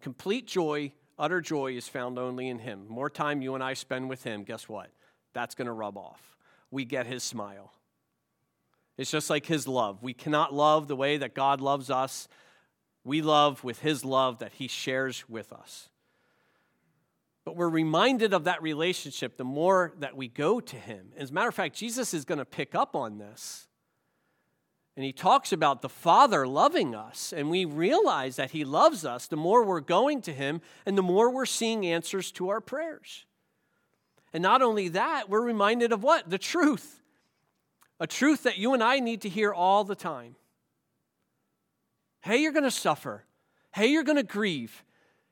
Complete 0.00 0.46
joy, 0.46 0.92
utter 1.18 1.40
joy 1.40 1.72
is 1.72 1.88
found 1.88 2.18
only 2.18 2.48
in 2.48 2.58
Him. 2.58 2.86
More 2.88 3.08
time 3.08 3.40
you 3.40 3.54
and 3.54 3.62
I 3.62 3.74
spend 3.74 4.08
with 4.08 4.24
Him, 4.24 4.42
guess 4.42 4.68
what? 4.68 4.90
That's 5.32 5.54
going 5.54 5.66
to 5.66 5.72
rub 5.72 5.96
off. 5.96 6.36
We 6.70 6.84
get 6.84 7.06
His 7.06 7.22
smile. 7.22 7.72
It's 8.98 9.10
just 9.10 9.30
like 9.30 9.46
His 9.46 9.66
love. 9.66 10.02
We 10.02 10.12
cannot 10.12 10.52
love 10.52 10.88
the 10.88 10.96
way 10.96 11.16
that 11.16 11.34
God 11.34 11.60
loves 11.60 11.88
us. 11.88 12.28
We 13.04 13.22
love 13.22 13.62
with 13.64 13.80
His 13.80 14.04
love 14.04 14.40
that 14.40 14.54
He 14.54 14.68
shares 14.68 15.28
with 15.28 15.52
us. 15.52 15.88
But 17.44 17.56
we're 17.56 17.68
reminded 17.68 18.32
of 18.32 18.44
that 18.44 18.62
relationship 18.62 19.36
the 19.36 19.44
more 19.44 19.92
that 19.98 20.16
we 20.16 20.28
go 20.28 20.60
to 20.60 20.76
Him. 20.76 21.12
As 21.16 21.30
a 21.30 21.32
matter 21.32 21.48
of 21.48 21.54
fact, 21.54 21.76
Jesus 21.76 22.14
is 22.14 22.24
going 22.24 22.38
to 22.38 22.44
pick 22.44 22.74
up 22.74 22.96
on 22.96 23.18
this. 23.18 23.68
And 24.96 25.04
he 25.04 25.12
talks 25.12 25.52
about 25.52 25.82
the 25.82 25.88
Father 25.88 26.46
loving 26.46 26.94
us, 26.94 27.32
and 27.36 27.50
we 27.50 27.64
realize 27.64 28.36
that 28.36 28.52
he 28.52 28.64
loves 28.64 29.04
us 29.04 29.26
the 29.26 29.36
more 29.36 29.64
we're 29.64 29.80
going 29.80 30.22
to 30.22 30.32
him 30.32 30.60
and 30.86 30.96
the 30.96 31.02
more 31.02 31.30
we're 31.30 31.46
seeing 31.46 31.84
answers 31.84 32.30
to 32.32 32.48
our 32.48 32.60
prayers. 32.60 33.26
And 34.32 34.40
not 34.40 34.62
only 34.62 34.88
that, 34.88 35.28
we're 35.28 35.42
reminded 35.42 35.90
of 35.92 36.04
what? 36.04 36.30
The 36.30 36.38
truth. 36.38 37.02
A 37.98 38.06
truth 38.06 38.44
that 38.44 38.56
you 38.56 38.72
and 38.72 38.84
I 38.84 39.00
need 39.00 39.22
to 39.22 39.28
hear 39.28 39.52
all 39.52 39.82
the 39.82 39.96
time. 39.96 40.36
Hey, 42.20 42.38
you're 42.38 42.52
going 42.52 42.64
to 42.64 42.70
suffer. 42.70 43.24
Hey, 43.72 43.88
you're 43.88 44.04
going 44.04 44.16
to 44.16 44.22
grieve. 44.22 44.84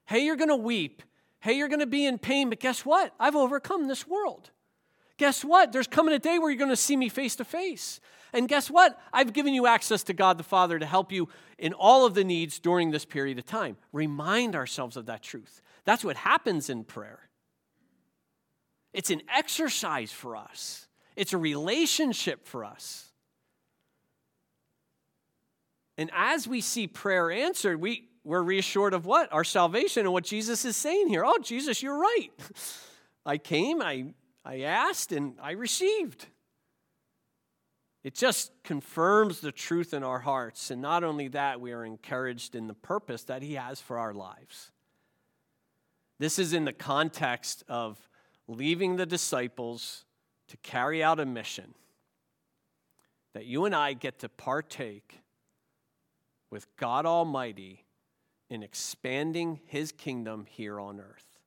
Hey, 0.06 0.24
you're 0.24 0.36
going 0.36 0.48
to 0.48 0.56
weep. 0.56 1.02
Hey, 1.42 1.54
you're 1.54 1.68
going 1.68 1.80
to 1.80 1.86
be 1.86 2.06
in 2.06 2.18
pain, 2.18 2.50
but 2.50 2.60
guess 2.60 2.86
what? 2.86 3.12
I've 3.18 3.34
overcome 3.34 3.88
this 3.88 4.06
world. 4.06 4.50
Guess 5.16 5.44
what? 5.44 5.72
There's 5.72 5.88
coming 5.88 6.14
a 6.14 6.20
day 6.20 6.38
where 6.38 6.48
you're 6.48 6.58
going 6.58 6.70
to 6.70 6.76
see 6.76 6.96
me 6.96 7.08
face 7.08 7.34
to 7.36 7.44
face. 7.44 7.98
And 8.32 8.48
guess 8.48 8.70
what? 8.70 8.96
I've 9.12 9.32
given 9.32 9.52
you 9.52 9.66
access 9.66 10.04
to 10.04 10.12
God 10.12 10.38
the 10.38 10.44
Father 10.44 10.78
to 10.78 10.86
help 10.86 11.10
you 11.10 11.28
in 11.58 11.72
all 11.72 12.06
of 12.06 12.14
the 12.14 12.22
needs 12.22 12.60
during 12.60 12.92
this 12.92 13.04
period 13.04 13.40
of 13.40 13.44
time. 13.44 13.76
Remind 13.92 14.54
ourselves 14.54 14.96
of 14.96 15.06
that 15.06 15.20
truth. 15.20 15.62
That's 15.84 16.04
what 16.04 16.16
happens 16.16 16.70
in 16.70 16.84
prayer. 16.84 17.28
It's 18.92 19.10
an 19.10 19.22
exercise 19.34 20.12
for 20.12 20.36
us, 20.36 20.86
it's 21.16 21.32
a 21.32 21.38
relationship 21.38 22.46
for 22.46 22.64
us. 22.64 23.08
And 25.98 26.08
as 26.16 26.46
we 26.46 26.60
see 26.60 26.86
prayer 26.86 27.32
answered, 27.32 27.80
we, 27.80 28.08
we're 28.24 28.42
reassured 28.42 28.94
of 28.94 29.04
what? 29.04 29.32
Our 29.32 29.44
salvation 29.44 30.06
and 30.06 30.12
what 30.12 30.24
Jesus 30.24 30.64
is 30.64 30.76
saying 30.76 31.08
here. 31.08 31.24
Oh, 31.24 31.38
Jesus, 31.42 31.82
you're 31.82 31.98
right. 31.98 32.30
I 33.26 33.38
came, 33.38 33.80
I, 33.80 34.06
I 34.44 34.60
asked, 34.62 35.12
and 35.12 35.34
I 35.40 35.52
received. 35.52 36.26
It 38.04 38.14
just 38.14 38.50
confirms 38.64 39.40
the 39.40 39.52
truth 39.52 39.94
in 39.94 40.02
our 40.02 40.18
hearts. 40.18 40.70
And 40.70 40.82
not 40.82 41.04
only 41.04 41.28
that, 41.28 41.60
we 41.60 41.72
are 41.72 41.84
encouraged 41.84 42.54
in 42.54 42.66
the 42.66 42.74
purpose 42.74 43.24
that 43.24 43.42
He 43.42 43.54
has 43.54 43.80
for 43.80 43.98
our 43.98 44.12
lives. 44.12 44.72
This 46.18 46.38
is 46.38 46.52
in 46.52 46.64
the 46.64 46.72
context 46.72 47.64
of 47.68 47.98
leaving 48.48 48.96
the 48.96 49.06
disciples 49.06 50.04
to 50.48 50.56
carry 50.58 51.02
out 51.02 51.20
a 51.20 51.26
mission 51.26 51.74
that 53.34 53.46
you 53.46 53.64
and 53.64 53.74
I 53.74 53.94
get 53.94 54.18
to 54.20 54.28
partake 54.28 55.20
with 56.50 56.66
God 56.76 57.06
Almighty 57.06 57.81
in 58.52 58.62
expanding 58.62 59.60
His 59.64 59.92
kingdom 59.92 60.44
here 60.46 60.78
on 60.78 61.00
earth. 61.00 61.38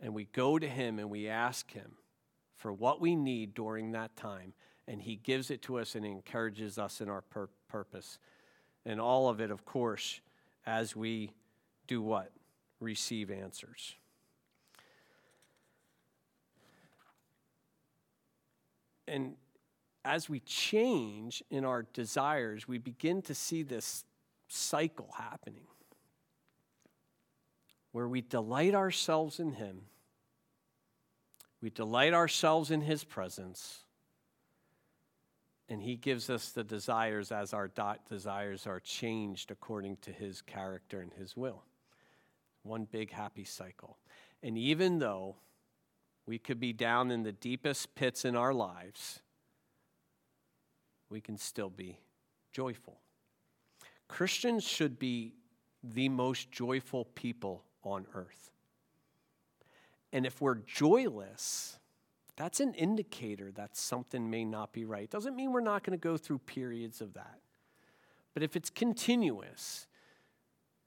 And 0.00 0.14
we 0.14 0.24
go 0.24 0.58
to 0.58 0.66
Him 0.66 0.98
and 0.98 1.10
we 1.10 1.28
ask 1.28 1.70
Him 1.72 1.92
for 2.56 2.72
what 2.72 3.02
we 3.02 3.14
need 3.14 3.52
during 3.52 3.92
that 3.92 4.16
time 4.16 4.54
and 4.86 5.02
He 5.02 5.16
gives 5.16 5.50
it 5.50 5.60
to 5.62 5.78
us 5.78 5.94
and 5.94 6.06
encourages 6.06 6.78
us 6.78 7.02
in 7.02 7.10
our 7.10 7.20
pur- 7.20 7.50
purpose. 7.68 8.18
And 8.86 8.98
all 8.98 9.28
of 9.28 9.42
it, 9.42 9.50
of 9.50 9.66
course, 9.66 10.22
as 10.64 10.96
we 10.96 11.32
do 11.86 12.00
what? 12.00 12.32
Receive 12.80 13.30
answers. 13.30 13.94
And 19.06 19.34
as 20.02 20.30
we 20.30 20.40
change 20.40 21.42
in 21.50 21.66
our 21.66 21.82
desires, 21.92 22.66
we 22.66 22.78
begin 22.78 23.20
to 23.20 23.34
see 23.34 23.62
this 23.62 24.06
cycle 24.48 25.14
happening 25.16 25.66
where 27.92 28.08
we 28.08 28.20
delight 28.20 28.74
ourselves 28.74 29.40
in 29.40 29.52
Him, 29.52 29.82
we 31.60 31.70
delight 31.70 32.14
ourselves 32.14 32.70
in 32.70 32.80
His 32.80 33.04
presence, 33.04 33.84
and 35.68 35.82
He 35.82 35.96
gives 35.96 36.30
us 36.30 36.50
the 36.50 36.64
desires 36.64 37.32
as 37.32 37.52
our 37.52 37.70
desires 38.08 38.66
are 38.66 38.80
changed 38.80 39.50
according 39.50 39.96
to 40.02 40.12
His 40.12 40.42
character 40.42 41.00
and 41.00 41.12
His 41.12 41.36
will. 41.36 41.64
One 42.62 42.84
big 42.84 43.10
happy 43.10 43.44
cycle. 43.44 43.98
And 44.42 44.56
even 44.58 44.98
though 44.98 45.36
we 46.26 46.38
could 46.38 46.60
be 46.60 46.72
down 46.72 47.10
in 47.10 47.22
the 47.22 47.32
deepest 47.32 47.94
pits 47.94 48.24
in 48.24 48.36
our 48.36 48.52
lives, 48.52 49.20
we 51.08 51.20
can 51.20 51.38
still 51.38 51.70
be 51.70 51.98
joyful. 52.52 53.00
Christians 54.08 54.64
should 54.64 54.98
be 54.98 55.34
the 55.82 56.08
most 56.08 56.50
joyful 56.50 57.04
people 57.14 57.64
on 57.84 58.06
earth. 58.14 58.50
And 60.12 60.26
if 60.26 60.40
we're 60.40 60.56
joyless, 60.56 61.78
that's 62.36 62.60
an 62.60 62.74
indicator 62.74 63.52
that 63.52 63.76
something 63.76 64.30
may 64.30 64.44
not 64.44 64.72
be 64.72 64.84
right. 64.84 65.08
Doesn't 65.10 65.36
mean 65.36 65.52
we're 65.52 65.60
not 65.60 65.84
going 65.84 65.98
to 65.98 66.02
go 66.02 66.16
through 66.16 66.38
periods 66.38 67.00
of 67.00 67.14
that. 67.14 67.38
But 68.32 68.42
if 68.42 68.56
it's 68.56 68.70
continuous, 68.70 69.86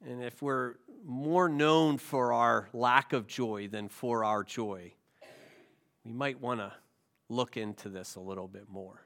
and 0.05 0.23
if 0.23 0.41
we're 0.41 0.75
more 1.05 1.49
known 1.49 1.97
for 1.97 2.33
our 2.33 2.69
lack 2.73 3.13
of 3.13 3.27
joy 3.27 3.67
than 3.67 3.89
for 3.89 4.23
our 4.23 4.43
joy, 4.43 4.93
we 6.03 6.13
might 6.13 6.41
want 6.41 6.59
to 6.59 6.71
look 7.29 7.57
into 7.57 7.89
this 7.89 8.15
a 8.15 8.19
little 8.19 8.47
bit 8.47 8.67
more. 8.69 9.05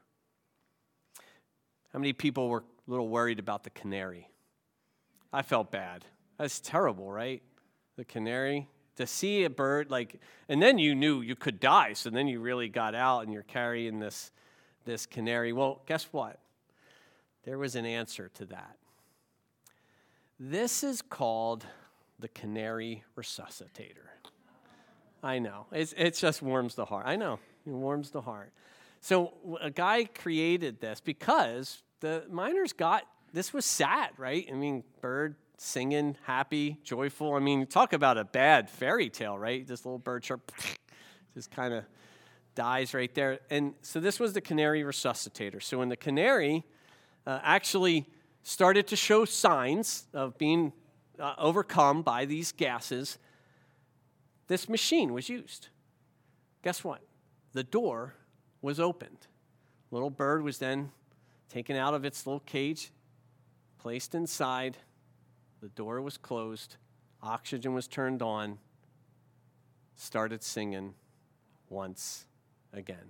How 1.95 1.99
many 1.99 2.11
people 2.11 2.49
were 2.49 2.59
a 2.59 2.91
little 2.91 3.07
worried 3.07 3.39
about 3.39 3.63
the 3.63 3.69
canary? 3.69 4.27
I 5.31 5.43
felt 5.43 5.71
bad. 5.71 6.03
That's 6.37 6.59
terrible, 6.59 7.09
right? 7.09 7.41
The 7.95 8.03
canary? 8.03 8.67
To 8.97 9.07
see 9.07 9.45
a 9.45 9.49
bird 9.49 9.89
like 9.89 10.19
and 10.49 10.61
then 10.61 10.77
you 10.77 10.93
knew 10.93 11.21
you 11.21 11.37
could 11.37 11.61
die 11.61 11.93
so 11.93 12.09
then 12.09 12.27
you 12.27 12.41
really 12.41 12.67
got 12.67 12.95
out 12.95 13.21
and 13.21 13.31
you're 13.31 13.43
carrying 13.43 13.99
this 13.99 14.33
this 14.83 15.05
canary. 15.05 15.53
Well 15.53 15.83
guess 15.85 16.09
what? 16.11 16.41
There 17.45 17.57
was 17.57 17.77
an 17.77 17.85
answer 17.85 18.29
to 18.33 18.45
that. 18.47 18.75
This 20.37 20.83
is 20.83 21.01
called 21.01 21.65
the 22.19 22.27
canary 22.27 23.05
resuscitator. 23.17 24.09
I 25.23 25.39
know. 25.39 25.67
It's, 25.71 25.93
it 25.95 26.15
just 26.15 26.41
warms 26.41 26.75
the 26.75 26.83
heart. 26.83 27.05
I 27.07 27.15
know. 27.15 27.39
It 27.65 27.71
warms 27.71 28.09
the 28.09 28.19
heart. 28.19 28.51
So 28.99 29.33
a 29.61 29.69
guy 29.69 30.05
created 30.05 30.81
this 30.81 30.99
because 30.99 31.83
the 31.99 32.23
miners 32.29 32.73
got 32.73 33.03
this 33.33 33.53
was 33.53 33.65
sad 33.65 34.09
right 34.17 34.47
i 34.51 34.53
mean 34.53 34.83
bird 35.01 35.35
singing, 35.57 36.17
happy, 36.23 36.77
joyful. 36.83 37.33
I 37.33 37.39
mean, 37.39 37.65
talk 37.67 37.93
about 37.93 38.17
a 38.17 38.23
bad 38.23 38.69
fairy 38.69 39.09
tale, 39.09 39.37
right? 39.37 39.65
This 39.65 39.85
little 39.85 39.99
bird 39.99 40.23
chirp 40.23 40.51
just 41.33 41.51
kind 41.51 41.73
of 41.73 41.83
dies 42.55 42.93
right 42.93 43.13
there. 43.13 43.39
And 43.49 43.73
so 43.81 43.99
this 43.99 44.19
was 44.19 44.33
the 44.33 44.41
canary 44.41 44.83
resuscitator. 44.83 45.61
So 45.61 45.79
when 45.79 45.89
the 45.89 45.97
canary 45.97 46.65
uh, 47.25 47.39
actually 47.43 48.07
started 48.43 48.87
to 48.87 48.95
show 48.95 49.25
signs 49.25 50.05
of 50.13 50.37
being 50.37 50.71
uh, 51.19 51.33
overcome 51.37 52.01
by 52.01 52.25
these 52.25 52.51
gases, 52.51 53.17
this 54.47 54.69
machine 54.69 55.13
was 55.13 55.29
used. 55.29 55.69
Guess 56.63 56.83
what? 56.83 57.01
The 57.53 57.63
door 57.63 58.15
was 58.61 58.79
opened. 58.79 59.27
Little 59.91 60.09
bird 60.09 60.43
was 60.43 60.57
then 60.57 60.91
taken 61.55 61.77
out 61.77 61.93
of 61.93 62.03
its 62.03 62.27
little 62.27 62.41
cage, 62.41 62.91
placed 63.77 64.13
inside, 64.13 64.75
the 65.61 65.69
door 65.69 66.01
was 66.01 66.17
closed, 66.17 66.75
oxygen 67.23 67.73
was 67.73 67.87
turned 67.87 68.21
on, 68.21 68.57
started 69.95 70.43
singing 70.43 70.93
once 71.69 72.25
again. 72.73 73.09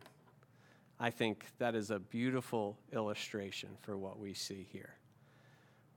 I 1.00 1.10
think 1.10 1.44
that 1.58 1.74
is 1.74 1.90
a 1.90 1.98
beautiful 1.98 2.78
illustration 2.94 3.70
for 3.82 3.98
what 3.98 4.20
we 4.20 4.36
see 4.36 4.68
here. 4.72 4.94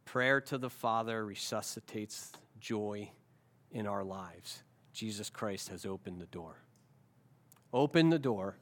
Prayer 0.07 0.41
to 0.41 0.57
the 0.57 0.71
Father 0.71 1.27
resuscitates 1.27 2.33
joy 2.59 3.11
in 3.73 3.87
our 3.87 4.03
lives. 4.03 4.63
Jesus 4.95 5.29
Christ 5.29 5.69
has 5.69 5.85
opened 5.85 6.19
the 6.19 6.27
door. 6.27 6.57
Open 7.75 8.09
the 8.09 8.19
door. 8.19 8.57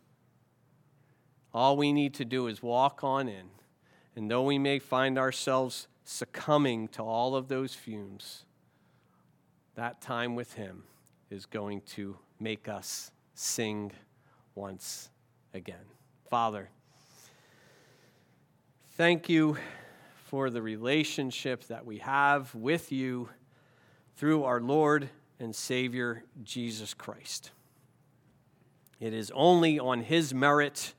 All 1.55 1.76
we 1.76 1.93
need 1.93 2.14
to 2.14 2.24
do 2.24 2.49
is 2.49 2.61
walk 2.61 3.05
on 3.05 3.28
in. 3.28 3.47
And 4.17 4.31
though 4.31 4.43
we 4.43 4.59
may 4.59 4.79
find 4.79 5.19
ourselves 5.19 5.89
succumbing 6.05 6.89
to 6.89 7.03
all 7.03 7.37
of 7.37 7.49
those 7.49 7.75
fumes, 7.75 8.45
that 9.75 10.01
time 10.01 10.35
with 10.35 10.55
Him 10.55 10.85
is 11.31 11.45
going 11.45 11.83
to 11.83 12.17
make 12.41 12.67
us 12.67 13.11
sing 13.35 13.93
once 14.55 15.11
again. 15.53 15.85
Father, 16.31 16.71
thank 18.93 19.29
you 19.29 19.59
for 20.25 20.49
the 20.49 20.62
relationship 20.62 21.64
that 21.64 21.85
we 21.85 21.99
have 21.99 22.55
with 22.55 22.91
you 22.91 23.29
through 24.17 24.45
our 24.45 24.61
Lord 24.61 25.11
and 25.39 25.55
Savior 25.55 26.25
Jesus 26.43 26.95
Christ. 26.95 27.51
It 28.99 29.12
is 29.12 29.31
only 29.35 29.79
on 29.79 30.01
His 30.01 30.33
merit, 30.33 30.95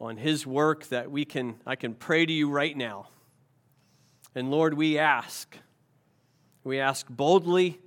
on 0.00 0.16
His 0.16 0.46
work, 0.46 0.86
that 0.88 1.10
we 1.10 1.24
can, 1.24 1.56
I 1.66 1.76
can 1.76 1.94
pray 1.94 2.24
to 2.24 2.32
you 2.32 2.48
right 2.48 2.76
now. 2.76 3.08
And 4.34 4.50
Lord, 4.50 4.74
we 4.74 4.98
ask, 4.98 5.56
we 6.62 6.78
ask 6.78 7.06
boldly 7.08 7.80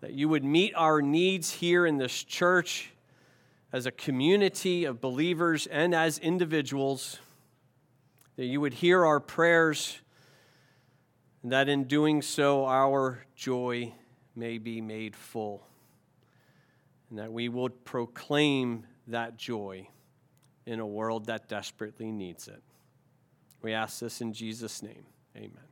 that 0.00 0.12
you 0.12 0.28
would 0.28 0.44
meet 0.44 0.74
our 0.76 1.02
needs 1.02 1.50
here 1.52 1.86
in 1.86 1.96
this 1.96 2.22
church 2.22 2.90
as 3.72 3.86
a 3.86 3.90
community 3.90 4.84
of 4.84 5.00
believers 5.00 5.66
and 5.66 5.94
as 5.94 6.18
individuals, 6.18 7.18
that 8.36 8.44
you 8.44 8.60
would 8.60 8.74
hear 8.74 9.04
our 9.04 9.18
prayers, 9.18 9.98
and 11.42 11.50
that 11.52 11.68
in 11.68 11.84
doing 11.84 12.22
so, 12.22 12.66
our 12.66 13.24
joy 13.34 13.92
may 14.36 14.58
be 14.58 14.80
made 14.80 15.16
full, 15.16 15.66
and 17.10 17.18
that 17.18 17.32
we 17.32 17.48
would 17.48 17.84
proclaim 17.84 18.86
that 19.08 19.36
joy 19.36 19.88
in 20.66 20.80
a 20.80 20.86
world 20.86 21.26
that 21.26 21.48
desperately 21.48 22.10
needs 22.10 22.48
it. 22.48 22.62
We 23.62 23.72
ask 23.72 24.00
this 24.00 24.20
in 24.20 24.32
Jesus' 24.32 24.82
name. 24.82 25.04
Amen. 25.36 25.71